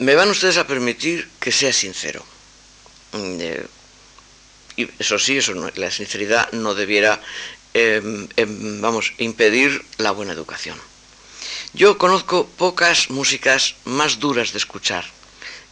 Me 0.00 0.16
van 0.16 0.30
ustedes 0.30 0.56
a 0.56 0.66
permitir 0.66 1.30
que 1.38 1.52
sea 1.52 1.72
sincero. 1.72 2.26
Mm, 3.12 3.38
eh, 3.40 3.66
y 4.76 4.88
eso 4.98 5.18
sí, 5.18 5.38
eso 5.38 5.54
la 5.54 5.90
sinceridad 5.90 6.52
no 6.52 6.74
debiera, 6.74 7.20
em, 7.72 8.28
em, 8.36 8.80
vamos, 8.80 9.12
impedir 9.18 9.84
la 9.98 10.10
buena 10.10 10.32
educación. 10.32 10.78
Yo 11.72 11.98
conozco 11.98 12.46
pocas 12.46 13.10
músicas 13.10 13.76
más 13.84 14.18
duras 14.18 14.52
de 14.52 14.58
escuchar 14.58 15.04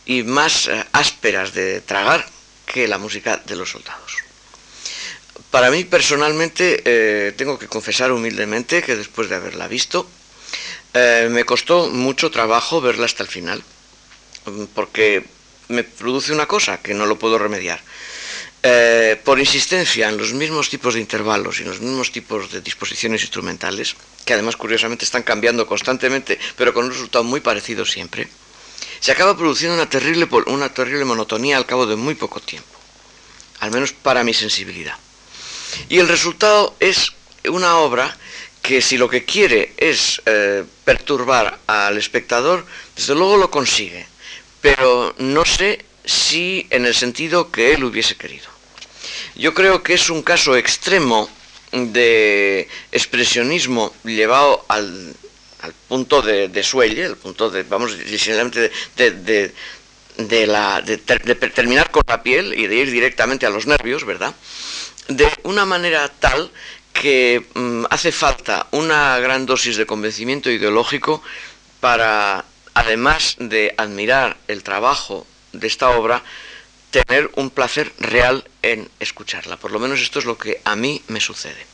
y 0.07 0.23
más 0.23 0.69
eh, 0.69 0.85
ásperas 0.93 1.53
de 1.53 1.81
tragar 1.81 2.27
que 2.67 2.89
la 2.89 2.99
música 2.99 3.43
de 3.45 3.57
los 3.57 3.71
soldados. 3.71 4.13
Para 5.51 5.71
mí 5.71 5.85
personalmente, 5.85 6.83
eh, 6.85 7.33
tengo 7.37 7.59
que 7.59 7.69
confesar 7.69 8.11
humildemente 8.11 8.83
que 8.83 8.97
después 8.97 9.29
de 9.29 9.37
haberla 9.37 9.69
visto, 9.69 10.09
me 10.95 11.45
costó 11.45 11.91
mucho 11.91 12.31
trabajo 12.31 12.81
verla 12.81 13.07
hasta 13.07 13.25
el 13.25 13.29
final, 13.29 13.65
porque 14.75 15.25
me 15.69 15.85
produce 15.85 16.33
una 16.33 16.47
cosa 16.47 16.79
que 16.79 16.95
no 16.95 17.07
lo 17.07 17.19
puedo 17.19 17.39
remediar. 17.39 17.81
Eh, 18.67 19.21
por 19.23 19.39
insistencia 19.39 20.09
en 20.09 20.17
los 20.17 20.33
mismos 20.33 20.71
tipos 20.71 20.95
de 20.95 21.01
intervalos 21.01 21.59
y 21.61 21.65
en 21.65 21.69
los 21.69 21.81
mismos 21.81 22.11
tipos 22.11 22.51
de 22.51 22.63
disposiciones 22.63 23.21
instrumentales, 23.21 23.95
que 24.25 24.33
además 24.33 24.57
curiosamente 24.57 25.05
están 25.05 25.23
cambiando 25.23 25.67
constantemente, 25.67 26.39
pero 26.57 26.73
con 26.73 26.87
un 26.87 26.91
resultado 26.91 27.25
muy 27.25 27.41
parecido 27.41 27.85
siempre, 27.85 28.27
se 29.01 29.13
acaba 29.13 29.37
produciendo 29.37 29.75
una 29.75 29.91
terrible, 29.91 31.05
monotonía 31.05 31.59
al 31.59 31.67
cabo 31.67 31.85
de 31.85 31.97
muy 31.97 32.15
poco 32.15 32.41
tiempo, 32.41 32.79
al 33.61 33.71
menos 33.71 33.93
para 33.93 34.25
mi 34.25 34.33
sensibilidad. 34.33 34.97
Y 35.91 35.99
el 35.99 36.09
resultado 36.09 36.75
es 36.81 37.13
una 37.47 37.77
obra 37.77 38.17
que 38.63 38.81
si 38.81 38.97
lo 38.97 39.11
que 39.11 39.27
quiere 39.27 39.75
es 39.77 40.23
eh, 40.25 40.65
perturbar 40.87 41.59
al 41.67 41.99
espectador, 41.99 42.65
desde 42.97 43.15
luego 43.15 43.37
lo 43.37 43.51
consigue, 43.51 44.07
pero 44.65 45.15
no 45.19 45.45
sé 45.45 45.85
si 46.07 46.67
en 46.71 46.87
el 46.87 46.95
sentido 46.95 47.53
que 47.53 47.75
él 47.75 47.85
hubiese 47.85 48.17
querido. 48.17 48.47
Yo 49.35 49.53
creo 49.53 49.83
que 49.83 49.93
es 49.93 50.09
un 50.09 50.23
caso 50.23 50.57
extremo 50.57 51.29
de 51.71 52.67
expresionismo 52.91 53.95
llevado 54.05 54.65
al, 54.69 55.15
punto 55.87 56.23
de, 56.23 56.49
de, 56.49 56.63
suelle, 56.63 57.05
el 57.05 57.17
punto 57.19 57.51
de, 57.51 57.65
vamos, 57.65 57.95
de, 57.99 59.53
de 60.17 61.35
terminar 61.51 61.91
con 61.91 62.03
la 62.07 62.23
piel 62.23 62.59
y 62.59 62.67
de 62.67 62.77
ir 62.77 62.91
directamente 62.91 63.45
a 63.45 63.51
los 63.51 63.67
nervios, 63.67 64.07
¿verdad? 64.07 64.35
de 65.09 65.29
una 65.43 65.67
manera 65.67 66.09
tal 66.09 66.51
que 66.95 67.45
mm, 67.53 67.85
hace 67.91 68.13
falta 68.13 68.69
una 68.71 69.19
gran 69.19 69.45
dosis 69.45 69.77
de 69.77 69.85
convencimiento 69.85 70.51
ideológico 70.51 71.23
para, 71.81 72.47
además 72.75 73.37
de 73.39 73.75
admirar 73.77 74.37
el 74.49 74.63
trabajo 74.63 75.27
de 75.53 75.67
esta 75.67 75.91
obra, 75.91 76.23
tener 76.91 77.31
un 77.37 77.51
placer 77.51 77.93
real 77.99 78.45
en 78.63 78.89
escucharla. 79.01 79.57
Por 79.57 79.73
lo 79.73 79.79
menos 79.79 80.01
esto 80.01 80.19
es 80.19 80.25
lo 80.25 80.39
que 80.39 80.61
a 80.65 80.77
mí 80.77 81.03
me 81.09 81.21
sucede. 81.21 81.67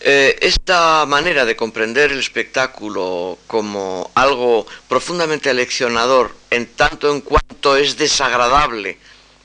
Eh, 0.00 0.38
esta 0.42 1.06
manera 1.06 1.44
de 1.44 1.56
comprender 1.56 2.12
el 2.12 2.18
espectáculo 2.18 3.38
como 3.46 4.10
algo 4.14 4.66
profundamente 4.88 5.48
aleccionador 5.48 6.34
en 6.50 6.66
tanto 6.66 7.10
en 7.10 7.22
cuanto 7.22 7.76
es 7.76 7.96
desagradable 7.96 8.98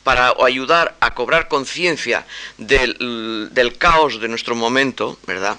para 0.04 0.34
ayudar 0.46 0.96
a 1.00 1.14
cobrar 1.14 1.48
conciencia 1.48 2.26
del, 2.58 3.50
del, 3.52 3.78
caos 3.78 4.20
de 4.20 4.28
nuestro 4.28 4.56
momento, 4.56 5.18
¿verdad? 5.28 5.58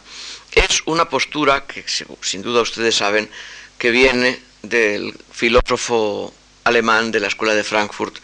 Es 0.53 0.83
una 0.87 1.09
postura 1.09 1.65
que 1.67 1.85
sin 2.21 2.43
duda 2.43 2.61
ustedes 2.61 2.97
saben 2.97 3.31
que 3.79 3.91
viene 3.91 4.50
del 4.63 5.15
filósofo 5.33 6.33
alemán 6.65 7.11
de 7.11 7.21
la 7.21 7.29
escuela 7.29 7.55
de 7.55 7.65
Frankfurt, 7.65 8.17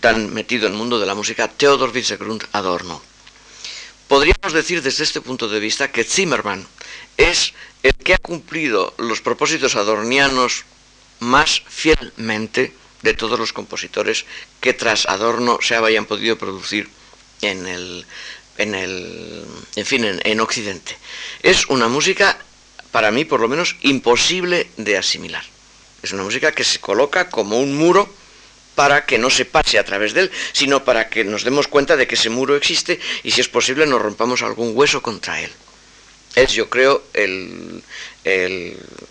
tan 0.00 0.32
metido 0.32 0.66
en 0.66 0.72
el 0.72 0.78
mundo 0.78 0.98
de 0.98 1.06
la 1.06 1.14
música, 1.14 1.48
Theodor 1.48 1.90
Wiesegrund 1.90 2.44
Adorno. 2.52 3.02
Podríamos 4.08 4.52
decir 4.52 4.82
desde 4.82 5.04
este 5.04 5.20
punto 5.20 5.48
de 5.48 5.60
vista 5.60 5.92
que 5.92 6.04
Zimmermann 6.04 6.66
es 7.16 7.52
el 7.82 7.94
que 7.94 8.14
ha 8.14 8.18
cumplido 8.18 8.94
los 8.98 9.20
propósitos 9.20 9.76
adornianos 9.76 10.64
más 11.20 11.62
fielmente 11.68 12.74
de 13.02 13.14
todos 13.14 13.38
los 13.38 13.52
compositores 13.52 14.24
que 14.60 14.72
tras 14.72 15.06
Adorno 15.06 15.58
se 15.62 15.76
hayan 15.76 16.06
podido 16.06 16.36
producir 16.36 16.88
en 17.40 17.66
el, 17.66 18.04
en 18.58 18.74
el, 18.74 19.44
en 19.76 19.86
fin, 19.86 20.04
en 20.04 20.40
Occidente. 20.40 20.96
Es 21.42 21.66
una 21.68 21.88
música, 21.88 22.38
para 22.90 23.10
mí 23.10 23.24
por 23.24 23.40
lo 23.40 23.48
menos, 23.48 23.76
imposible 23.82 24.68
de 24.76 24.96
asimilar. 24.96 25.44
Es 26.02 26.12
una 26.12 26.22
música 26.22 26.52
que 26.52 26.64
se 26.64 26.78
coloca 26.80 27.28
como 27.28 27.58
un 27.58 27.76
muro 27.76 28.12
para 28.74 29.04
que 29.04 29.18
no 29.18 29.28
se 29.30 29.44
pase 29.44 29.78
a 29.78 29.84
través 29.84 30.14
de 30.14 30.22
él, 30.22 30.30
sino 30.52 30.84
para 30.84 31.08
que 31.08 31.24
nos 31.24 31.44
demos 31.44 31.68
cuenta 31.68 31.96
de 31.96 32.06
que 32.06 32.14
ese 32.14 32.30
muro 32.30 32.56
existe 32.56 32.98
y 33.22 33.30
si 33.30 33.40
es 33.40 33.48
posible 33.48 33.86
nos 33.86 34.00
rompamos 34.00 34.42
algún 34.42 34.72
hueso 34.74 35.02
contra 35.02 35.40
él. 35.40 35.50
Es, 36.34 36.52
yo 36.52 36.70
creo, 36.70 37.02
el, 37.12 37.82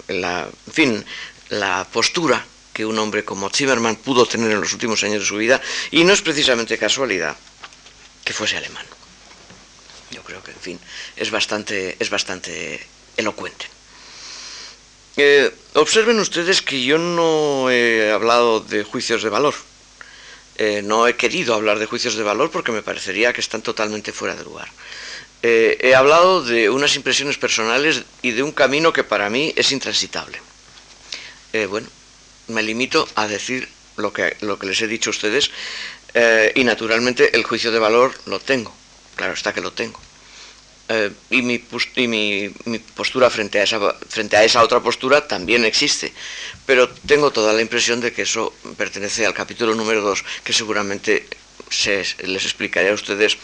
la, 0.08 0.48
fin, 0.72 1.06
la 1.50 1.86
postura 1.92 2.46
que 2.74 2.86
un 2.86 2.98
hombre 2.98 3.26
como 3.26 3.50
Zimmermann 3.50 3.98
pudo 3.98 4.26
tener 4.26 4.52
en 4.52 4.62
los 4.62 4.74
últimos 4.74 5.04
años 5.04 5.20
de 5.20 5.26
su 5.26 5.36
vida 5.36 5.62
y 5.92 6.04
no 6.04 6.14
es 6.14 6.22
precisamente 6.22 6.78
casualidad 6.78 7.36
que 8.24 8.34
fuese 8.34 8.58
alemán. 8.58 8.86
Yo 10.12 10.24
creo 10.24 10.42
que, 10.42 10.52
en 10.52 10.60
fin, 10.60 10.80
es 11.16 11.30
bastante 11.30 11.98
elocuente. 13.20 13.68
Eh, 15.18 15.52
observen 15.74 16.18
ustedes 16.20 16.62
que 16.62 16.82
yo 16.82 16.98
no 16.98 17.70
he 17.70 18.10
hablado 18.12 18.62
de 18.62 18.84
juicios 18.84 19.22
de 19.22 19.30
valor. 19.30 19.54
Eh, 20.56 20.82
no 20.82 21.08
he 21.08 21.16
querido 21.16 21.54
hablar 21.54 21.78
de 21.80 21.86
juicios 21.86 22.16
de 22.16 22.24
valor 22.24 22.52
porque 22.52 22.72
me 22.72 22.82
parecería 22.82 23.34
que 23.34 23.42
están 23.42 23.62
totalmente 23.62 24.14
fuera 24.14 24.36
de 24.36 24.44
lugar. 24.44 24.70
Eh, 25.44 25.78
he 25.82 25.94
hablado 25.94 26.44
de 26.44 26.70
unas 26.70 26.96
impresiones 26.96 27.38
personales 27.38 28.04
y 28.22 28.32
de 28.32 28.44
un 28.44 28.52
camino 28.52 28.94
que 28.94 29.04
para 29.04 29.30
mí 29.30 29.54
es 29.56 29.72
intransitable. 29.72 30.40
bueno, 31.70 31.88
me 32.48 32.64
limito 32.64 33.08
a 33.16 33.28
decir 33.28 33.68
lo 33.98 34.14
que, 34.14 34.38
lo 34.42 34.58
que 34.58 34.68
les 34.68 34.82
he 34.82 34.88
dicho 34.88 35.10
a 35.10 35.16
ustedes 35.18 35.52
y 36.56 36.64
naturalmente 36.64 37.36
el 37.36 37.44
juicio 37.44 37.72
de 37.72 37.80
valor 37.80 38.14
lo 38.26 38.40
tengo. 38.40 38.74
Claro 39.16 39.34
está 39.34 39.54
que 39.54 39.62
lo 39.62 39.72
tengo. 39.72 40.00
Eh, 40.92 41.12
y, 41.30 41.44
mi, 41.44 42.50
postura 42.96 43.30
frente 43.30 43.60
a, 43.60 43.64
esa, 43.64 43.80
frente 44.10 44.36
a 44.38 44.44
esa 44.44 44.64
otra 44.64 44.80
postura 44.80 45.28
también 45.28 45.64
existe. 45.64 46.12
Pero 46.66 46.90
tengo 46.90 47.32
toda 47.32 47.54
la 47.54 47.62
impresión 47.62 48.02
de 48.02 48.12
que 48.12 48.24
eso 48.24 48.54
pertenece 48.76 49.24
al 49.26 49.36
capítulo 49.36 49.76
número 49.76 50.02
2, 50.02 50.26
que 50.44 50.52
seguramente 50.52 51.28
les 52.24 52.44
explicaré 52.44 52.90
a 52.90 52.94
ustedes 52.94 53.38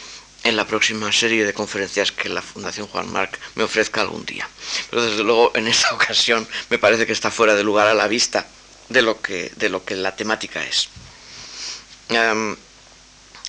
en 0.43 0.55
la 0.55 0.65
próxima 0.65 1.11
serie 1.11 1.45
de 1.45 1.53
conferencias 1.53 2.11
que 2.11 2.29
la 2.29 2.41
Fundación 2.41 2.87
Juan 2.87 3.11
Marc 3.11 3.39
me 3.53 3.63
ofrezca 3.63 4.01
algún 4.01 4.25
día. 4.25 4.49
Pero 4.89 5.03
desde 5.03 5.23
luego 5.23 5.51
en 5.53 5.67
esta 5.67 5.93
ocasión 5.93 6.47
me 6.71 6.79
parece 6.79 7.05
que 7.05 7.13
está 7.13 7.29
fuera 7.29 7.55
de 7.55 7.63
lugar 7.63 7.87
a 7.87 7.93
la 7.93 8.07
vista 8.07 8.47
de 8.89 9.03
lo 9.03 9.21
que, 9.21 9.51
de 9.55 9.69
lo 9.69 9.85
que 9.85 9.95
la 9.95 10.15
temática 10.15 10.63
es. 10.63 10.89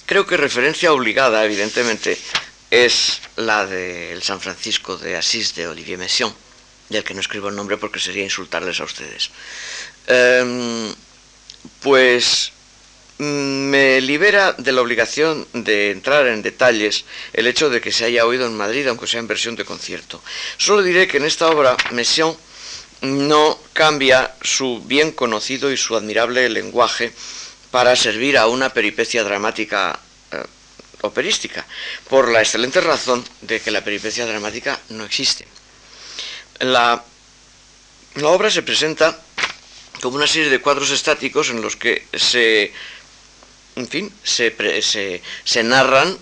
creo 0.05 0.27
que 0.27 0.37
referencia 0.37 0.93
obligada, 0.93 1.45
evidentemente, 1.45 2.19
es 2.71 3.21
la 3.37 3.67
del 3.67 4.23
San 4.23 4.41
Francisco 4.41 4.97
de 4.97 5.17
Asís 5.17 5.55
de 5.55 5.69
Olivier 5.69 5.99
Messiaen, 5.99 6.33
del 6.89 7.05
que 7.05 7.15
no 7.15 7.21
escribo 7.21 7.49
el 7.49 7.57
nombre 7.57 7.77
porque 7.77 8.01
sería 8.01 8.25
insultarles 8.25 8.81
a 8.81 8.85
ustedes. 8.85 9.31
Em, 10.07 10.93
pues 11.81 12.53
mm, 13.19 13.25
me 13.25 14.01
libera 14.01 14.53
de 14.53 14.73
la 14.73 14.83
obligación 14.83 15.47
de 15.53 15.91
entrar 15.91 16.27
en 16.27 16.43
detalles 16.43 17.05
el 17.33 17.47
hecho 17.47 17.71
de 17.71 17.81
que 17.81 17.93
se 17.93 18.05
haya 18.05 18.27
oído 18.27 18.47
en 18.47 18.57
Madrid, 18.57 18.87
aunque 18.89 19.07
sea 19.07 19.21
en 19.21 19.29
versión 19.29 19.57
de 19.57 19.65
concierto. 19.65 20.23
Solo 20.59 20.83
diré 20.83 21.09
que 21.09 21.19
en 21.19 21.25
esta 21.25 21.49
obra 21.49 21.77
Messiaen 21.93 22.37
no 23.03 23.59
cambia 23.73 24.35
su 24.43 24.83
bien 24.85 25.13
conocido 25.13 25.71
y 25.71 25.77
su 25.77 25.97
admirable 25.97 26.49
lenguaje 26.49 27.13
para 27.71 27.95
servir 27.95 28.39
a 28.39 28.47
una 28.47 28.71
peripecia 28.71 29.23
dramática 29.23 30.01
operística, 31.07 31.67
por 32.09 32.31
la 32.31 32.41
excelente 32.41 32.81
razón 32.81 33.25
de 33.43 33.61
que 33.61 33.71
la 33.71 33.83
peripecia 33.83 34.27
dramática 34.27 34.79
no 34.91 35.05
existe. 35.05 35.47
La, 36.61 37.03
obra 38.23 38.51
se 38.51 38.63
presenta 38.63 39.19
como 40.01 40.17
una 40.17 40.27
serie 40.27 40.51
de 40.51 40.61
cuadros 40.61 40.91
estáticos 40.91 41.51
en 41.51 41.61
los 41.61 41.77
que 41.77 42.07
se, 42.15 42.73
en 43.77 43.89
fin, 43.89 44.13
se, 44.23 44.55
se, 44.83 45.23
se 45.45 45.63
narran 45.63 46.19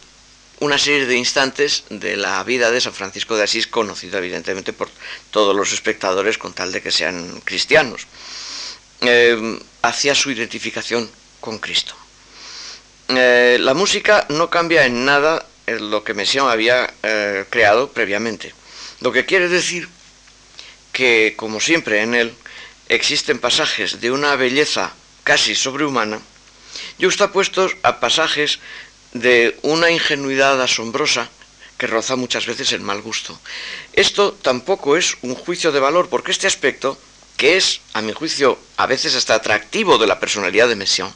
una 0.60 0.78
serie 0.78 1.06
de 1.06 1.16
instantes 1.16 1.84
de 1.90 2.16
la 2.16 2.42
vida 2.44 2.70
de 2.70 2.80
San 2.80 2.94
Francisco 2.94 3.36
de 3.36 3.44
Asís, 3.44 3.66
conocido 3.66 4.18
evidentemente 4.18 4.72
por 4.72 4.88
todos 5.30 5.54
los 5.54 5.72
espectadores 5.72 6.38
con 6.38 6.52
tal 6.52 6.72
de 6.72 6.82
que 6.82 6.90
sean 6.90 7.40
cristianos, 7.44 8.06
eh, 9.00 9.60
hacia 9.82 10.14
su 10.14 10.30
identificación 10.30 11.10
con 11.40 11.58
Cristo. 11.58 11.94
Eh, 13.08 13.58
la 13.60 13.74
música 13.74 14.26
no 14.30 14.48
cambia 14.48 14.86
en 14.86 15.04
nada 15.04 15.46
lo 15.66 16.04
que 16.04 16.14
Messiaen 16.14 16.48
había 16.48 16.92
eh, 17.02 17.44
creado 17.50 17.90
previamente. 17.90 18.54
Lo 19.00 19.12
que 19.12 19.24
quiere 19.24 19.48
decir 19.48 19.88
que, 20.92 21.34
como 21.36 21.60
siempre 21.60 22.02
en 22.02 22.14
él, 22.14 22.34
existen 22.88 23.38
pasajes 23.38 24.00
de 24.00 24.10
una 24.10 24.36
belleza 24.36 24.92
casi 25.24 25.54
sobrehumana, 25.54 26.20
puestos 27.32 27.76
a 27.82 28.00
pasajes 28.00 28.58
de 29.12 29.56
una 29.62 29.90
ingenuidad 29.90 30.60
asombrosa 30.60 31.28
que 31.78 31.86
roza 31.86 32.16
muchas 32.16 32.46
veces 32.46 32.72
el 32.72 32.80
mal 32.80 33.02
gusto. 33.02 33.38
Esto 33.92 34.32
tampoco 34.32 34.96
es 34.96 35.16
un 35.22 35.34
juicio 35.34 35.72
de 35.72 35.80
valor, 35.80 36.08
porque 36.08 36.30
este 36.30 36.46
aspecto, 36.46 36.98
que 37.36 37.56
es, 37.56 37.80
a 37.94 38.02
mi 38.02 38.12
juicio, 38.12 38.58
a 38.76 38.86
veces 38.86 39.14
hasta 39.14 39.34
atractivo 39.34 39.98
de 39.98 40.06
la 40.06 40.20
personalidad 40.20 40.68
de 40.68 40.76
Messiaen, 40.76 41.12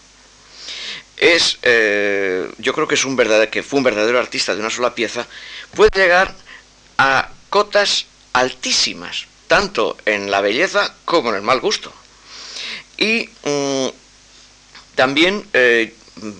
es, 1.19 1.59
eh, 1.63 2.51
yo 2.59 2.73
creo 2.73 2.89
que, 2.89 2.95
es 2.95 3.05
un 3.05 3.17
verdadero, 3.17 3.51
que 3.51 3.63
fue 3.63 3.79
un 3.79 3.85
verdadero 3.85 4.19
artista 4.19 4.55
de 4.55 4.61
una 4.61 4.71
sola 4.71 4.95
pieza, 4.95 5.27
puede 5.75 5.91
llegar 5.95 6.35
a 6.97 7.31
cotas 7.51 8.07
altísimas, 8.33 9.27
tanto 9.47 9.97
en 10.05 10.31
la 10.31 10.41
belleza 10.41 10.95
como 11.05 11.31
en 11.31 11.37
el 11.37 11.43
mal 11.43 11.61
gusto. 11.61 11.93
Y 12.97 13.29
mm, 13.45 13.89
también 14.95 15.47
eh, 15.53 15.95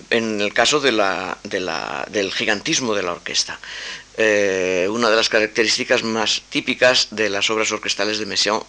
en 0.09 0.41
el 0.41 0.53
caso 0.53 0.79
del 0.79 2.31
gigantismo 2.33 2.95
de 2.95 3.03
la 3.03 3.13
orquesta. 3.13 3.59
Eh, 4.21 4.87
una 4.91 5.09
de 5.09 5.15
las 5.15 5.29
características 5.29 6.03
más 6.03 6.41
típicas 6.49 7.07
de 7.11 7.29
las 7.29 7.49
obras 7.49 7.71
orquestales 7.71 8.19
de 8.19 8.25
Messiaen, 8.25 8.59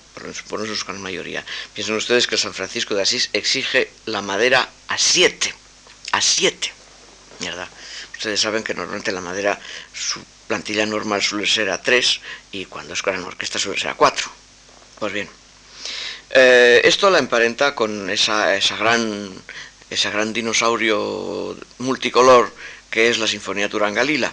por, 0.48 0.66
su 0.66 0.84
gran 0.86 1.02
mayoría. 1.02 1.44
Piensen 1.74 1.96
ustedes 1.96 2.28
que 2.28 2.36
San 2.36 2.54
Francisco 2.54 2.94
de 2.94 3.02
Asís 3.02 3.30
exige 3.32 3.90
la 4.06 4.22
madera 4.22 4.68
a 4.86 4.96
siete 4.96 5.52
a 6.12 6.20
7. 6.20 6.80
¿verdad? 7.40 7.68
Ustedes 8.12 8.40
saben 8.40 8.62
que 8.62 8.74
normalmente 8.74 9.12
la 9.12 9.20
madera, 9.20 9.58
su 9.92 10.20
plantilla 10.46 10.84
normal 10.84 11.22
suele 11.22 11.46
ser 11.46 11.70
a 11.70 11.80
3 11.80 12.20
y 12.52 12.66
cuando 12.66 12.94
es 12.94 13.02
gran 13.02 13.22
orquesta 13.22 13.58
suele 13.58 13.80
ser 13.80 13.90
a 13.90 13.94
4. 13.94 14.30
Pues 14.98 15.12
bien, 15.12 15.28
eh, 16.30 16.80
esto 16.84 17.08
la 17.08 17.18
emparenta 17.18 17.74
con 17.74 18.10
esa, 18.10 18.54
esa, 18.56 18.76
gran, 18.76 19.32
esa 19.88 20.10
gran 20.10 20.32
dinosaurio 20.32 21.56
multicolor 21.78 22.52
que 22.90 23.08
es 23.08 23.18
la 23.18 23.26
Sinfonía 23.26 23.68
Turangalila, 23.68 24.32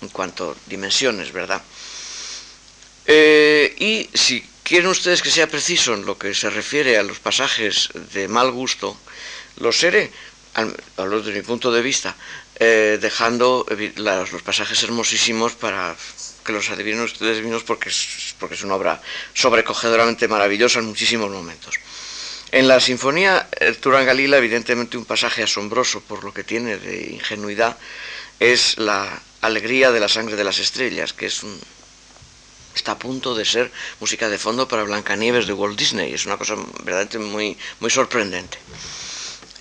en 0.00 0.08
cuanto 0.08 0.50
a 0.50 0.56
dimensiones, 0.66 1.32
¿verdad? 1.32 1.62
Eh, 3.06 3.74
y 3.78 4.10
si 4.16 4.44
quieren 4.62 4.88
ustedes 4.88 5.22
que 5.22 5.30
sea 5.30 5.46
preciso 5.46 5.94
en 5.94 6.04
lo 6.04 6.18
que 6.18 6.34
se 6.34 6.50
refiere 6.50 6.98
a 6.98 7.02
los 7.02 7.20
pasajes 7.20 7.90
de 8.12 8.28
mal 8.28 8.50
gusto, 8.50 8.98
lo 9.58 9.72
seré 9.72 10.10
desde 10.64 11.32
mi 11.32 11.42
punto 11.42 11.70
de 11.72 11.82
vista, 11.82 12.14
eh, 12.58 12.98
dejando 13.00 13.66
los, 13.96 14.42
pasajes 14.42 14.82
hermosísimos 14.82 15.54
para 15.54 15.94
que 16.44 16.52
los 16.52 16.70
adivinen 16.70 17.02
ustedes 17.02 17.42
mismos 17.42 17.62
porque 17.62 17.90
es, 17.90 18.34
porque 18.38 18.54
es 18.54 18.62
una 18.62 18.74
obra 18.74 19.00
sobrecogedoramente 19.34 20.26
maravillosa 20.28 20.80
en 20.80 20.86
muchísimos 20.86 21.30
momentos. 21.30 21.74
En 22.50 22.66
la 22.66 22.80
sinfonía 22.80 23.46
Turangalila, 23.80 24.38
evidentemente 24.38 24.96
un 24.96 25.04
pasaje 25.04 25.42
asombroso 25.42 26.00
por 26.00 26.24
lo 26.24 26.32
que 26.32 26.44
tiene 26.44 26.78
de 26.78 27.12
ingenuidad, 27.12 27.76
es 28.40 28.78
la 28.78 29.20
alegría 29.42 29.92
de 29.92 30.00
la 30.00 30.08
sangre 30.08 30.36
de 30.36 30.44
las 30.44 30.58
estrellas, 30.58 31.12
que 31.12 31.26
está 31.26 32.92
a 32.92 32.98
punto 32.98 33.34
de 33.34 33.44
ser 33.44 33.70
música 34.00 34.28
de 34.28 34.38
fondo 34.38 34.66
para 34.66 34.84
Blancanieves 34.84 35.46
de 35.46 35.52
Walt 35.52 35.78
Disney. 35.78 36.14
Es 36.14 36.26
una 36.26 36.38
cosa 36.38 36.56
verdaderamente 36.56 37.18
muy, 37.18 37.56
muy 37.80 37.90
sorprendente. 37.90 38.58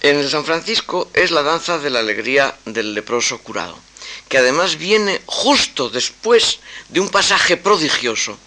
En 0.02 0.30
San 0.30 0.45
Francisco 0.45 1.10
es 1.14 1.32
la 1.32 1.41
danza 1.41 1.80
de 1.80 1.89
la 1.89 2.00
alegría 2.00 2.56
del 2.66 2.93
leproso 2.93 3.39
curado, 3.39 3.78
que 4.30 4.38
además 4.38 4.78
viene 4.78 5.22
justo 5.26 5.89
después 5.89 6.60
de 6.89 7.00
un 7.00 7.10
pasaje 7.10 7.58
prodigioso 7.58 8.38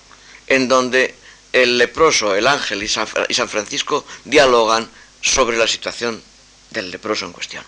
en 0.47 0.69
donde 0.69 1.15
el 1.53 1.79
leproso, 1.79 2.37
el 2.37 2.47
ángel 2.47 2.83
y 2.83 2.89
San 2.89 3.49
Francisco 3.49 4.05
dialogan 4.25 4.89
sobre 5.21 5.57
la 5.57 5.67
situación 5.67 6.23
del 6.71 6.91
leproso 6.91 7.27
en 7.27 7.33
cuestión. 7.33 7.65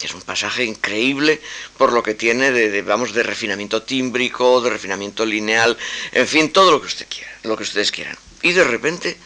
Es 0.00 0.14
un 0.14 0.22
pasaje 0.22 0.64
increíble 0.64 1.40
por 1.76 1.92
lo 1.92 2.02
que 2.02 2.14
tiene 2.14 2.52
de, 2.52 2.82
vamos, 2.82 3.12
de 3.12 3.22
refinamiento 3.22 3.82
tímbrico, 3.82 4.60
de 4.60 4.70
refinamiento 4.70 5.26
lineal, 5.26 5.76
en 6.12 6.28
fin, 6.28 6.52
todo 6.52 6.70
lo 6.70 6.80
que 6.80 6.86
usted 6.86 7.06
quiera, 7.08 7.32
lo 7.42 7.56
que 7.56 7.64
ustedes 7.64 7.90
quieran. 7.90 8.16
Y 8.42 8.52
de 8.52 8.64
repente 8.64 9.16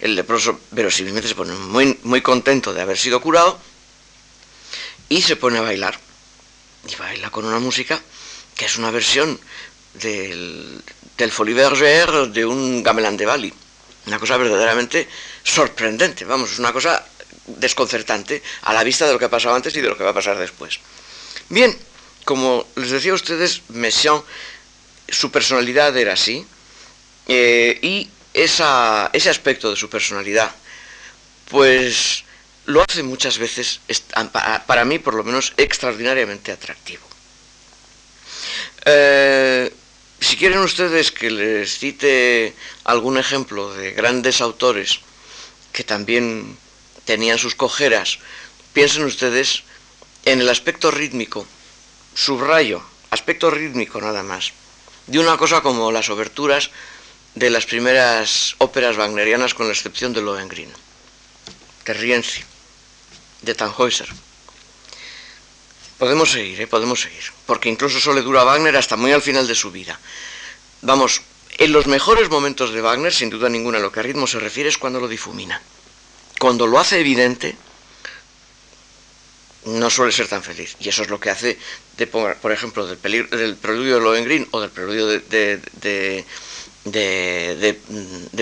el 0.00 0.16
leproso 0.16 0.60
verosímilmente 0.70 1.28
se 1.28 1.34
pone 1.34 1.52
muy, 1.52 1.98
muy 2.04 2.22
contento 2.22 2.72
de 2.72 2.80
haber 2.80 2.98
sido 2.98 3.20
curado 3.20 3.58
y 5.08 5.22
se 5.22 5.36
pone 5.36 5.58
a 5.58 5.62
bailar. 5.62 5.98
Y 6.88 6.96
baila 6.96 7.30
con 7.30 7.44
una 7.44 7.58
música 7.58 8.00
que 8.56 8.64
es 8.64 8.76
una 8.78 8.90
versión 8.90 9.38
del, 9.94 10.82
del 11.16 11.30
Folie 11.30 11.54
Bergère 11.54 12.30
de 12.30 12.46
un 12.46 12.82
gamelán 12.82 13.16
de 13.16 13.26
Bali. 13.26 13.52
Una 14.06 14.18
cosa 14.18 14.38
verdaderamente 14.38 15.08
sorprendente, 15.42 16.24
vamos, 16.24 16.52
es 16.52 16.58
una 16.58 16.72
cosa 16.72 17.04
desconcertante 17.46 18.42
a 18.62 18.72
la 18.72 18.84
vista 18.84 19.06
de 19.06 19.12
lo 19.12 19.18
que 19.18 19.26
ha 19.26 19.30
pasado 19.30 19.54
antes 19.54 19.74
y 19.76 19.80
de 19.80 19.88
lo 19.88 19.96
que 19.96 20.04
va 20.04 20.10
a 20.10 20.14
pasar 20.14 20.38
después. 20.38 20.80
Bien, 21.48 21.76
como 22.24 22.66
les 22.76 22.90
decía 22.90 23.12
a 23.12 23.16
ustedes, 23.16 23.62
Messiaen, 23.68 24.22
su 25.08 25.30
personalidad 25.30 25.96
era 25.96 26.14
así, 26.14 26.46
eh, 27.26 27.78
y 27.82 28.08
ese 28.32 29.30
aspecto 29.30 29.70
de 29.70 29.76
su 29.76 29.88
personalidad, 29.88 30.50
pues 31.48 32.24
lo 32.66 32.82
hace 32.88 33.02
muchas 33.02 33.38
veces, 33.38 33.80
para 34.66 34.84
mí 34.84 34.98
por 34.98 35.14
lo 35.14 35.24
menos, 35.24 35.52
extraordinariamente 35.56 36.52
atractivo. 36.52 37.02
Eh, 38.84 39.72
si 40.20 40.36
quieren 40.36 40.60
ustedes 40.60 41.10
que 41.10 41.30
les 41.30 41.78
cite 41.78 42.54
algún 42.84 43.18
ejemplo 43.18 43.72
de 43.74 43.92
grandes 43.92 44.40
autores 44.40 45.00
que 45.72 45.84
también 45.84 46.56
tenían 47.04 47.38
sus 47.38 47.54
cojeras, 47.54 48.18
piensen 48.72 49.04
ustedes 49.04 49.62
en 50.24 50.40
el 50.40 50.48
aspecto 50.48 50.90
rítmico, 50.90 51.46
subrayo, 52.14 52.82
aspecto 53.10 53.50
rítmico 53.50 54.00
nada 54.00 54.22
más, 54.22 54.52
de 55.06 55.18
una 55.18 55.36
cosa 55.36 55.62
como 55.62 55.90
las 55.90 56.10
oberturas 56.10 56.70
de 57.34 57.50
las 57.50 57.66
primeras 57.66 58.54
óperas 58.58 58.96
wagnerianas 58.96 59.54
con 59.54 59.66
la 59.66 59.72
excepción 59.72 60.12
de 60.12 60.22
Lohengrin, 60.22 60.70
de 61.84 61.94
Rienzi, 61.94 62.42
de 63.42 63.54
Tannhäuser. 63.54 64.08
Podemos 65.98 66.32
seguir, 66.32 66.60
¿eh? 66.60 66.66
podemos 66.66 67.00
seguir, 67.00 67.24
porque 67.46 67.68
incluso 67.68 67.98
eso 67.98 68.12
le 68.12 68.22
dura 68.22 68.40
a 68.40 68.44
Wagner 68.44 68.76
hasta 68.76 68.96
muy 68.96 69.12
al 69.12 69.22
final 69.22 69.46
de 69.46 69.54
su 69.54 69.70
vida. 69.70 70.00
Vamos, 70.80 71.20
en 71.58 71.72
los 71.72 71.86
mejores 71.86 72.30
momentos 72.30 72.72
de 72.72 72.80
Wagner, 72.80 73.12
sin 73.12 73.28
duda 73.28 73.50
ninguna, 73.50 73.78
lo 73.78 73.92
que 73.92 74.00
a 74.00 74.02
ritmo 74.02 74.26
se 74.26 74.40
refiere 74.40 74.70
es 74.70 74.78
cuando 74.78 74.98
lo 74.98 75.08
difumina. 75.08 75.60
Cuando 76.38 76.66
lo 76.66 76.78
hace 76.78 77.00
evidente, 77.00 77.54
no 79.66 79.90
suele 79.90 80.12
ser 80.12 80.26
tan 80.26 80.42
feliz. 80.42 80.76
Y 80.80 80.88
eso 80.88 81.02
es 81.02 81.10
lo 81.10 81.20
que 81.20 81.28
hace, 81.28 81.58
de, 81.98 82.06
por 82.06 82.50
ejemplo, 82.50 82.86
del, 82.86 83.28
del 83.28 83.56
preludio 83.56 83.96
de 83.96 84.00
Lohengrin 84.00 84.48
o 84.52 84.60
del 84.60 84.70
preludio 84.70 85.06
de, 85.06 86.24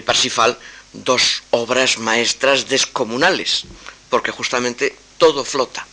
Parsifal, 0.05 0.59
dos 0.93 1.43
obras 1.51 1.99
maestras 1.99 2.69
descomunales, 2.69 3.65
porque 4.11 4.31
justamente 4.31 4.97
todo 5.19 5.45
flota. 5.45 5.87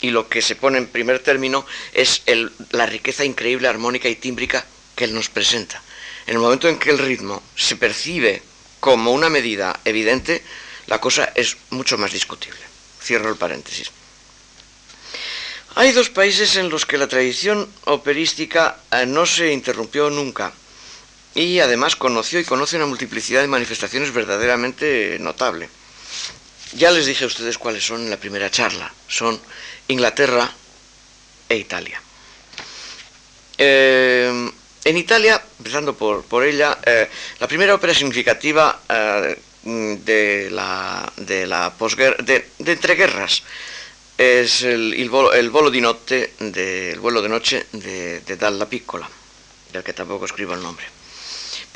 Y 0.00 0.10
lo 0.10 0.28
que 0.28 0.42
se 0.42 0.56
pone 0.56 0.78
en 0.78 0.88
primer 0.88 1.20
término 1.20 1.66
es 1.92 2.22
la 2.70 2.86
riqueza 2.86 3.24
increíble 3.24 3.68
armónica 3.68 4.08
y 4.08 4.16
tímbrica 4.16 4.66
que 4.94 5.04
él 5.04 5.14
nos 5.14 5.28
presenta. 5.28 5.82
En 6.26 6.34
el 6.34 6.40
momento 6.40 6.68
en 6.68 6.78
que 6.78 6.90
el 6.90 6.98
ritmo 6.98 7.42
se 7.54 7.76
percibe 7.76 8.42
como 8.80 9.12
una 9.12 9.28
medida 9.28 9.78
evidente, 9.84 10.42
la 10.86 11.00
cosa 11.00 11.32
es 11.34 11.56
mucho 11.70 11.98
más 11.98 12.12
discutible. 12.12 12.60
Cierro 13.02 13.30
el 13.30 13.36
paréntesis. 13.36 13.90
Hay 15.76 15.92
dos 15.92 16.08
países 16.08 16.56
en 16.56 16.70
los 16.70 16.86
que 16.86 16.96
la 16.96 17.06
tradición 17.06 17.68
operística 17.84 18.78
eh, 18.90 19.04
no 19.06 19.26
se 19.26 19.52
interrumpió 19.52 20.08
nunca 20.08 20.52
y 21.36 21.60
además 21.60 21.94
conoció 21.94 22.40
y 22.40 22.44
conoce 22.44 22.76
una 22.76 22.86
multiplicidad 22.86 23.42
de 23.42 23.46
manifestaciones 23.46 24.12
verdaderamente 24.12 25.18
notable. 25.20 25.68
Ya 26.72 26.90
les 26.90 27.06
dije 27.06 27.24
a 27.24 27.28
ustedes 27.28 27.58
cuáles 27.58 27.86
son 27.86 28.02
en 28.02 28.10
la 28.10 28.16
primera 28.16 28.50
charla. 28.50 28.92
Son 29.06 29.40
Inglaterra 29.86 30.50
e 31.48 31.56
Italia. 31.56 32.02
Eh, 33.56 34.50
en 34.84 34.96
Italia, 34.96 35.40
empezando 35.58 35.94
por, 35.94 36.24
por 36.24 36.44
ella, 36.44 36.78
eh, 36.84 37.08
la 37.38 37.46
primera 37.46 37.74
ópera 37.74 37.94
significativa 37.94 38.80
Mm, 39.66 40.04
de 40.04 40.48
la, 40.52 41.12
de 41.16 41.44
la 41.44 41.74
posguerra, 41.74 42.22
de, 42.22 42.46
entreguerras. 42.58 43.42
Es 44.16 44.62
el, 44.62 44.94
el, 44.94 45.10
volo, 45.10 45.32
el 45.32 45.50
volo 45.50 45.70
di 45.72 45.80
notte, 45.80 46.34
de, 46.38 46.92
el 46.92 47.00
vuelo 47.00 47.20
de 47.20 47.28
noche 47.28 47.66
de, 47.72 48.20
de 48.20 48.36
Dalla 48.36 48.66
Piccola, 48.66 49.10
del 49.72 49.82
que 49.82 49.92
tampoco 49.92 50.24
escribo 50.24 50.54
el 50.54 50.62
nombre. 50.62 50.86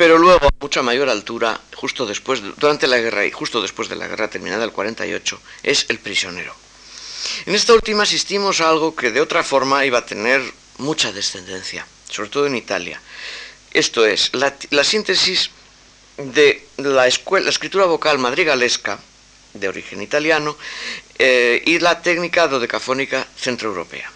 Pero 0.01 0.17
luego, 0.17 0.47
a 0.47 0.51
mucha 0.59 0.81
mayor 0.81 1.11
altura, 1.11 1.61
justo 1.75 2.07
después, 2.07 2.41
durante 2.57 2.87
la 2.87 2.97
guerra 2.97 3.27
y 3.27 3.31
justo 3.31 3.61
después 3.61 3.91
de 3.91 3.97
la 3.97 4.09
guerra 4.09 4.31
terminada, 4.31 4.65
el 4.65 4.73
48, 4.73 5.39
es 5.63 5.85
El 5.91 5.99
prisionero. 5.99 6.55
En 7.45 7.55
esta 7.55 7.75
última 7.75 8.05
asistimos 8.05 8.63
a 8.63 8.71
algo 8.71 8.97
que 8.97 9.11
de 9.11 9.21
otra 9.21 9.45
forma 9.45 9.85
iba 9.85 9.99
a 9.99 10.07
tener 10.07 10.41
mucha 10.79 11.13
descendencia, 11.13 11.87
sobre 12.09 12.31
todo 12.31 12.47
en 12.47 12.57
Italia. 12.57 12.99
Esto 13.75 14.07
es, 14.07 14.31
la, 14.33 14.85
síntesis 14.85 15.51
de 16.17 16.67
la, 16.79 17.07
escuela, 17.07 17.45
la 17.45 17.51
escritura 17.51 17.85
vocal 17.85 18.19
madrigalesca, 18.19 18.99
de 19.53 19.69
origen 19.69 20.01
italiano, 20.01 20.57
eh, 21.19 21.63
y 21.67 21.79
la 21.79 22.01
técnica 22.01 22.49
dodecafónica 22.49 23.29
centroeuropea. 23.37 24.11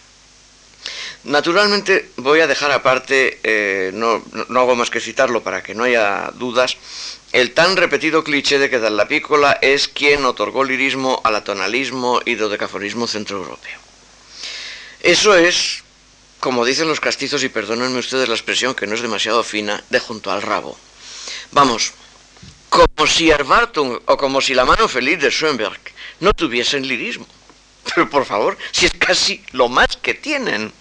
Naturalmente 1.25 2.11
voy 2.17 2.41
a 2.41 2.47
dejar 2.47 2.71
aparte, 2.71 3.41
eh, 3.43 3.91
no, 3.95 4.23
no, 4.49 4.61
hago 4.61 4.77
más 4.77 4.91
que 4.91 5.01
citarlo 5.01 5.43
para 5.43 5.63
que 5.63 5.75
no 5.75 5.85
haya 5.85 6.31
dudas, 6.35 6.77
el 7.33 7.53
tan 7.53 7.77
repetido 7.77 8.23
cliché 8.23 8.59
de 8.59 8.69
que 8.69 8.79
Dalla 8.79 9.09
Piccola 9.09 9.59
es 9.63 9.89
quien 9.89 10.27
otorgó 10.27 10.65
lirismo 10.65 11.23
al 11.25 11.37
atonalismo 11.37 12.21
y 12.27 12.35
dodecafonismo 12.35 13.07
centroeuropeo. 13.07 13.81
Eso 15.01 15.35
es, 15.35 15.83
como 16.41 16.65
dicen 16.67 16.89
los 16.89 17.01
castizos, 17.01 17.43
y 17.43 17.49
perdónenme 17.49 17.99
ustedes 17.99 18.29
la 18.29 18.35
expresión 18.35 18.75
que 18.75 18.87
no 18.87 18.95
es 18.95 19.01
demasiado 19.01 19.43
fina, 19.43 19.83
de 19.89 20.01
junto 20.01 20.31
al 20.31 20.43
rabo. 20.43 20.79
Vamos, 21.53 21.93
como 22.69 23.07
si 23.07 23.31
Erwartung 23.31 23.99
o 24.05 24.17
como 24.17 24.41
si 24.41 24.53
la 24.53 24.65
mano 24.65 24.89
feliz 24.89 25.21
de 25.21 25.31
Schoenberg 25.31 25.81
no 26.21 26.35
tuviesen 26.35 26.87
lirismo. 26.87 27.27
Pero 27.95 28.11
por 28.11 28.25
favor, 28.25 28.59
si 28.73 28.87
es 28.87 28.93
casi 28.93 29.43
lo 29.53 29.69
más 29.69 29.97
que 29.97 30.15
tienen. 30.15 30.73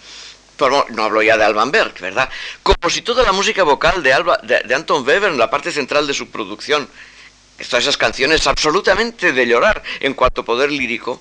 No 0.58 1.04
hablo 1.04 1.22
ya 1.22 1.36
de 1.36 1.44
Alban 1.44 1.70
Berg, 1.70 1.94
¿verdad? 2.00 2.28
Como 2.62 2.88
si 2.88 3.02
toda 3.02 3.24
la 3.24 3.32
música 3.32 3.64
vocal 3.64 4.02
de, 4.02 4.12
Alba, 4.12 4.38
de, 4.42 4.74
Anton 4.74 5.06
Weber 5.06 5.32
en 5.32 5.38
la 5.38 5.50
parte 5.50 5.72
central 5.72 6.06
de 6.06 6.14
su 6.14 6.28
producción, 6.28 6.88
todas 7.68 7.84
esas 7.84 7.96
canciones 7.96 8.46
absolutamente 8.46 9.32
de 9.32 9.46
llorar 9.46 9.82
en 10.00 10.14
cuanto 10.14 10.42
a 10.42 10.44
poder 10.44 10.70
lírico, 10.70 11.20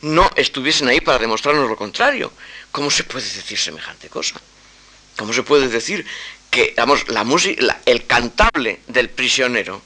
no 0.00 0.28
estuviesen 0.34 0.88
ahí 0.88 1.00
para 1.00 1.18
demostrarnos 1.18 1.68
lo 1.68 1.76
contrario. 1.76 2.32
¿Cómo 2.72 2.90
se 2.90 3.04
puede 3.04 3.24
decir 3.24 3.56
semejante 3.56 4.08
cosa? 4.08 4.40
¿Cómo 5.16 5.32
se 5.32 5.44
puede 5.44 5.68
decir 5.68 6.04
que, 6.50 6.74
vamos, 6.76 7.08
la 7.08 7.22
música, 7.22 7.80
el 7.86 8.06
cantable 8.06 8.80
del 8.88 9.10
prisionero 9.10 9.80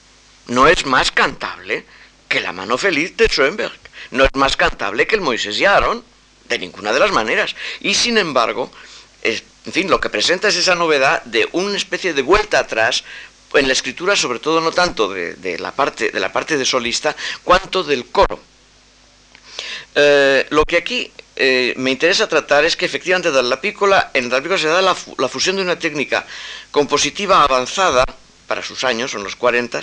no 0.47 0.69
es 0.69 0.87
más 0.87 1.11
cantable 1.11 1.85
que 2.29 2.41
la 2.41 2.53
mano 2.53 2.79
feliz 2.79 3.17
de 3.17 3.29
Schoenberg, 3.29 3.79
no 4.11 4.25
es 4.25 4.31
más 4.35 4.57
cantable 4.57 5.07
que 5.07 5.17
el 5.17 5.21
Moisés 5.21 5.59
y 5.61 5.65
Aarón, 5.65 6.03
de 6.49 6.59
ninguna 6.59 6.93
de 6.93 7.01
las 7.01 7.13
maneras. 7.13 7.55
Y 7.81 7.95
sin 7.95 8.19
embargo, 8.19 8.71
en 9.23 9.73
fin, 9.73 9.91
lo 9.91 10.01
que 10.01 10.11
presenta 10.11 10.49
es 10.49 10.57
esa 10.57 10.75
novedad 10.75 11.23
de 11.25 11.49
una 11.53 11.77
especie 11.77 12.15
de 12.15 12.23
vuelta 12.23 12.61
atrás 12.61 13.05
en 13.55 13.67
la 13.67 13.73
escritura, 13.73 14.17
sobre 14.17 14.39
todo 14.39 14.61
no 14.61 14.73
tanto 14.73 15.09
de, 15.09 15.59
la, 15.59 15.73
parte, 15.73 16.11
de 16.11 16.21
la 16.21 16.33
parte 16.33 16.57
de 16.57 16.65
solista, 16.65 17.17
cuanto 17.43 17.83
del 17.83 18.07
coro. 18.07 18.41
Eh, 19.95 20.47
lo 20.51 20.65
que 20.65 20.77
aquí 20.77 21.11
eh, 21.35 21.75
me 21.77 21.91
interesa 21.91 22.29
tratar 22.29 22.65
es 22.65 22.77
que 22.77 22.87
efectivamente 22.87 23.31
la 23.31 23.61
pícola, 23.61 24.11
en 24.15 24.29
la 24.29 24.41
pícola 24.41 24.59
se 24.59 24.69
da 24.69 24.83
la, 24.83 24.95
fusión 24.95 25.57
de 25.57 25.63
una 25.63 25.79
técnica 25.79 26.27
compositiva 26.71 27.43
avanzada, 27.43 28.05
para 28.47 28.63
sus 28.63 28.85
años, 28.85 29.11
son 29.11 29.25
los 29.25 29.35
40, 29.35 29.81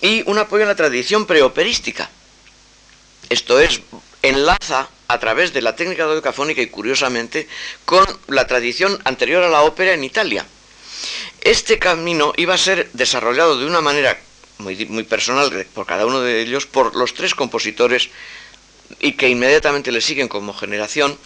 y 0.00 0.22
un 0.26 0.38
apoyo 0.38 0.62
en 0.62 0.68
la 0.68 0.74
tradición 0.74 1.26
preoperística. 1.26 2.08
Esto 3.28 3.60
es, 3.60 3.80
enlaza 4.22 4.88
a 5.14 5.20
través 5.20 5.52
de 5.52 5.62
la 5.62 5.76
técnica 5.76 6.04
dodecafónica 6.04 6.60
y 6.60 6.66
curiosamente 6.66 7.48
con 7.84 8.04
la 8.26 8.46
tradición 8.46 9.00
anterior 9.04 9.42
a 9.42 9.48
la 9.48 9.62
ópera 9.62 9.94
en 9.94 10.04
Italia. 10.04 10.44
Este 11.40 11.78
camino 11.78 12.32
iba 12.36 12.54
a 12.54 12.58
ser 12.58 12.90
desarrollado 12.92 13.58
de 13.58 13.66
una 13.66 13.80
manera 13.80 14.18
muy, 14.58 15.04
personal 15.04 15.66
por 15.72 15.86
cada 15.86 16.06
uno 16.06 16.20
de 16.20 16.40
ellos 16.40 16.66
por 16.66 16.96
los 16.96 17.14
tres 17.14 17.34
compositores 17.34 18.10
y 19.00 19.12
que 19.12 19.28
inmediatamente 19.28 19.92
le 19.92 20.00
siguen 20.00 20.28
como 20.28 20.54
generación 20.54 21.16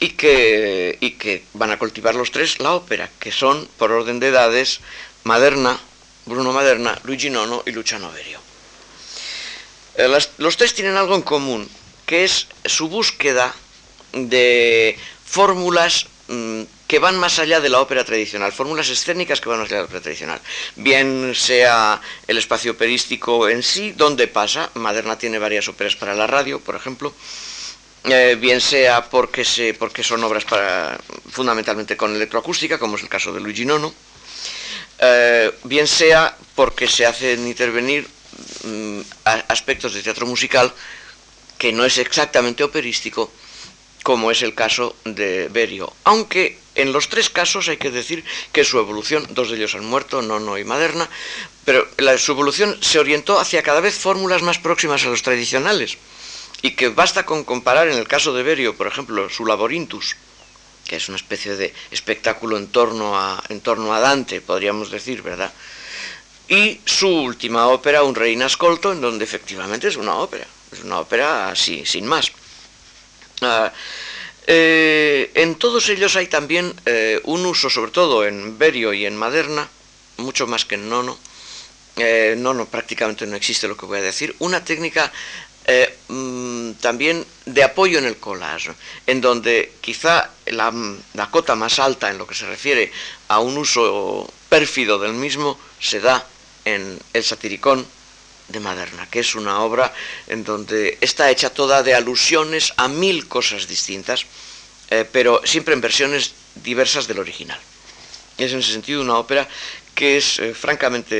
y 0.00 0.10
que, 0.10 0.98
y 1.00 1.12
que 1.12 1.44
van 1.54 1.70
a 1.70 1.78
cultivar 1.78 2.14
los 2.14 2.30
tres 2.30 2.58
la 2.60 2.74
ópera, 2.74 3.10
que 3.18 3.32
son, 3.32 3.68
por 3.78 3.92
orden 3.92 4.20
de 4.20 4.28
edades, 4.28 4.80
Maderna, 5.24 5.78
Bruno 6.26 6.52
Maderna, 6.52 6.98
Luigi 7.04 7.30
Nono 7.30 7.62
y 7.64 7.70
Luciano 7.70 8.10
Berio. 8.12 8.40
Eh, 9.96 10.08
los 10.38 10.56
tres 10.56 10.74
tienen 10.74 10.96
algo 10.96 11.14
en 11.14 11.22
común, 11.22 11.68
que 12.06 12.24
es 12.24 12.46
su 12.64 12.88
búsqueda 12.88 13.54
de 14.12 14.96
fórmulas 15.24 16.06
mm, 16.28 16.62
que 16.86 16.98
van 16.98 17.18
más 17.18 17.38
allá 17.38 17.60
de 17.60 17.68
la 17.68 17.80
ópera 17.80 18.04
tradicional, 18.04 18.52
fórmulas 18.52 18.88
escénicas 18.88 19.40
que 19.40 19.48
van 19.48 19.58
más 19.58 19.68
allá 19.68 19.76
de 19.78 19.82
la 19.82 19.86
ópera 19.86 20.02
tradicional. 20.02 20.40
Bien 20.76 21.32
sea 21.34 22.00
el 22.26 22.38
espacio 22.38 22.72
operístico 22.72 23.48
en 23.48 23.62
sí, 23.62 23.92
donde 23.92 24.28
pasa, 24.28 24.70
Maderna 24.74 25.18
tiene 25.18 25.38
varias 25.38 25.66
óperas 25.68 25.96
para 25.96 26.14
la 26.14 26.26
radio, 26.26 26.60
por 26.60 26.76
ejemplo, 26.76 27.12
eh, 28.04 28.36
bien 28.38 28.60
sea 28.60 29.08
porque, 29.08 29.44
son 29.44 30.22
obras 30.24 30.44
fundamentalmente 31.30 31.96
con 31.96 32.14
electroacústica, 32.14 32.78
como 32.78 32.96
es 32.96 33.02
el 33.02 33.08
caso 33.08 33.32
de 33.32 33.40
Luigi 33.40 33.64
Nono, 33.64 33.94
eh, 34.98 35.50
bien 35.64 35.86
sea 35.86 36.36
porque 36.54 36.86
se 36.86 37.06
hacen 37.06 37.46
intervenir 37.48 38.06
mm, 38.64 39.00
aspectos 39.48 39.94
de 39.94 40.02
teatro 40.02 40.26
musical 40.26 40.72
que 41.58 41.72
no 41.72 41.84
es 41.84 41.98
exactamente 41.98 42.64
operístico, 42.64 43.30
como 44.02 44.30
es 44.30 44.42
el 44.42 44.54
caso 44.54 44.96
de 45.04 45.48
Berio. 45.48 45.92
Aunque 46.04 46.58
en 46.74 46.92
los 46.92 47.08
tres 47.08 47.30
casos 47.30 47.68
hay 47.68 47.76
que 47.76 47.90
decir 47.90 48.24
que 48.52 48.64
su 48.64 48.78
evolución, 48.78 49.26
dos 49.30 49.50
de 49.50 49.56
ellos 49.56 49.74
han 49.74 49.84
muerto, 49.84 50.22
Nono 50.22 50.58
y 50.58 50.64
Maderna, 50.64 51.08
pero 51.64 51.86
su 52.18 52.32
evolución 52.32 52.76
se 52.82 52.98
orientó 52.98 53.38
hacia 53.38 53.62
cada 53.62 53.80
vez 53.80 53.94
fórmulas 53.94 54.42
más 54.42 54.58
próximas 54.58 55.04
a 55.04 55.08
los 55.08 55.22
tradicionales. 55.22 55.96
Y 56.62 56.72
que 56.72 56.88
basta 56.88 57.24
con 57.24 57.44
comparar 57.44 57.88
en 57.88 57.98
el 57.98 58.08
caso 58.08 58.32
de 58.32 58.42
Berio, 58.42 58.74
por 58.76 58.86
ejemplo, 58.86 59.28
su 59.28 59.46
Laborintus, 59.46 60.16
que 60.86 60.96
es 60.96 61.08
una 61.08 61.16
especie 61.16 61.56
de 61.56 61.72
espectáculo 61.90 62.56
en 62.56 62.68
torno 62.68 63.18
a, 63.18 63.42
en 63.48 63.60
torno 63.60 63.94
a 63.94 64.00
Dante, 64.00 64.40
podríamos 64.40 64.90
decir, 64.90 65.22
¿verdad? 65.22 65.52
Y 66.48 66.80
su 66.84 67.08
última 67.08 67.68
ópera, 67.68 68.02
Un 68.02 68.14
Reina 68.14 68.46
Ascolto, 68.46 68.92
en 68.92 69.00
donde 69.00 69.24
efectivamente 69.24 69.88
es 69.88 69.96
una 69.96 70.16
ópera, 70.16 70.46
es 70.74 70.84
una 70.84 71.00
ópera 71.00 71.50
así, 71.50 71.86
sin 71.86 72.06
más. 72.06 72.32
Ah, 73.40 73.72
eh, 74.46 75.30
en 75.34 75.54
todos 75.54 75.88
ellos 75.88 76.16
hay 76.16 76.26
también 76.26 76.74
eh, 76.84 77.20
un 77.24 77.46
uso, 77.46 77.70
sobre 77.70 77.90
todo 77.90 78.26
en 78.26 78.58
Berio 78.58 78.92
y 78.92 79.06
en 79.06 79.16
Maderna, 79.16 79.68
mucho 80.18 80.46
más 80.46 80.64
que 80.64 80.74
en 80.74 80.88
Nono. 80.88 81.18
Eh, 81.96 82.34
nono 82.36 82.66
prácticamente 82.66 83.24
no 83.24 83.36
existe 83.36 83.68
lo 83.68 83.76
que 83.76 83.86
voy 83.86 83.98
a 83.98 84.02
decir. 84.02 84.34
Una 84.40 84.64
técnica 84.64 85.12
mm, 86.08 86.72
también 86.72 87.24
de 87.46 87.62
apoyo 87.62 87.98
en 87.98 88.04
el 88.04 88.16
collage, 88.16 88.72
en 89.06 89.20
donde 89.20 89.72
quizá 89.80 90.30
la, 90.46 90.74
la, 91.14 91.30
cota 91.30 91.54
más 91.54 91.78
alta 91.78 92.10
en 92.10 92.18
lo 92.18 92.26
que 92.26 92.34
se 92.34 92.46
refiere 92.46 92.90
a 93.28 93.38
un 93.38 93.56
uso 93.56 94.28
pérfido 94.48 94.98
del 94.98 95.14
mismo 95.14 95.58
se 95.80 96.00
da 96.00 96.26
en 96.64 96.98
el 97.12 97.24
satiricón 97.24 97.86
de 98.48 98.60
Maderna, 98.60 99.08
que 99.10 99.20
es 99.20 99.34
una 99.34 99.60
obra 99.60 99.92
en 100.26 100.44
donde 100.44 100.98
está 101.00 101.30
hecha 101.30 101.50
toda 101.50 101.82
de 101.82 101.94
alusiones 101.94 102.72
a 102.76 102.88
mil 102.88 103.26
cosas 103.28 103.66
distintas, 103.66 104.26
eh, 104.90 105.08
pero 105.10 105.40
siempre 105.44 105.74
en 105.74 105.80
versiones 105.80 106.32
diversas 106.56 107.06
del 107.06 107.18
original. 107.18 107.58
Es 108.36 108.52
en 108.52 108.58
ese 108.58 108.72
sentido 108.72 109.00
una 109.00 109.18
ópera 109.18 109.48
que 109.94 110.16
es 110.16 110.38
eh, 110.38 110.54
francamente, 110.54 111.14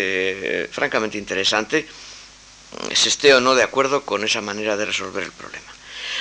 eh, 0.64 0.68
francamente 0.70 1.16
interesante, 1.16 1.86
se 2.92 3.08
esté 3.08 3.32
o 3.34 3.40
no 3.40 3.54
de 3.54 3.62
acuerdo 3.62 4.02
con 4.02 4.24
esa 4.24 4.40
manera 4.40 4.76
de 4.76 4.84
resolver 4.84 5.22
el 5.22 5.32
problema. 5.32 5.70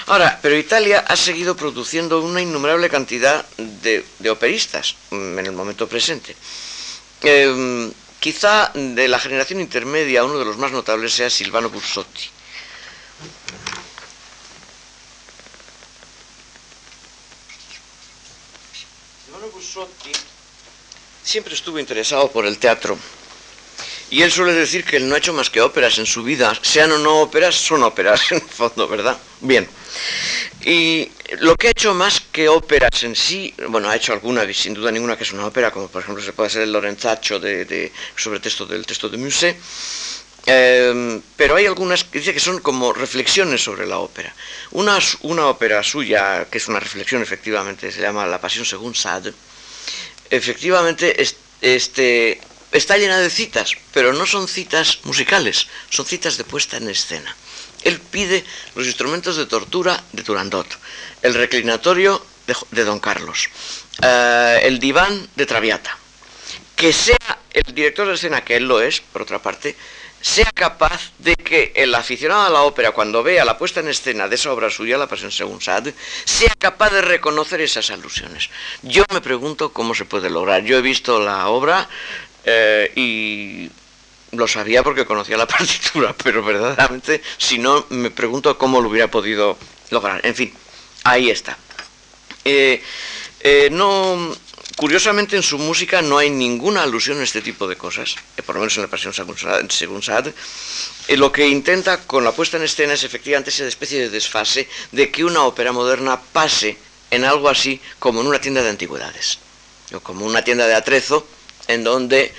Ahora, 0.08 0.40
pero 0.42 0.58
Italia 0.58 1.04
ha 1.08 1.16
seguido 1.16 1.56
produciendo 1.56 2.22
una 2.22 2.42
innumerable 2.42 2.90
cantidad 2.90 3.46
de, 3.58 4.04
operistas 4.30 4.96
mm, 5.10 5.40
en 5.40 5.46
el 5.46 5.52
momento 5.54 5.88
presente. 5.88 6.36
Em, 7.22 7.92
Quizá 8.24 8.72
de 8.74 9.10
la 9.10 9.20
generación 9.20 9.60
intermedia 9.60 10.24
uno 10.24 10.40
de 10.40 10.46
los 10.46 10.56
más 10.56 10.72
notables 10.72 11.12
sea 11.12 11.30
Silvano 11.30 11.70
Bussotti. 11.70 12.30
Silvano 19.26 19.48
Bussotti 19.52 20.14
siempre 21.22 21.54
estuvo 21.54 21.78
interesado 21.80 22.32
por 22.32 22.46
el 22.46 22.60
teatro. 22.60 22.98
Y 24.10 24.22
él 24.22 24.32
suele 24.32 24.54
decir 24.54 24.86
que 24.86 24.96
él 24.96 25.10
no 25.10 25.16
ha 25.16 25.18
hecho 25.18 25.34
más 25.34 25.50
que 25.50 25.60
óperas 25.60 25.98
en 25.98 26.06
su 26.06 26.24
vida. 26.24 26.58
Sean 26.62 26.94
o 26.94 27.00
no 27.00 27.20
óperas, 27.20 27.56
son 27.56 27.84
óperas 27.84 28.22
en 28.32 28.38
el 28.38 28.48
fondo, 28.48 28.88
¿verdad? 28.88 29.18
Bien. 29.42 29.68
Y 30.66 31.12
lo 31.40 31.56
que 31.56 31.68
ha 31.68 31.72
hecho 31.72 31.94
más 31.94 32.22
que 32.22 32.48
óperas 32.48 33.04
en 33.04 33.16
sí, 33.16 33.54
bueno, 33.68 33.90
ha 33.90 33.96
hecho 33.96 34.14
alguna, 34.14 34.52
sin 34.54 34.74
duda 34.74 34.92
ninguna 34.92 35.18
que 35.18 35.24
es 35.24 35.34
una 35.34 35.46
ópera, 35.46 35.72
como 35.72 35.90
por 35.90 36.02
ejemplo 36.02 36.24
se 36.24 36.32
puede 36.32 36.48
hacer 36.48 36.62
el 36.62 36.72
Lorenzaccio 36.72 37.40
de, 37.40 37.92
sobre 38.16 38.40
texto 38.40 38.66
del 38.66 38.86
texto 38.86 39.10
de 39.10 39.18
Musset, 39.18 39.58
em, 40.46 41.22
pero 41.36 41.56
hay 41.56 41.66
algunas 41.66 42.06
que 42.06 42.20
dice 42.20 42.34
que 42.34 42.40
son 42.40 42.60
como 42.60 42.94
reflexiones 42.94 43.62
sobre 43.62 43.86
la 43.86 44.00
ópera. 44.00 44.34
Una, 44.72 45.00
una 45.22 45.48
ópera 45.48 45.84
suya, 45.84 46.48
que 46.50 46.60
es 46.60 46.68
una 46.70 46.80
reflexión 46.80 47.22
efectivamente, 47.22 47.92
se 47.92 48.02
llama 48.02 48.26
La 48.26 48.40
Pasión 48.40 48.66
según 48.66 48.96
Sade, 48.96 49.34
efectivamente 50.30 51.22
este, 51.62 52.40
está 52.72 52.98
llena 52.98 53.20
de 53.20 53.30
citas, 53.30 53.74
pero 53.94 54.14
no 54.14 54.26
son 54.26 54.48
citas 54.48 55.00
musicales, 55.04 55.68
son 55.90 56.06
citas 56.06 56.38
de 56.38 56.46
puesta 56.46 56.78
en 56.78 56.90
escena. 56.90 57.36
Él 57.84 58.00
pide 58.00 58.44
los 58.76 58.86
instrumentos 58.86 59.38
de 59.38 59.46
tortura 59.46 60.02
de 60.12 60.24
Turandot, 60.24 60.68
el 61.22 61.34
reclinatorio 61.34 62.24
de, 62.72 62.84
Don 62.84 63.00
Carlos, 63.00 63.50
eh, 64.02 64.62
el 64.64 64.80
diván 64.80 65.30
de 65.36 65.46
Traviata. 65.46 65.98
Que 66.76 66.92
sea 66.92 67.40
el 67.52 67.74
director 67.74 68.08
de 68.08 68.16
escena, 68.16 68.44
que 68.44 68.58
él 68.58 68.68
lo 68.68 68.82
es, 68.82 69.00
por 69.00 69.22
otra 69.22 69.42
parte, 69.42 69.76
sea 70.24 70.50
capaz 70.54 71.12
de 71.20 71.36
que 71.36 71.74
el 71.76 71.94
aficionado 71.94 72.44
a 72.44 72.50
la 72.50 72.62
ópera, 72.62 72.92
cuando 72.92 73.24
vea 73.24 73.44
la 73.44 73.58
puesta 73.58 73.82
en 73.82 73.90
escena 73.90 74.30
de 74.30 74.36
esa 74.36 74.54
obra 74.54 74.70
suya, 74.70 74.98
La 74.98 75.08
Pasión 75.08 75.32
según 75.32 75.62
Sade, 75.62 75.94
sea 76.24 76.54
capaz 76.58 76.92
de 76.92 77.02
reconocer 77.02 77.60
esas 77.60 77.92
alusiones. 77.92 78.50
Yo 78.82 79.04
me 79.12 79.20
pregunto 79.20 79.74
cómo 79.74 79.94
se 79.94 80.06
puede 80.06 80.30
lograr. 80.30 80.64
Yo 80.64 80.78
he 80.78 80.82
visto 80.82 81.20
la 81.20 81.50
obra 81.50 81.90
eh, 82.46 82.92
y 82.96 83.70
lo 84.34 84.48
sabía 84.48 84.84
porque 84.84 85.06
conocía 85.06 85.38
la 85.38 85.48
partitura, 85.58 86.16
pero 86.22 86.44
verdaderamente, 86.44 87.22
si 87.38 87.58
no, 87.58 87.86
me 87.90 88.12
pregunto 88.12 88.58
cómo 88.58 88.82
lo 88.82 88.90
hubiera 88.90 89.10
podido 89.10 89.58
lograr. 89.90 90.26
En 90.26 90.36
fin, 90.36 90.54
ahí 91.04 91.30
está. 91.30 91.58
Eh, 92.46 92.82
eh, 93.40 93.70
no, 93.72 94.36
curiosamente 94.76 95.36
en 95.36 95.44
su 95.44 95.58
música 95.58 96.02
no 96.02 96.18
hay 96.18 96.30
ninguna 96.30 96.84
alusión 96.84 97.20
a 97.20 97.24
este 97.24 97.42
tipo 97.42 97.68
de 97.68 97.78
cosas, 97.78 98.16
eh, 98.38 98.42
por 98.42 98.56
lo 98.56 98.62
menos 98.62 98.76
en 98.76 98.84
la 98.84 98.90
pasión 98.90 99.14
según 99.14 100.04
Saad. 100.04 100.28
lo 101.10 101.32
que 101.32 101.48
intenta 101.48 102.02
con 102.06 102.24
la 102.24 102.32
puesta 102.32 102.58
en 102.58 102.64
escena 102.64 102.94
es 102.94 103.04
efectivamente 103.04 103.50
esa 103.50 103.68
especie 103.68 104.00
de 104.00 104.10
desfase 104.10 104.68
de 104.92 105.10
que 105.12 105.24
una 105.24 105.44
ópera 105.44 105.72
moderna 105.72 106.20
pase 106.20 106.78
en 107.12 107.24
algo 107.24 107.48
así 107.48 107.80
como 108.00 108.22
en 108.22 108.28
una 108.28 108.42
tienda 108.42 108.64
de 108.64 108.70
antigüedades, 108.70 109.40
o 109.94 110.00
como 110.00 110.26
una 110.26 110.44
tienda 110.44 110.68
de 110.68 110.76
atrezo, 110.76 111.28
en 111.68 111.84
donde 111.84 112.34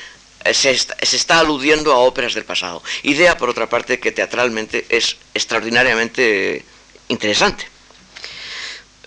se 0.53 0.73
está, 0.73 1.39
aludiendo 1.39 1.93
a 1.93 1.99
óperas 1.99 2.35
del 2.35 2.45
pasado. 2.45 2.83
Idea, 3.03 3.37
por 3.37 3.49
otra 3.49 3.69
parte, 3.69 3.99
que 3.99 4.13
teatralmente 4.13 4.85
es 4.89 5.17
extraordinariamente 5.33 6.65
interesante. 7.09 7.67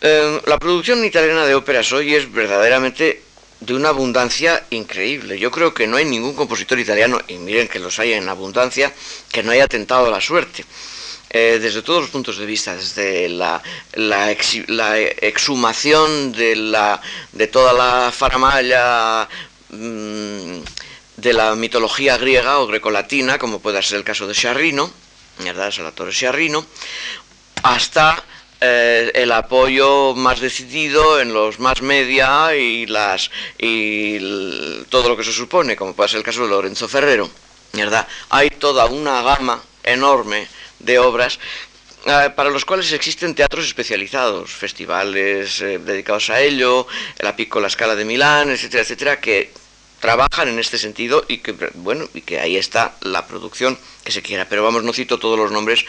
Eh, 0.01 0.41
la 0.45 0.57
producción 0.57 1.03
italiana 1.05 1.45
de 1.45 1.55
óperas 1.55 1.91
hoy 1.91 2.15
es 2.15 2.31
verdaderamente 2.31 3.23
de 3.59 3.73
una 3.73 3.89
abundancia 3.89 4.63
increíble. 4.69 5.39
Yo 5.39 5.51
creo 5.51 5.73
que 5.73 5.87
no 5.87 5.97
hay 5.97 6.05
ningún 6.05 6.35
compositor 6.35 6.79
italiano, 6.79 7.19
y 7.27 7.35
miren 7.35 7.67
que 7.67 7.79
los 7.79 7.99
hay 7.99 8.13
en 8.13 8.29
abundancia, 8.29 8.93
que 9.31 9.43
no 9.43 9.51
haya 9.51 9.67
tentado 9.67 10.09
la 10.09 10.21
suerte. 10.21 10.65
Eh, 11.29 11.59
desde 11.61 11.81
todos 11.81 12.01
los 12.01 12.09
puntos 12.09 12.37
de 12.37 12.45
vista, 12.45 12.75
desde 12.75 13.27
la, 13.27 13.61
exhumación 15.21 16.31
de, 16.31 16.55
la, 16.55 17.01
de 17.33 17.47
toda 17.47 17.73
la 17.73 18.11
faramalla 18.13 19.27
mm, 19.69 20.59
de 21.17 21.33
la 21.33 21.55
mitología 21.55 22.17
griega 22.17 22.59
o 22.59 22.67
grecolatina, 22.67 23.37
como 23.37 23.59
puede 23.59 23.81
ser 23.83 23.97
el 23.97 24.03
caso 24.03 24.27
de 24.27 24.33
Sciarrino, 24.33 24.89
¿verdad? 25.39 25.71
Salvatore 25.71 26.11
Sciarrino, 26.11 26.65
hasta 27.63 28.23
eh, 28.61 29.11
el 29.13 29.31
apoyo 29.31 30.15
más 30.15 30.39
decidido 30.39 31.19
en 31.19 31.33
los 31.33 31.59
más 31.59 31.81
media 31.81 32.55
y, 32.55 32.85
las, 32.85 33.29
y 33.57 34.83
todo 34.89 35.09
lo 35.09 35.17
que 35.17 35.23
se 35.23 35.33
supone, 35.33 35.75
como 35.75 35.93
puede 35.93 36.09
ser 36.09 36.19
el 36.19 36.23
caso 36.23 36.43
de 36.43 36.49
Lorenzo 36.49 36.87
Ferrero. 36.87 37.29
¿verdad? 37.73 38.07
Hay 38.29 38.49
toda 38.49 38.85
una 38.85 39.21
gama 39.21 39.61
enorme 39.83 40.47
de 40.79 40.99
obras 40.99 41.39
eh, 42.05 42.29
para 42.35 42.49
los 42.49 42.65
cuales 42.65 42.91
existen 42.91 43.35
teatros 43.35 43.65
especializados, 43.65 44.51
festivales 44.51 45.61
eh, 45.61 45.79
dedicados 45.79 46.29
a 46.29 46.41
ello, 46.41 46.87
la 47.19 47.35
Piccola 47.35 47.69
Scala 47.69 47.95
de 47.95 48.05
Milán, 48.05 48.49
etcétera, 48.49 48.83
etcétera, 48.83 49.19
que 49.19 49.51
trabajan 49.99 50.47
en 50.47 50.59
este 50.59 50.77
sentido 50.77 51.25
y 51.27 51.39
que 51.39 51.53
bueno 51.75 52.07
y 52.13 52.21
que 52.21 52.39
ahí 52.39 52.57
está 52.57 52.95
la 53.01 53.27
producción 53.27 53.77
que 54.03 54.11
se 54.11 54.21
quiera. 54.21 54.47
Pero 54.47 54.63
vamos, 54.63 54.83
no 54.83 54.93
cito 54.93 55.17
todos 55.17 55.37
los 55.37 55.51
nombres, 55.51 55.85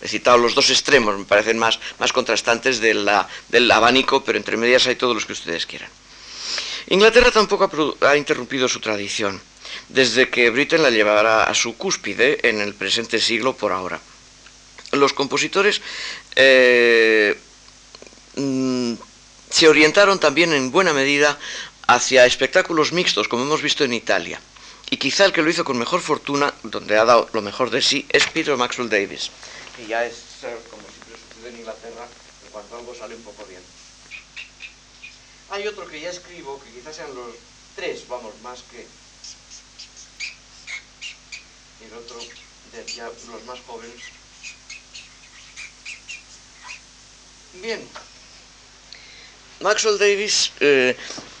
he 0.00 0.08
citado 0.08 0.38
los 0.38 0.54
dos 0.54 0.70
extremos, 0.70 1.16
me 1.16 1.24
parecen 1.24 1.58
más, 1.58 1.78
más 1.98 2.12
contrastantes 2.12 2.80
de 2.80 2.94
la, 2.94 3.28
del 3.48 3.70
abanico, 3.70 4.24
pero 4.24 4.38
entre 4.38 4.56
medias 4.56 4.86
hay 4.86 4.96
todos 4.96 5.14
los 5.14 5.26
que 5.26 5.32
ustedes 5.32 5.66
quieran. 5.66 5.90
Inglaterra 6.88 7.30
tampoco 7.30 7.96
ha, 8.00 8.16
interrumpido 8.16 8.68
su 8.68 8.80
tradición, 8.80 9.40
desde 9.88 10.28
que 10.28 10.50
Britain 10.50 10.82
la 10.82 10.90
llevará 10.90 11.44
a 11.44 11.54
su 11.54 11.76
cúspide 11.76 12.48
en 12.48 12.60
el 12.60 12.74
presente 12.74 13.20
siglo 13.20 13.56
por 13.56 13.72
ahora. 13.72 14.00
Los 14.90 15.12
compositores 15.12 15.80
eh, 16.34 17.38
mm, 18.36 18.94
se 19.48 19.68
orientaron 19.68 20.18
también 20.18 20.52
en 20.52 20.72
buena 20.72 20.92
medida 20.92 21.38
hacia 21.86 22.26
espectáculos 22.26 22.92
mixtos, 22.92 23.28
como 23.28 23.44
hemos 23.44 23.62
visto 23.62 23.84
en 23.84 23.92
Italia. 23.92 24.40
Y 24.90 24.98
quizá 24.98 25.24
el 25.24 25.32
que 25.32 25.42
lo 25.42 25.50
hizo 25.50 25.64
con 25.64 25.78
mejor 25.78 26.00
fortuna, 26.00 26.52
donde 26.62 26.98
ha 26.98 27.04
dado 27.04 27.28
lo 27.32 27.42
mejor 27.42 27.70
de 27.70 27.80
sí, 27.80 28.06
es 28.10 28.26
Peter 28.26 28.56
Maxwell 28.56 28.90
Davis, 28.90 29.30
que 29.76 29.86
ya 29.86 30.04
es, 30.04 30.16
como 30.70 30.82
siempre 30.82 31.16
sucede 31.16 31.48
en 31.48 31.58
Inglaterra, 31.58 32.06
en 32.44 32.50
cuanto 32.52 32.76
algo 32.76 32.94
sale 32.94 33.14
un 33.16 33.22
poco 33.22 33.44
bien. 33.46 33.62
Hay 35.50 35.66
otro 35.66 35.86
que 35.86 36.00
ya 36.00 36.10
escribo, 36.10 36.60
que 36.62 36.70
quizás 36.70 36.96
sean 36.96 37.14
los 37.14 37.34
tres, 37.76 38.06
vamos, 38.08 38.32
más 38.42 38.62
que... 38.70 38.86
El 41.84 41.92
otro, 41.94 42.16
de 42.18 42.92
ya 42.92 43.06
los 43.06 43.44
más 43.44 43.58
jóvenes. 43.66 44.00
Bien. 47.54 47.88
Maxwell 49.62 49.98
Davis 49.98 50.52
eh, 50.60 50.96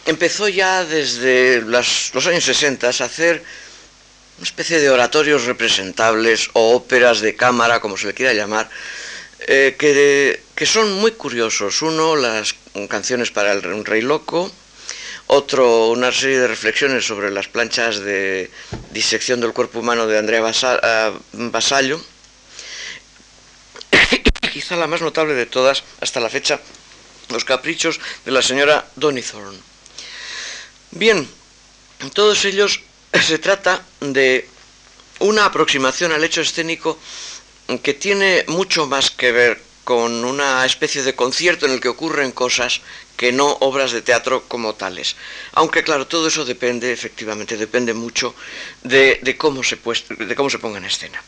empezó 0.06 0.48
ya 0.48 0.84
desde 0.84 1.60
los 1.62 2.26
años 2.26 2.44
60 2.44 2.86
a 2.86 2.90
hacer 2.90 3.42
una 4.38 4.44
especie 4.44 4.80
de 4.80 4.90
oratorios 4.90 5.44
representables 5.44 6.48
o 6.54 6.74
óperas 6.74 7.20
de 7.20 7.36
cámara, 7.36 7.80
como 7.80 7.96
se 7.96 8.06
le 8.06 8.14
quiera 8.14 8.32
llamar, 8.32 8.70
eh, 9.40 9.76
que, 9.78 10.66
son 10.66 10.92
muy 10.92 11.12
curiosos. 11.12 11.82
Uno, 11.82 12.16
las 12.16 12.54
canciones 12.88 13.30
para 13.30 13.52
el 13.52 13.66
un 13.66 13.84
rey 13.84 14.00
loco, 14.00 14.50
otro, 15.26 15.88
una 15.88 16.12
serie 16.12 16.38
de 16.38 16.48
reflexiones 16.48 17.04
sobre 17.04 17.30
las 17.30 17.48
planchas 17.48 17.98
de 18.00 18.50
disección 18.92 19.40
del 19.40 19.52
cuerpo 19.52 19.80
humano 19.80 20.06
de 20.06 20.18
Andrea 20.18 20.40
Basallo, 21.32 22.00
y 24.42 24.48
quizá 24.52 24.76
la 24.76 24.86
más 24.86 25.00
notable 25.00 25.34
de 25.34 25.46
todas 25.46 25.82
hasta 26.00 26.20
la 26.20 26.30
fecha, 26.30 26.60
los 27.30 27.44
caprichos 27.44 28.00
de 28.24 28.30
la 28.30 28.42
señora 28.42 28.86
Donithorne. 28.96 29.58
Bien, 30.90 31.28
todos 32.12 32.44
ellos 32.44 32.80
se 33.12 33.38
trata 33.38 33.82
de 34.00 34.48
una 35.20 35.46
aproximación 35.46 36.12
al 36.12 36.24
hecho 36.24 36.40
escénico 36.40 36.98
que 37.82 37.94
tiene 37.94 38.44
mucho 38.48 38.86
más 38.86 39.10
que 39.10 39.32
ver 39.32 39.62
con 39.84 40.24
una 40.24 40.64
especie 40.64 41.02
de 41.02 41.14
concierto 41.14 41.66
en 41.66 41.72
el 41.72 41.80
que 41.80 41.88
ocurren 41.88 42.32
cosas 42.32 42.80
que 43.16 43.32
no 43.32 43.46
obras 43.60 43.92
de 43.92 44.02
teatro 44.02 44.44
como 44.48 44.74
tales. 44.74 45.16
Aunque 45.52 45.82
claro, 45.82 46.06
todo 46.06 46.28
eso 46.28 46.44
depende, 46.44 46.92
efectivamente, 46.92 47.56
depende 47.56 47.94
mucho 47.94 48.34
de, 48.82 49.36
cómo, 49.38 49.62
se 49.62 49.76
de 49.76 50.34
cómo 50.34 50.50
se 50.50 50.58
ponga 50.58 50.78
en 50.78 50.84
escena. 50.84 51.22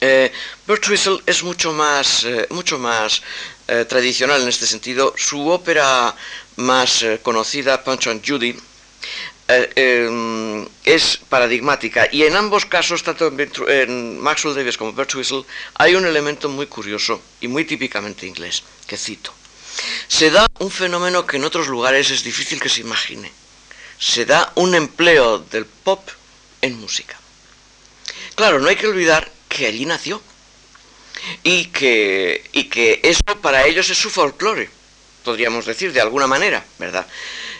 Eh, 0.00 0.30
Bert 0.66 0.84
es 1.26 1.42
mucho 1.42 1.72
más, 1.72 2.24
eh, 2.24 2.46
mucho 2.50 2.78
más 2.78 3.20
eh, 3.68 3.84
tradicional 3.84 4.40
en 4.42 4.48
este 4.48 4.66
sentido. 4.66 5.14
Su 5.16 5.48
ópera 5.48 6.14
más 6.56 7.02
eh, 7.02 7.20
conocida, 7.22 7.84
Punch 7.84 8.06
and 8.08 8.26
Judy, 8.26 8.56
eh, 9.46 9.72
em, 9.76 10.66
es 10.84 11.18
paradigmática 11.28 12.08
y 12.10 12.24
en 12.24 12.36
ambos 12.36 12.64
casos, 12.64 13.02
tanto 13.02 13.30
en, 13.68 14.18
Maxwell 14.20 14.54
Davis 14.54 14.76
como 14.76 14.92
Bert 14.92 15.14
Whistle, 15.14 15.44
hay 15.74 15.94
un 15.94 16.06
elemento 16.06 16.48
muy 16.48 16.66
curioso 16.66 17.20
y 17.40 17.48
muy 17.48 17.64
típicamente 17.64 18.26
inglés, 18.26 18.62
que 18.86 18.96
cito. 18.96 19.32
Se 20.06 20.30
da 20.30 20.46
un 20.58 20.70
fenómeno 20.70 21.26
que 21.26 21.36
en 21.36 21.44
otros 21.44 21.68
lugares 21.68 22.10
es 22.10 22.24
difícil 22.24 22.60
que 22.60 22.68
se 22.68 22.80
imagine. 22.80 23.30
Se 23.98 24.24
da 24.24 24.50
un 24.54 24.74
empleo 24.74 25.38
del 25.38 25.66
pop 25.66 26.08
en 26.62 26.78
música. 26.80 27.18
Claro, 28.34 28.60
no 28.60 28.68
hay 28.68 28.76
que 28.76 28.86
olvidar 28.86 29.30
que 29.48 29.66
allí 29.66 29.84
nació 29.84 30.22
y 31.42 31.66
que, 31.66 32.44
y 32.52 32.64
que 32.64 33.00
eso 33.02 33.22
para 33.40 33.66
ellos 33.66 33.88
es 33.90 33.98
su 33.98 34.10
folclore 34.10 34.70
podríamos 35.28 35.66
decir, 35.66 35.92
de 35.92 36.00
alguna 36.00 36.26
manera, 36.26 36.64
¿verdad? 36.78 37.06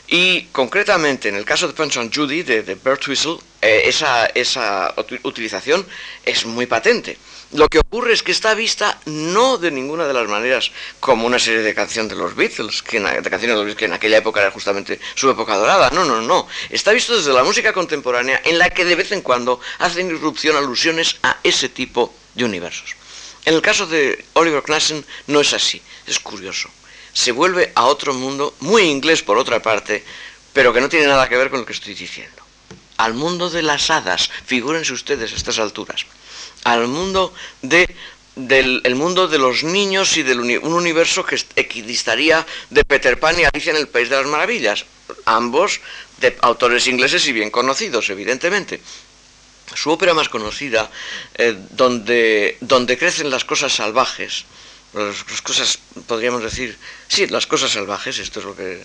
Y 0.07 0.45
concretamente 0.53 1.29
en 1.29 1.35
el 1.35 1.45
caso 1.45 1.67
de 1.67 1.75
Punch 1.75 1.99
on 1.99 2.11
Judy, 2.11 2.43
de, 2.43 2.63
de 2.63 2.75
Bert 2.77 3.07
Whistle, 3.07 3.37
eh, 3.61 3.83
esa, 3.85 4.25
esa 4.27 4.95
utilización 5.23 5.87
es 6.25 6.47
muy 6.47 6.65
patente. 6.65 7.19
Lo 7.53 7.69
que 7.69 7.81
ocurre 7.81 8.15
es 8.15 8.23
que 8.23 8.33
está 8.33 8.55
vista 8.55 8.99
no 9.05 9.59
de 9.59 9.71
ninguna 9.71 10.07
de 10.07 10.15
las 10.15 10.27
maneras 10.29 10.71
como 10.99 11.27
una 11.27 11.39
serie 11.39 11.61
de 11.61 11.75
canciones 11.75 12.11
de 12.11 12.17
los 12.17 12.35
Beatles, 12.35 12.83
que 12.83 13.01
de 13.01 13.31
canciones 13.31 13.41
de 13.41 13.55
los 13.57 13.65
Beatles 13.65 13.77
que 13.77 13.85
en 13.85 13.93
aquella 13.93 14.17
época 14.17 14.41
era 14.41 14.51
justamente 14.51 14.99
su 15.15 15.29
época 15.29 15.55
dorada. 15.57 15.91
No, 15.91 16.07
no, 16.07 16.23
no. 16.23 16.49
Está 16.71 16.93
visto 16.93 17.15
desde 17.15 17.35
la 17.35 17.45
música 17.45 17.75
contemporánea 17.75 18.41
en 18.47 18.59
la 18.59 18.71
que 18.71 18.87
de 18.87 18.95
vez 18.95 19.13
en 19.13 19.21
cuando 19.21 19.61
hacen 19.79 20.09
irrupción 20.09 20.57
alusiones 20.57 21.17
a 21.23 21.37
ese 21.43 21.69
tipo 21.69 22.15
de 22.35 22.45
universos. 22.45 22.97
En 23.45 23.55
el 23.55 23.63
caso 23.63 23.87
de 23.87 24.25
Oliver 24.35 24.63
Knassen 24.63 25.05
no 25.27 25.41
es 25.41 25.53
así, 25.53 25.81
es 26.07 26.19
curioso 26.19 26.69
se 27.19 27.33
vuelve 27.33 27.73
a 27.75 27.87
otro 27.87 28.15
mundo, 28.15 28.55
muy 28.61 28.83
inglés 28.83 29.23
por 29.23 29.39
otra 29.39 29.61
parte, 29.61 30.05
pero 30.53 30.73
que 30.73 30.81
no 30.81 30.89
tiene 30.89 31.09
nada 31.09 31.29
que 31.29 31.37
ver 31.37 31.51
con 31.51 31.59
lo 31.59 31.67
que 31.67 31.73
estoy 31.73 31.95
diciendo. 31.95 32.43
Al 32.97 33.15
mundo 33.15 33.51
de 33.51 33.63
las 33.63 33.91
hadas, 33.91 34.31
figúrense 34.47 34.93
ustedes 34.93 35.33
a 35.33 35.35
estas 35.35 35.59
alturas. 35.59 36.07
Al 36.63 36.87
mundo 36.87 37.35
de 37.61 37.93
del 38.37 38.83
el 38.85 38.95
mundo 38.95 39.27
de 39.27 39.37
los 39.37 39.65
niños 39.65 40.17
y 40.17 40.23
de 40.23 40.39
un 40.39 40.73
universo 40.73 41.27
que 41.27 41.43
equidistaría 41.57 42.47
de 42.71 42.85
Peter 42.85 43.19
Pan 43.19 43.35
y 43.41 43.43
Alicia 43.43 43.73
en 43.73 43.79
el 43.79 43.89
País 43.89 44.09
de 44.11 44.15
las 44.15 44.27
Maravillas, 44.27 44.85
ambos 45.25 45.81
de 46.21 46.39
autores 46.43 46.87
ingleses 46.87 47.27
y 47.27 47.33
bien 47.33 47.51
conocidos, 47.51 48.11
evidentemente. 48.11 48.81
Su 49.75 49.91
ópera 49.91 50.15
más 50.15 50.29
conocida, 50.29 50.91
eh, 51.35 51.57
donde, 51.71 52.57
donde 52.61 52.99
crecen 52.99 53.31
las 53.31 53.45
cosas 53.45 53.73
salvajes, 53.75 54.45
las, 54.95 55.43
cosas, 55.43 55.79
podríamos 56.07 56.43
decir, 56.43 56.77
sí, 57.07 57.27
las 57.27 57.47
cosas 57.47 57.73
salvajes, 57.73 58.19
esto 58.19 58.41
es 58.41 58.47
lo 58.47 58.57
que... 58.57 58.83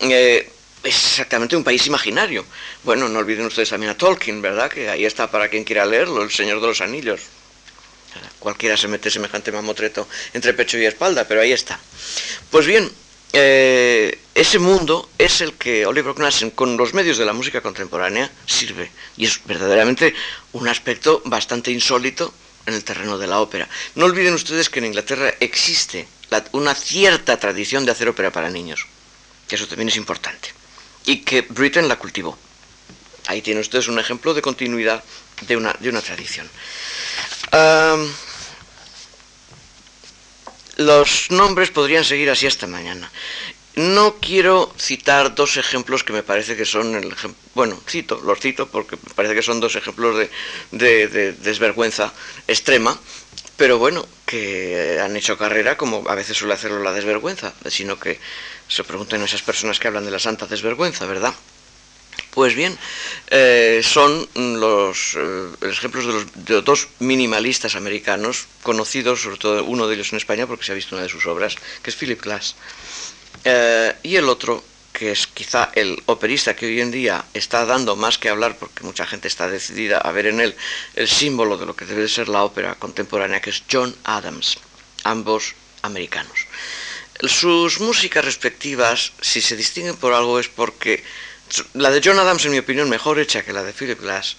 Eh, 0.00 0.50
es 0.82 0.96
exactamente 0.96 1.54
un 1.54 1.62
país 1.62 1.86
imaginario. 1.86 2.44
Bueno, 2.82 3.08
no 3.08 3.20
olviden 3.20 3.46
ustedes 3.46 3.70
también 3.70 3.90
a 3.92 3.96
Tolkien, 3.96 4.42
¿verdad? 4.42 4.68
Que 4.68 4.88
ahí 4.88 5.04
está 5.04 5.30
para 5.30 5.48
quien 5.48 5.62
quiera 5.62 5.86
leerlo, 5.86 6.22
El 6.22 6.30
Señor 6.30 6.60
de 6.60 6.66
los 6.66 6.80
Anillos. 6.80 7.20
Cualquiera 8.38 8.76
se 8.76 8.88
mete 8.88 9.10
semejante 9.10 9.52
mamotreto 9.52 10.08
entre 10.34 10.54
pecho 10.54 10.76
y 10.76 10.84
espalda, 10.84 11.26
pero 11.26 11.40
ahí 11.40 11.52
está. 11.52 11.78
Pues 12.50 12.66
bien, 12.66 12.90
eh, 13.32 14.18
ese 14.34 14.58
mundo 14.58 15.08
es 15.18 15.40
el 15.40 15.54
que 15.54 15.86
Oliver 15.86 16.14
Knassen, 16.14 16.50
con 16.50 16.76
los 16.76 16.94
medios 16.94 17.18
de 17.18 17.24
la 17.24 17.32
música 17.32 17.60
contemporánea, 17.60 18.30
sirve. 18.46 18.90
Y 19.16 19.26
es 19.26 19.40
verdaderamente 19.44 20.14
un 20.52 20.68
aspecto 20.68 21.22
bastante 21.24 21.70
insólito 21.70 22.32
en 22.66 22.74
el 22.74 22.84
terreno 22.84 23.18
de 23.18 23.26
la 23.26 23.40
ópera. 23.40 23.68
No 23.94 24.06
olviden 24.06 24.34
ustedes 24.34 24.68
que 24.70 24.78
en 24.78 24.86
Inglaterra 24.86 25.34
existe 25.40 26.06
una 26.52 26.74
cierta 26.74 27.38
tradición 27.38 27.84
de 27.84 27.92
hacer 27.92 28.08
ópera 28.08 28.30
para 28.30 28.48
niños, 28.48 28.86
que 29.48 29.56
eso 29.56 29.66
también 29.66 29.88
es 29.88 29.96
importante, 29.96 30.48
y 31.04 31.18
que 31.18 31.42
Britain 31.42 31.88
la 31.88 31.98
cultivó. 31.98 32.38
Ahí 33.26 33.42
tienen 33.42 33.60
ustedes 33.60 33.88
un 33.88 33.98
ejemplo 33.98 34.32
de 34.34 34.42
continuidad 34.42 35.04
de 35.42 35.56
una, 35.56 35.74
de 35.78 35.88
una 35.90 36.00
tradición. 36.00 36.48
Los 40.76 41.30
nombres 41.30 41.70
podrían 41.70 42.04
seguir 42.04 42.30
así 42.30 42.46
hasta 42.46 42.66
mañana. 42.66 43.10
No 43.74 44.16
quiero 44.20 44.72
citar 44.78 45.34
dos 45.34 45.56
ejemplos 45.56 46.04
que 46.04 46.12
me 46.12 46.22
parece 46.22 46.56
que 46.56 46.66
son 46.66 46.94
el 46.94 47.14
bueno, 47.54 47.80
cito, 47.88 48.20
los 48.22 48.38
cito 48.38 48.68
porque 48.68 48.96
me 48.96 49.14
parece 49.14 49.34
que 49.34 49.42
son 49.42 49.60
dos 49.60 49.76
ejemplos 49.76 50.28
de, 50.70 51.32
desvergüenza 51.40 52.12
extrema, 52.46 52.98
pero 53.56 53.78
bueno, 53.78 54.06
que 54.26 55.00
han 55.02 55.16
hecho 55.16 55.38
carrera 55.38 55.78
como 55.78 56.04
a 56.08 56.14
veces 56.14 56.36
suele 56.36 56.54
hacerlo 56.54 56.82
la 56.82 56.92
desvergüenza, 56.92 57.54
sino 57.66 57.98
que 57.98 58.20
se 58.68 58.84
pregunten 58.84 59.22
esas 59.22 59.42
personas 59.42 59.78
que 59.78 59.88
hablan 59.88 60.04
de 60.04 60.10
la 60.10 60.18
santa 60.18 60.46
desvergüenza, 60.46 61.06
¿verdad? 61.06 61.34
Pues 62.32 62.54
bien, 62.54 62.78
eh, 63.28 63.82
son 63.84 64.26
los 64.34 65.18
eh, 65.18 65.48
ejemplos 65.68 66.06
de 66.06 66.12
los, 66.54 66.64
dos 66.64 66.88
minimalistas 66.98 67.76
americanos, 67.76 68.46
conocidos, 68.62 69.20
sobre 69.20 69.36
todo 69.36 69.64
uno 69.64 69.86
de 69.86 69.96
ellos 69.96 70.12
en 70.12 70.16
España 70.16 70.46
porque 70.46 70.64
se 70.64 70.72
ha 70.72 70.74
visto 70.74 70.96
una 70.96 71.02
de 71.02 71.10
sus 71.10 71.26
obras, 71.26 71.56
que 71.82 71.90
es 71.90 71.96
Philip 71.96 72.22
Glass. 72.22 72.54
Eh, 73.44 73.94
y 74.02 74.16
el 74.16 74.30
otro, 74.30 74.64
que 74.94 75.12
es 75.12 75.26
quizá 75.26 75.72
el 75.74 76.02
operista 76.06 76.56
que 76.56 76.64
hoy 76.64 76.80
en 76.80 76.90
día 76.90 77.22
está 77.34 77.66
dando 77.66 77.96
más 77.96 78.16
que 78.16 78.30
hablar, 78.30 78.56
porque 78.56 78.82
mucha 78.82 79.04
gente 79.06 79.28
está 79.28 79.50
decidida 79.50 79.98
a 79.98 80.10
ver 80.10 80.24
en 80.24 80.40
él 80.40 80.56
el 80.94 81.08
símbolo 81.08 81.58
de 81.58 81.66
lo 81.66 81.76
que 81.76 81.84
debe 81.84 82.08
ser 82.08 82.30
la 82.30 82.44
ópera 82.44 82.76
contemporánea, 82.76 83.42
que 83.42 83.50
es 83.50 83.62
John 83.70 83.94
Adams, 84.04 84.56
ambos 85.04 85.54
americanos. 85.82 86.46
Sus 87.24 87.78
músicas 87.80 88.24
respectivas, 88.24 89.12
si 89.20 89.42
se 89.42 89.54
distinguen 89.54 89.96
por 89.96 90.14
algo, 90.14 90.40
es 90.40 90.48
porque 90.48 91.04
la 91.74 91.90
de 91.90 92.00
John 92.04 92.18
Adams, 92.18 92.44
en 92.44 92.52
mi 92.52 92.58
opinión, 92.58 92.88
mejor 92.88 93.18
hecha 93.18 93.42
que 93.42 93.52
la 93.52 93.62
de 93.62 93.72
Philip 93.72 94.00
Glass. 94.00 94.36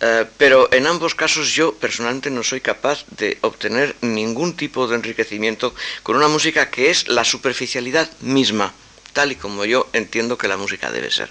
Eh, 0.00 0.26
pero 0.36 0.68
en 0.72 0.86
ambos 0.86 1.14
casos 1.14 1.52
yo 1.52 1.74
personalmente 1.74 2.30
no 2.30 2.42
soy 2.42 2.60
capaz 2.60 3.04
de 3.16 3.38
obtener 3.40 3.96
ningún 4.02 4.54
tipo 4.54 4.86
de 4.86 4.96
enriquecimiento 4.96 5.74
con 6.02 6.16
una 6.16 6.28
música 6.28 6.70
que 6.70 6.90
es 6.90 7.08
la 7.08 7.24
superficialidad 7.24 8.10
misma, 8.20 8.74
tal 9.14 9.32
y 9.32 9.36
como 9.36 9.64
yo 9.64 9.88
entiendo 9.94 10.36
que 10.36 10.48
la 10.48 10.58
música 10.58 10.92
debe 10.92 11.10
ser. 11.10 11.30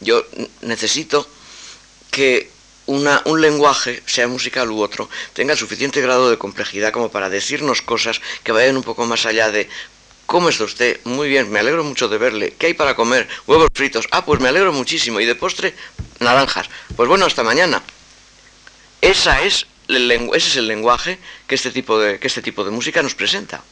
Yo 0.00 0.26
necesito 0.60 1.26
que 2.10 2.50
una, 2.86 3.22
un 3.24 3.40
lenguaje, 3.40 4.02
sea 4.04 4.28
musical 4.28 4.70
u 4.70 4.82
otro, 4.82 5.08
tenga 5.32 5.54
el 5.54 5.58
suficiente 5.58 6.02
grado 6.02 6.28
de 6.28 6.36
complejidad 6.36 6.92
como 6.92 7.10
para 7.10 7.30
decirnos 7.30 7.80
cosas 7.80 8.20
que 8.42 8.52
vayan 8.52 8.76
un 8.76 8.82
poco 8.82 9.06
más 9.06 9.24
allá 9.24 9.50
de 9.50 9.68
¿Cómo 10.26 10.48
está 10.48 10.64
usted? 10.64 11.00
Muy 11.04 11.28
bien, 11.28 11.50
me 11.50 11.60
alegro 11.60 11.84
mucho 11.84 12.08
de 12.08 12.18
verle. 12.18 12.54
¿Qué 12.58 12.66
hay 12.66 12.74
para 12.74 12.96
comer? 12.96 13.28
Huevos 13.46 13.68
fritos. 13.72 14.08
Ah, 14.10 14.24
pues 14.24 14.40
me 14.40 14.48
alegro 14.48 14.72
muchísimo. 14.72 15.20
Y 15.20 15.26
de 15.26 15.34
postre, 15.34 15.74
naranjas. 16.20 16.68
Pues 16.96 17.08
bueno, 17.08 17.26
hasta 17.26 17.42
mañana. 17.42 17.82
Esa 19.00 19.42
es 19.42 19.66
ese 19.88 20.36
es 20.36 20.56
el 20.56 20.66
lenguaje 20.66 21.18
que 21.46 21.54
este, 21.54 21.70
tipo 21.70 21.98
de, 21.98 22.18
que 22.18 22.26
este 22.26 22.42
tipo 22.42 22.64
de 22.64 22.70
música 22.70 23.02
nos 23.02 23.14
presenta. 23.14 23.62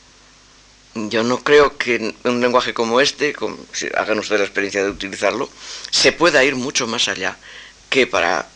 Yo 0.95 1.23
no 1.23 1.43
creo 1.43 1.79
que 1.79 2.15
un 2.25 2.41
lenguaje 2.41 2.75
como 2.75 3.01
este, 3.01 3.35
hagan 3.97 4.19
ustedes 4.19 4.41
la 4.41 4.47
experiencia 4.47 4.85
de 4.85 4.91
utilizarlo, 4.91 5.49
se 5.91 6.13
pueda 6.13 6.45
ir 6.45 6.55
mucho 6.55 6.87
más 6.87 7.09
allá 7.09 7.39
que 7.89 8.07
para 8.07 8.47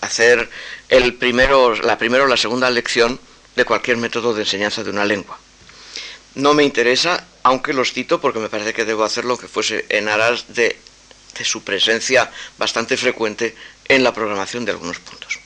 hacer 0.00 0.50
el 0.88 1.14
primero, 1.14 1.76
la 1.76 1.98
primera 1.98 2.24
o 2.24 2.26
la 2.26 2.36
segunda 2.36 2.68
lección 2.68 3.20
de 3.54 3.64
cualquier 3.64 3.96
método 3.96 4.34
de 4.34 4.42
enseñanza 4.42 4.82
de 4.82 4.90
una 4.90 5.04
lengua. 5.04 5.38
No 6.34 6.52
me 6.52 6.64
interesa 6.64 7.24
aunque 7.44 7.72
los 7.72 7.92
cito 7.92 8.20
porque 8.20 8.40
me 8.40 8.48
parece 8.48 8.72
que 8.72 8.84
debo 8.84 9.04
hacerlo 9.04 9.38
que 9.38 9.48
fuese 9.48 9.84
en 9.90 10.08
aras 10.08 10.52
de, 10.56 10.76
su 11.44 11.62
presencia 11.62 12.30
bastante 12.58 12.96
frecuente 12.96 13.54
en 13.86 14.02
la 14.02 14.14
programación 14.14 14.64
de 14.64 14.72
algunos 14.72 14.98
puntos. 14.98 15.38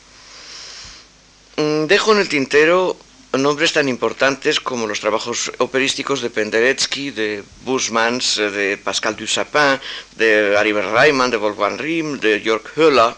Mm, 1.56 1.86
dejo 1.86 2.12
en 2.12 2.18
el 2.18 2.28
tintero 2.28 2.96
nombres 3.32 3.72
tan 3.72 3.88
importantes 3.88 4.60
como 4.60 4.86
los 4.86 5.00
trabajos 5.00 5.50
operísticos 5.58 6.22
de 6.22 6.30
Penderecki, 6.30 7.10
de 7.10 7.42
Busmans, 7.64 8.36
de 8.36 8.78
Pascal 8.78 9.16
Dussapin, 9.16 9.80
de 10.16 10.56
Ariver 10.56 10.86
Reimann, 10.86 11.30
de 11.30 11.36
Wolfgang 11.36 11.78
Riem, 11.80 12.20
de 12.20 12.40
Jörg 12.40 12.62
Höller. 12.76 13.14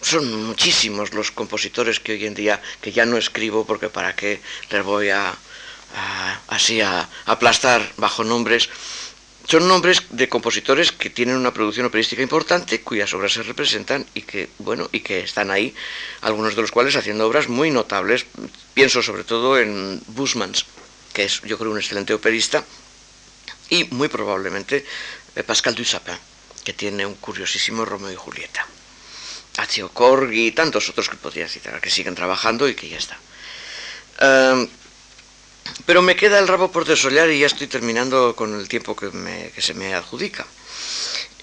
Son 0.00 0.46
muchísimos 0.46 1.12
los 1.12 1.32
compositores 1.32 1.98
que 1.98 2.12
hoy 2.12 2.26
en 2.26 2.34
día, 2.34 2.62
que 2.80 2.92
ya 2.92 3.04
no 3.04 3.16
escribo 3.16 3.66
porque 3.66 3.88
para 3.88 4.14
qué 4.14 4.40
les 4.70 4.84
voy 4.84 5.10
a, 5.10 5.34
así 6.48 6.80
a, 6.80 7.08
aplastar 7.26 7.92
bajo 7.96 8.24
nombres. 8.24 8.68
Son 9.48 9.68
nombres 9.68 10.02
de 10.10 10.28
compositores 10.28 10.90
que 10.90 11.08
tienen 11.08 11.36
una 11.36 11.52
producción 11.54 11.86
operística 11.86 12.20
importante, 12.20 12.80
cuyas 12.80 13.14
obras 13.14 13.32
se 13.32 13.44
representan 13.44 14.04
y 14.12 14.22
que, 14.22 14.50
bueno, 14.58 14.88
y 14.90 15.00
que 15.00 15.20
están 15.20 15.52
ahí, 15.52 15.72
algunos 16.22 16.56
de 16.56 16.62
los 16.62 16.72
cuales 16.72 16.96
haciendo 16.96 17.26
obras 17.26 17.48
muy 17.48 17.70
notables. 17.70 18.26
Pienso 18.74 19.02
sobre 19.02 19.22
todo 19.22 19.58
en 19.58 20.02
Busmans, 20.08 20.66
que 21.12 21.24
es, 21.24 21.42
yo 21.42 21.58
creo, 21.58 21.70
un 21.70 21.78
excelente 21.78 22.12
operista, 22.12 22.64
y 23.70 23.84
muy 23.84 24.08
probablemente 24.08 24.84
eh, 25.36 25.42
Pascal 25.44 25.74
Dussapin, 25.74 26.18
que 26.64 26.72
tiene 26.72 27.06
un 27.06 27.14
curiosísimo 27.14 27.84
Romeo 27.84 28.10
y 28.10 28.16
Julieta. 28.16 28.66
Accio 29.58 29.88
Corgi 29.90 30.48
y 30.48 30.52
tantos 30.52 30.88
otros 30.88 31.08
que 31.08 31.16
podría 31.16 31.48
citar, 31.48 31.80
que 31.80 31.90
siguen 31.90 32.14
trabajando 32.14 32.68
y 32.68 32.74
que 32.74 32.88
ya 32.88 32.98
está. 32.98 33.16
Em, 34.18 34.68
pero 35.84 36.02
me 36.02 36.16
queda 36.16 36.38
el 36.38 36.48
rabo 36.48 36.70
por 36.70 36.84
desollar 36.84 37.30
y 37.30 37.40
ya 37.40 37.46
estoy 37.46 37.66
terminando 37.66 38.34
con 38.36 38.58
el 38.58 38.68
tiempo 38.68 38.96
que, 38.96 39.10
se 39.58 39.74
me 39.74 39.94
adjudica. 39.94 40.46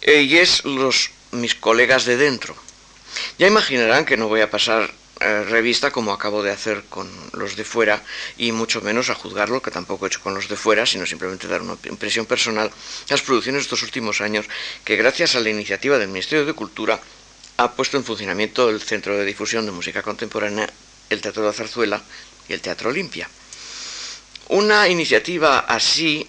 Eh, 0.02 0.24
y 0.24 0.38
es 0.38 0.66
los 0.66 1.12
mis 1.32 1.56
colegas 1.56 2.06
de 2.06 2.18
dentro. 2.18 2.56
Ya 3.38 3.48
imaginarán 3.48 4.06
que 4.06 4.18
no 4.18 4.28
voy 4.28 4.42
a 4.42 4.50
pasar 4.50 4.92
eh, 5.20 5.44
revista 5.44 5.92
como 5.92 6.12
acabo 6.12 6.44
de 6.44 6.52
hacer 6.52 6.84
con 6.90 7.10
los 7.34 7.56
de 7.56 7.64
fuera 7.64 8.04
y 8.38 8.52
mucho 8.52 8.82
menos 8.82 9.10
a 9.10 9.16
juzgarlo, 9.16 9.62
que 9.62 9.72
tampoco 9.72 10.06
he 10.06 10.10
hecho 10.10 10.22
con 10.22 10.34
los 10.34 10.50
de 10.50 10.58
fuera, 10.58 10.86
sino 10.86 11.06
simplemente 11.06 11.48
dar 11.48 11.62
una 11.62 11.78
impresión 11.86 12.26
personal, 12.26 12.72
las 13.10 13.22
producciones 13.22 13.62
de 13.62 13.64
estos 13.64 13.84
últimos 13.84 14.22
años 14.22 14.46
que 14.84 14.96
gracias 14.96 15.36
a 15.36 15.40
la 15.40 15.50
iniciativa 15.50 15.98
del 15.98 16.10
Ministerio 16.10 16.46
de 16.46 16.54
Cultura 16.54 17.00
ha 17.58 17.72
puesto 17.72 17.98
en 17.98 18.04
funcionamiento 18.04 18.70
el 18.70 18.82
Centro 18.82 19.16
de 19.18 19.26
Difusión 19.26 19.66
de 19.66 19.72
Música 19.72 20.02
Contemporánea, 20.02 20.70
el 21.10 21.22
Teatro 21.22 21.44
de 21.44 21.50
la 21.50 21.54
Zarzuela 21.54 22.02
y 22.50 22.54
el 22.54 22.62
Teatro 22.62 22.90
Olimpia. 22.90 23.30
Una 24.50 24.90
iniciativa 24.90 25.60
así, 25.60 26.28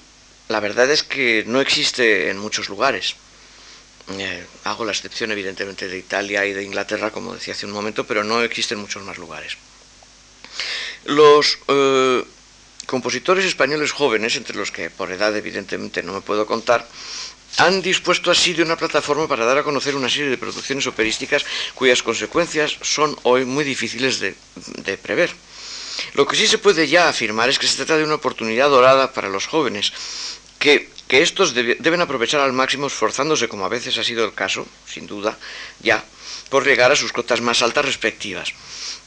la 0.49 0.61
verdad 0.61 0.91
es 0.91 1.03
que 1.03 1.45
no 1.47 1.61
existe 1.61 2.31
en 2.31 2.39
muchos 2.39 2.69
lugares. 2.69 3.17
Eh, 4.19 4.47
hago 4.65 4.85
la 4.85 4.93
excepción 4.93 5.33
evidentemente 5.33 5.89
de 5.89 5.99
Italia 5.99 6.45
y 6.47 6.53
de 6.53 6.63
Inglaterra, 6.63 7.11
como 7.11 7.35
decía 7.35 7.55
hace 7.55 7.67
un 7.67 7.73
momento, 7.73 8.07
pero 8.07 8.23
no 8.23 8.43
existe 8.43 8.75
en 8.75 8.81
muchos 8.81 9.03
más 9.03 9.19
lugares. 9.19 9.57
Los 11.07 11.59
eh, 11.69 12.25
compositores 12.87 13.45
españoles 13.45 13.93
jóvenes, 13.93 14.37
entre 14.37 14.57
los 14.57 14.71
que 14.71 14.91
por 14.91 15.11
edad 15.11 15.37
evidentemente 15.37 16.03
no 16.03 16.13
me 16.13 16.21
puedo 16.21 16.47
contar, 16.47 16.87
han 17.57 17.83
dispuesto 17.83 18.31
así 18.31 18.53
de 18.53 18.63
una 18.63 18.77
plataforma 18.77 19.27
para 19.27 19.45
dar 19.45 19.59
a 19.59 19.63
conocer 19.63 19.97
una 19.97 20.09
serie 20.09 20.31
de 20.31 20.39
producciones 20.39 20.87
operísticas 20.87 21.45
cuyas 21.75 22.03
consecuencias 22.03 22.77
son 22.83 23.17
hoy 23.23 23.45
muy 23.45 23.65
difíciles 23.65 24.21
de 24.21 24.99
prever. 24.99 25.35
Lo 26.15 26.27
que 26.27 26.37
sí 26.37 26.47
se 26.47 26.59
puede 26.59 26.89
ya 26.89 27.09
afirmar 27.09 27.49
es 27.49 27.59
que 27.59 27.67
se 27.67 27.77
trata 27.77 27.97
de 27.97 28.05
una 28.05 28.15
oportunidad 28.15 28.69
dorada 28.69 29.13
para 29.13 29.29
los 29.29 29.47
jóvenes, 29.47 29.93
que, 30.59 30.93
estos 31.09 31.55
deben 31.55 32.01
aprovechar 32.01 32.41
al 32.41 32.53
máximo 32.53 32.89
esforzándose, 32.89 33.47
como 33.47 33.65
a 33.65 33.69
veces 33.69 33.99
ha 33.99 34.05
sido 34.05 34.25
el 34.25 34.35
caso, 34.35 34.67
sin 34.87 35.07
duda, 35.07 35.39
ya, 35.81 36.03
por 36.49 36.65
llegar 36.65 36.91
a 36.91 36.97
sus 36.97 37.13
cotas 37.13 37.41
más 37.41 37.63
altas 37.63 37.85
respectivas. 37.85 38.53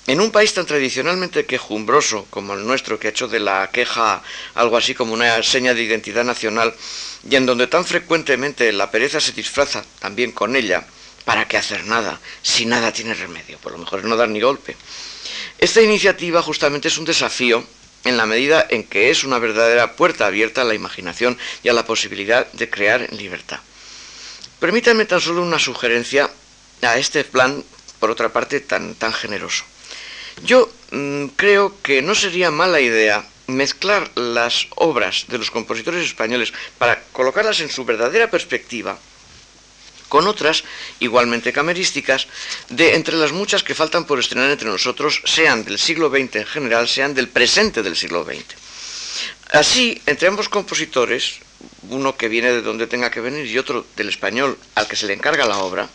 En 0.06 0.22
un 0.22 0.32
país 0.32 0.54
tan 0.54 0.66
tradicionalmente 0.66 1.46
quejumbroso 1.46 2.26
como 2.30 2.54
el 2.54 2.66
nuestro, 2.66 2.98
que 2.98 3.08
ha 3.08 3.10
hecho 3.10 3.28
de 3.28 3.42
la 3.42 3.70
queja 3.72 4.24
algo 4.56 4.78
así 4.78 4.96
como 4.96 5.14
una 5.14 5.44
seña 5.44 5.74
de 5.74 5.84
identidad 5.84 6.24
nacional, 6.24 6.74
y 7.30 7.36
en 7.36 7.46
donde 7.46 7.68
tan 7.68 7.84
frecuentemente 7.84 8.72
la 8.72 8.90
pereza 8.90 9.20
se 9.20 9.34
disfraza 9.34 9.84
también 10.00 10.32
con 10.32 10.56
ella, 10.56 10.88
¿para 11.26 11.46
qué 11.46 11.58
hacer 11.58 11.86
nada? 11.88 12.22
Si 12.42 12.66
nada 12.66 12.94
tiene 12.94 13.16
remedio, 13.16 13.58
por 13.58 13.74
lo 13.74 13.80
mejor 13.80 14.06
no 14.06 14.16
dar 14.16 14.30
ni 14.30 14.40
golpe. 14.40 14.78
Esta 15.60 15.82
iniciativa 15.82 16.42
justamente 16.44 16.88
es 16.88 16.98
un 17.00 17.06
desafío 17.06 17.66
en 18.04 18.16
la 18.16 18.28
medida 18.28 18.66
en 18.70 18.84
que 18.84 19.10
es 19.10 19.24
una 19.24 19.40
verdadera 19.40 19.96
puerta 19.96 20.28
abierta 20.28 20.62
a 20.62 20.66
la 20.66 20.76
imaginación 20.76 21.38
y 21.64 21.70
a 21.70 21.74
la 21.74 21.86
posibilidad 21.86 22.46
de 22.52 22.70
crear 22.70 23.02
en 23.02 23.18
libertad. 23.18 23.60
Permítanme 24.60 25.06
tan 25.06 25.20
solo 25.20 25.42
una 25.42 25.58
sugerencia 25.58 26.30
a 26.84 26.98
este 26.98 27.24
plan, 27.24 27.64
por 28.00 28.12
otra 28.12 28.30
parte, 28.30 28.60
tan, 28.60 28.94
tan 28.96 29.14
generoso. 29.14 29.64
Yo 30.44 30.72
mm, 30.92 31.26
creo 31.36 31.82
que 31.82 32.04
no 32.04 32.14
sería 32.14 32.52
mala 32.52 32.80
idea 32.80 33.26
mezclar 33.48 34.12
las 34.16 34.68
obras 34.76 35.26
de 35.28 35.40
los 35.40 35.50
compositores 35.50 36.06
españoles 36.06 36.54
para 36.78 37.02
colocarlas 37.14 37.62
en 37.62 37.70
su 37.70 37.84
verdadera 37.84 38.30
perspectiva 38.30 39.00
con 40.08 40.28
otras 40.28 40.64
igualmente 41.00 41.54
camerísticas, 41.54 42.28
de 42.70 42.96
entre 42.96 43.16
las 43.16 43.32
muchas 43.32 43.64
que 43.64 43.76
faltan 43.76 44.06
por 44.06 44.20
estrenar 44.20 44.50
entre 44.50 44.70
nosotros, 44.70 45.22
sean 45.26 45.64
del 45.64 45.80
siglo 45.80 46.10
XX 46.10 46.36
en 46.38 46.46
general, 46.46 46.88
sean 46.88 47.14
del 47.14 47.28
presente 47.28 47.84
del 47.84 47.96
siglo 47.96 48.24
XX. 48.24 48.44
Así, 49.52 50.02
entre 50.06 50.28
ambos 50.28 50.50
compositores, 50.50 51.40
uno 51.90 52.18
que 52.18 52.28
viene 52.28 52.52
de 52.52 52.62
donde 52.62 52.88
tenga 52.88 53.12
que 53.12 53.22
venir 53.22 53.46
y 53.46 53.58
otro 53.58 53.86
del 53.96 54.10
español 54.10 54.58
al 54.76 54.88
que 54.88 54.96
se 54.96 55.08
le 55.08 55.14
encarga 55.14 55.46
la 55.46 55.58
obra, 55.60 55.90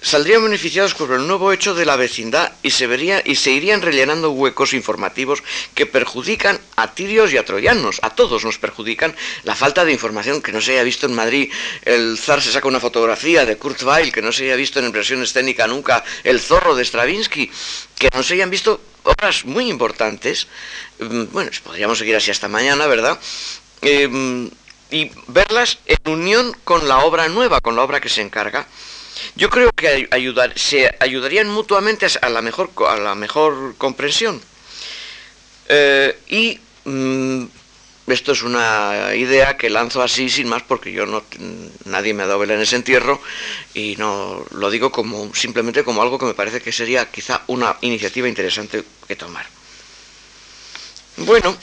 saldrían 0.00 0.44
beneficiados 0.44 0.94
por 0.94 1.12
el 1.12 1.26
nuevo 1.26 1.52
hecho 1.52 1.74
de 1.74 1.84
la 1.84 1.96
vecindad 1.96 2.52
y 2.62 2.70
se, 2.70 2.86
vería, 2.86 3.22
y 3.24 3.34
se 3.34 3.50
irían 3.50 3.82
rellenando 3.82 4.30
huecos 4.30 4.72
informativos 4.72 5.42
que 5.74 5.86
perjudican 5.86 6.60
a 6.76 6.94
tirios 6.94 7.32
y 7.32 7.36
a 7.36 7.44
troyanos, 7.44 7.98
a 8.02 8.10
todos 8.10 8.44
nos 8.44 8.58
perjudican. 8.58 9.14
La 9.44 9.56
falta 9.56 9.84
de 9.84 9.92
información 9.92 10.40
que 10.40 10.52
no 10.52 10.60
se 10.60 10.72
haya 10.72 10.82
visto 10.82 11.06
en 11.06 11.14
Madrid, 11.14 11.52
el 11.84 12.18
zar 12.18 12.40
se 12.42 12.52
saca 12.52 12.68
una 12.68 12.80
fotografía 12.80 13.44
de 13.44 13.56
Kurt 13.56 13.82
Weill, 13.82 14.12
que 14.12 14.22
no 14.22 14.32
se 14.32 14.44
haya 14.44 14.56
visto 14.56 14.78
en 14.78 14.86
impresión 14.86 15.22
escénica 15.22 15.66
nunca 15.66 16.04
el 16.24 16.40
zorro 16.40 16.74
de 16.76 16.84
Stravinsky, 16.84 17.50
que 17.98 18.08
no 18.14 18.22
se 18.22 18.34
hayan 18.34 18.50
visto 18.50 18.80
obras 19.02 19.44
muy 19.44 19.68
importantes, 19.68 20.46
mm, 21.00 21.24
bueno, 21.32 21.50
podríamos 21.64 21.98
seguir 21.98 22.16
así 22.16 22.30
hasta 22.30 22.46
mañana, 22.46 22.86
¿verdad? 22.86 23.18
Em, 23.80 24.50
y 24.90 25.10
verlas 25.26 25.78
en 25.86 26.12
unión 26.12 26.56
con 26.64 26.88
la 26.88 26.98
obra 26.98 27.28
nueva, 27.28 27.60
con 27.60 27.76
la 27.76 27.82
obra 27.82 28.00
que 28.00 28.08
se 28.08 28.22
encarga 28.22 28.66
Yo 29.36 29.50
creo 29.50 29.70
que 29.74 30.08
ayudar, 30.10 30.58
se 30.58 30.94
ayudarían 31.00 31.48
mutuamente 31.48 32.06
a 32.20 32.28
la 32.28 32.42
mejor, 32.42 32.70
a 32.88 32.96
la 32.96 33.14
mejor 33.14 33.74
comprensión. 33.76 34.40
Eh, 35.68 36.18
y 36.28 36.58
mm, 36.84 37.44
esto 38.06 38.32
es 38.32 38.42
una 38.42 39.14
idea 39.14 39.56
que 39.56 39.68
lanzo 39.68 40.02
así 40.02 40.30
sin 40.30 40.48
más 40.48 40.62
porque 40.62 40.92
yo 40.92 41.04
no 41.04 41.22
nadie 41.84 42.14
me 42.14 42.22
ha 42.22 42.26
dado 42.26 42.38
vela 42.38 42.54
en 42.54 42.60
ese 42.60 42.76
entierro 42.76 43.20
y 43.74 43.96
no 43.96 44.44
lo 44.52 44.70
digo 44.70 44.90
como 44.90 45.34
simplemente 45.34 45.84
como 45.84 46.00
algo 46.00 46.18
que 46.18 46.24
me 46.24 46.34
parece 46.34 46.62
que 46.62 46.72
sería 46.72 47.10
quizá 47.10 47.42
una 47.48 47.76
iniciativa 47.82 48.28
interesante 48.28 48.82
que 49.06 49.16
tomar. 49.16 49.46
Bueno, 51.18 51.56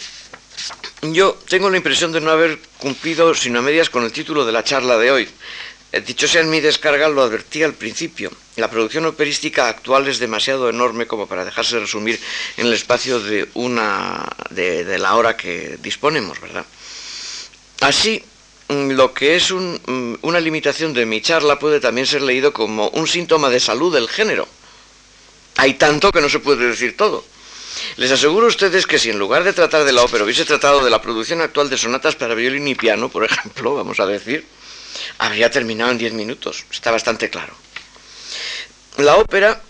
yo 1.01 1.33
tengo 1.49 1.69
la 1.69 1.77
impresión 1.77 2.11
de 2.11 2.21
no 2.21 2.29
haber 2.29 2.59
cumplido 2.77 3.33
sino 3.33 3.59
a 3.59 3.61
medias 3.61 3.89
con 3.89 4.03
el 4.03 4.11
título 4.11 4.45
de 4.45 4.51
la 4.51 4.63
charla 4.63 4.97
de 4.97 5.11
hoy. 5.11 5.29
Eh, 5.95 6.01
dicho 6.01 6.27
sea 6.27 6.41
en 6.41 6.49
mi 6.49 6.59
descarga, 6.59 7.07
lo 7.07 7.23
advertí 7.23 7.63
al 7.63 7.73
principio. 7.73 8.29
La 8.57 8.69
producción 8.69 9.05
operística 9.05 9.69
actual 9.69 10.09
es 10.09 10.19
demasiado 10.19 10.69
enorme 10.69 11.07
como 11.07 11.25
para 11.25 11.45
dejarse 11.45 11.79
resumir 11.79 12.19
en 12.57 12.67
el 12.67 12.73
espacio 12.73 13.21
de, 13.21 13.47
una, 13.53 14.27
de, 14.49 14.97
la 14.97 15.15
hora 15.15 15.37
que 15.37 15.77
disponemos, 15.81 16.41
¿verdad? 16.41 16.65
Así, 17.79 18.21
mm, 18.67 18.91
lo 18.91 19.13
que 19.13 19.37
es 19.37 19.53
mm, 19.53 20.15
una 20.21 20.41
limitación 20.41 20.93
de 20.93 21.05
mi 21.05 21.21
charla 21.21 21.59
puede 21.59 21.79
también 21.79 22.07
ser 22.07 22.23
leído 22.23 22.51
como 22.51 22.89
un 22.89 23.07
síntoma 23.07 23.49
de 23.49 23.61
salud 23.61 23.93
del 23.93 24.09
género. 24.09 24.49
Hay 25.55 25.75
tanto 25.75 26.11
que 26.11 26.19
no 26.19 26.27
se 26.27 26.39
puede 26.39 26.67
decir 26.67 26.97
todo. 26.97 27.23
Les 27.95 28.11
aseguro 28.11 28.47
a 28.47 28.49
ustedes 28.49 28.85
que 28.85 28.99
si 28.99 29.11
en 29.11 29.19
lugar 29.19 29.45
de 29.45 29.53
tratar 29.53 29.85
de 29.85 29.93
la 29.93 30.03
ópera 30.03 30.25
hubiese 30.25 30.43
tratado 30.43 30.83
de 30.83 30.89
la 30.89 31.01
producción 31.01 31.39
actual 31.39 31.69
de 31.69 31.77
sonatas 31.77 32.17
para 32.17 32.35
violín 32.35 32.67
y 32.67 32.75
piano, 32.75 33.07
por 33.07 33.23
ejemplo, 33.23 33.75
vamos 33.81 34.01
a 34.01 34.05
decir, 34.05 34.45
habría 35.17 35.51
terminado 35.51 35.91
en 35.91 35.97
diez 35.97 36.13
minutos. 36.13 36.65
Está 36.71 36.91
bastante 36.91 37.29
claro. 37.29 37.53
La 38.97 39.17
ópera, 39.17 39.61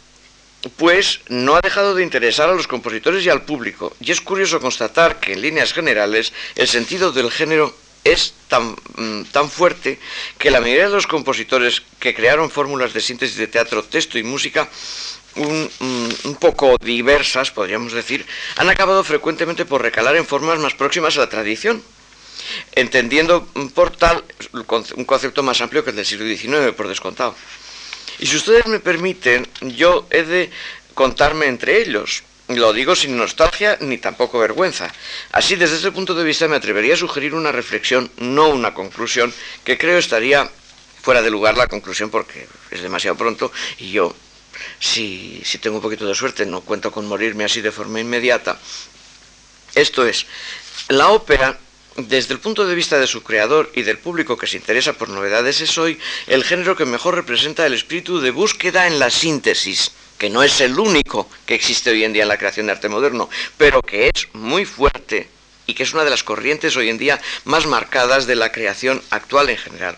pues, 0.78 1.22
no 1.30 1.56
ha 1.56 1.62
dejado 1.62 1.96
de 1.96 2.04
interesar 2.04 2.50
a 2.50 2.54
los 2.54 2.68
compositores 2.68 3.26
y 3.26 3.30
al 3.30 3.44
público, 3.44 3.96
y 4.00 4.12
es 4.12 4.22
curioso 4.22 4.60
constatar 4.60 5.20
que 5.20 5.34
en 5.34 5.42
líneas 5.42 5.74
generales 5.74 6.34
el 6.56 6.68
sentido 6.68 7.12
del 7.12 7.32
género 7.32 7.76
es 8.04 8.36
tan, 8.48 8.76
mm, 8.96 9.24
tan, 9.32 9.50
fuerte 9.50 10.00
que 10.38 10.52
la 10.52 10.62
mayoría 10.62 10.86
de 10.86 10.94
los 10.94 11.08
compositores 11.08 11.82
que 12.00 12.14
crearon 12.14 12.52
fórmulas 12.52 12.94
de 12.94 13.02
síntesis 13.02 13.36
de 13.36 13.48
teatro, 13.48 13.84
texto 13.84 14.20
y 14.20 14.24
música 14.24 14.70
un, 15.36 15.70
mm, 15.80 16.28
un, 16.28 16.36
poco 16.36 16.78
diversas, 16.78 17.52
podríamos 17.52 17.94
decir, 17.94 18.26
han 18.58 18.70
acabado 18.70 19.04
frecuentemente 19.04 19.66
por 19.66 19.82
recalar 19.82 20.16
en 20.16 20.26
formas 20.26 20.60
más 20.60 20.76
próximas 20.76 21.18
a 21.18 21.22
la 21.22 21.30
tradición, 21.30 21.84
entendiendo 22.74 23.48
por 23.74 23.96
tal 23.96 24.24
un 24.96 25.06
concepto 25.06 25.44
más 25.44 25.62
amplio 25.62 25.84
que 25.84 25.92
el 25.92 25.96
del 25.96 26.06
siglo 26.06 26.26
XIX, 26.26 26.74
por 26.76 26.88
descontado. 26.88 27.36
Y 28.20 28.28
si 28.28 28.38
ustedes 28.38 28.66
me 28.68 28.80
permiten, 28.80 29.48
yo 29.62 30.08
he 30.10 30.24
de 30.24 30.50
contarme 30.94 31.48
entre 31.48 31.82
ellos. 31.82 32.24
Lo 32.48 32.74
digo 32.74 32.96
sin 32.96 33.18
nostalgia 33.18 33.78
ni 33.82 33.98
tampoco 33.98 34.38
vergüenza. 34.38 34.94
Así, 35.32 35.56
desde 35.56 35.78
ese 35.78 35.92
punto 35.92 36.14
de 36.14 36.24
vista, 36.24 36.48
me 36.48 36.56
atrevería 36.56 36.94
a 36.94 36.98
sugerir 36.98 37.34
una 37.34 37.52
reflexión, 37.52 38.12
no 38.18 38.50
una 38.50 38.74
conclusión, 38.74 39.34
que 39.64 39.78
creo 39.78 39.98
estaría 39.98 40.50
fuera 41.02 41.22
de 41.22 41.30
lugar 41.30 41.58
la 41.58 41.68
conclusión 41.68 42.10
porque 42.10 42.48
es 42.72 42.82
demasiado 42.82 43.16
pronto 43.16 43.52
y 43.78 43.92
yo, 43.92 44.16
si, 44.80 45.40
si 45.46 45.60
tengo 45.60 45.76
un 45.76 45.82
poquito 45.82 46.08
de 46.08 46.16
suerte, 46.16 46.48
no 46.48 46.62
cuento 46.62 46.92
con 46.92 47.06
morirme 47.08 47.44
así 47.44 47.62
de 47.62 47.72
forma 47.72 48.00
inmediata. 48.00 48.60
Esto 49.76 50.06
es, 50.08 50.26
la 50.90 51.10
ópera 51.10 51.60
desde 51.96 52.34
el 52.34 52.40
punto 52.40 52.68
de 52.68 52.76
vista 52.76 53.00
de 53.00 53.08
su 53.08 53.24
creador 53.24 53.72
y 53.74 53.84
del 53.84 53.98
público 53.98 54.38
que 54.38 54.48
se 54.48 54.58
interesa 54.58 54.94
por 54.94 55.10
novedades, 55.10 55.62
es 55.62 55.78
hoy 55.78 55.98
el 56.28 56.44
género 56.44 56.76
que 56.76 56.86
mejor 56.86 57.16
representa 57.16 57.66
el 57.66 57.74
espíritu 57.74 58.20
de 58.20 58.32
búsqueda 58.32 58.88
en 58.88 59.00
la 59.00 59.10
síntesis, 59.10 59.92
que 60.18 60.30
no 60.30 60.44
es 60.44 60.60
el 60.62 60.78
único 60.78 61.30
que 61.46 61.56
existe 61.56 61.92
hoy 61.92 62.04
en 62.04 62.14
día 62.14 62.24
en 62.24 62.30
la 62.30 62.38
creación 62.38 62.66
de 62.66 62.74
arte 62.74 62.90
moderno, 62.90 63.30
pero 63.58 63.82
que 63.82 64.08
es 64.14 64.28
muy 64.34 64.66
fuerte 64.66 65.30
y 65.68 65.74
que 65.74 65.84
es 65.84 65.94
una 65.94 66.04
de 66.04 66.10
las 66.10 66.24
corrientes 66.24 66.76
hoy 66.76 66.90
en 66.90 66.98
día 66.98 67.22
más 67.46 67.66
marcadas 67.66 68.28
de 68.28 68.36
la 68.36 68.52
creación 68.52 69.02
actual 69.10 69.50
en 69.50 69.58
general. 69.58 69.98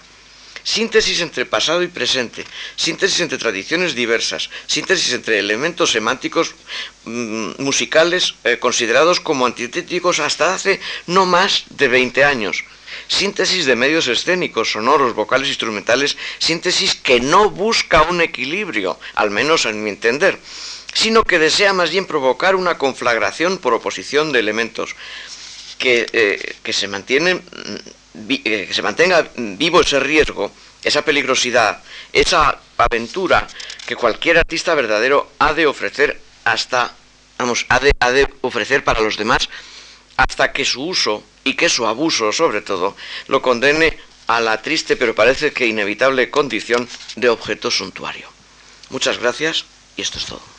Síntesis 0.67 1.21
entre 1.21 1.45
pasado 1.45 1.81
y 1.81 1.87
presente, 1.87 2.43
síntesis 2.75 3.21
entre 3.21 3.37
tradiciones 3.37 3.95
diversas, 3.95 4.49
síntesis 4.67 5.13
entre 5.13 5.39
elementos 5.39 5.93
semánticos 5.93 6.55
mm, 7.05 7.63
musicales 7.63 8.35
eh, 8.43 8.59
considerados 8.59 9.21
como 9.21 9.45
antitéticos 9.45 10.19
hasta 10.19 10.53
hace 10.53 10.81
no 11.05 11.25
más 11.25 11.63
de 11.69 11.87
20 11.87 12.25
años. 12.25 12.65
Síntesis 13.07 13.65
de 13.65 13.77
medios 13.77 14.09
escénicos, 14.09 14.73
sonoros, 14.73 15.15
vocales, 15.15 15.47
instrumentales, 15.47 16.17
síntesis 16.37 16.95
que 16.95 17.21
no 17.21 17.49
busca 17.49 18.01
un 18.01 18.19
equilibrio, 18.19 18.99
al 19.15 19.31
menos 19.31 19.65
en 19.65 19.81
mi 19.81 19.89
entender, 19.89 20.37
sino 20.93 21.23
que 21.23 21.39
desea 21.39 21.71
más 21.71 21.91
bien 21.91 22.05
provocar 22.05 22.57
una 22.57 22.77
conflagración 22.77 23.57
por 23.59 23.73
oposición 23.73 24.33
de 24.33 24.39
elementos 24.39 24.97
que, 25.77 26.07
eh, 26.11 26.55
que 26.61 26.73
se 26.73 26.89
mantienen 26.89 27.37
eh, 27.37 27.79
que 28.43 28.73
se 28.73 28.81
mantenga 28.81 29.27
vivo 29.35 29.81
ese 29.81 29.99
riesgo, 29.99 30.51
esa 30.83 31.03
peligrosidad, 31.03 31.81
esa 32.13 32.59
aventura 32.77 33.47
que 33.85 33.95
cualquier 33.95 34.37
artista 34.37 34.75
verdadero 34.75 35.31
ha 35.39 35.53
de 35.53 35.67
ofrecer 35.67 36.19
hasta, 36.43 36.93
vamos, 37.37 37.65
ha 37.69 37.79
de, 37.79 37.91
ha 37.99 38.11
de 38.11 38.27
ofrecer 38.41 38.83
para 38.83 39.01
los 39.01 39.17
demás 39.17 39.49
hasta 40.17 40.51
que 40.51 40.65
su 40.65 40.83
uso 40.83 41.23
y 41.43 41.53
que 41.53 41.69
su 41.69 41.85
abuso, 41.85 42.31
sobre 42.31 42.61
todo, 42.61 42.95
lo 43.27 43.41
condene 43.41 43.97
a 44.27 44.41
la 44.41 44.61
triste 44.61 44.95
pero 44.97 45.15
parece 45.15 45.53
que 45.53 45.67
inevitable 45.67 46.29
condición 46.29 46.87
de 47.15 47.29
objeto 47.29 47.71
suntuario. 47.71 48.27
Muchas 48.89 49.19
gracias 49.19 49.65
y 49.95 50.01
esto 50.01 50.19
es 50.19 50.25
todo. 50.25 50.56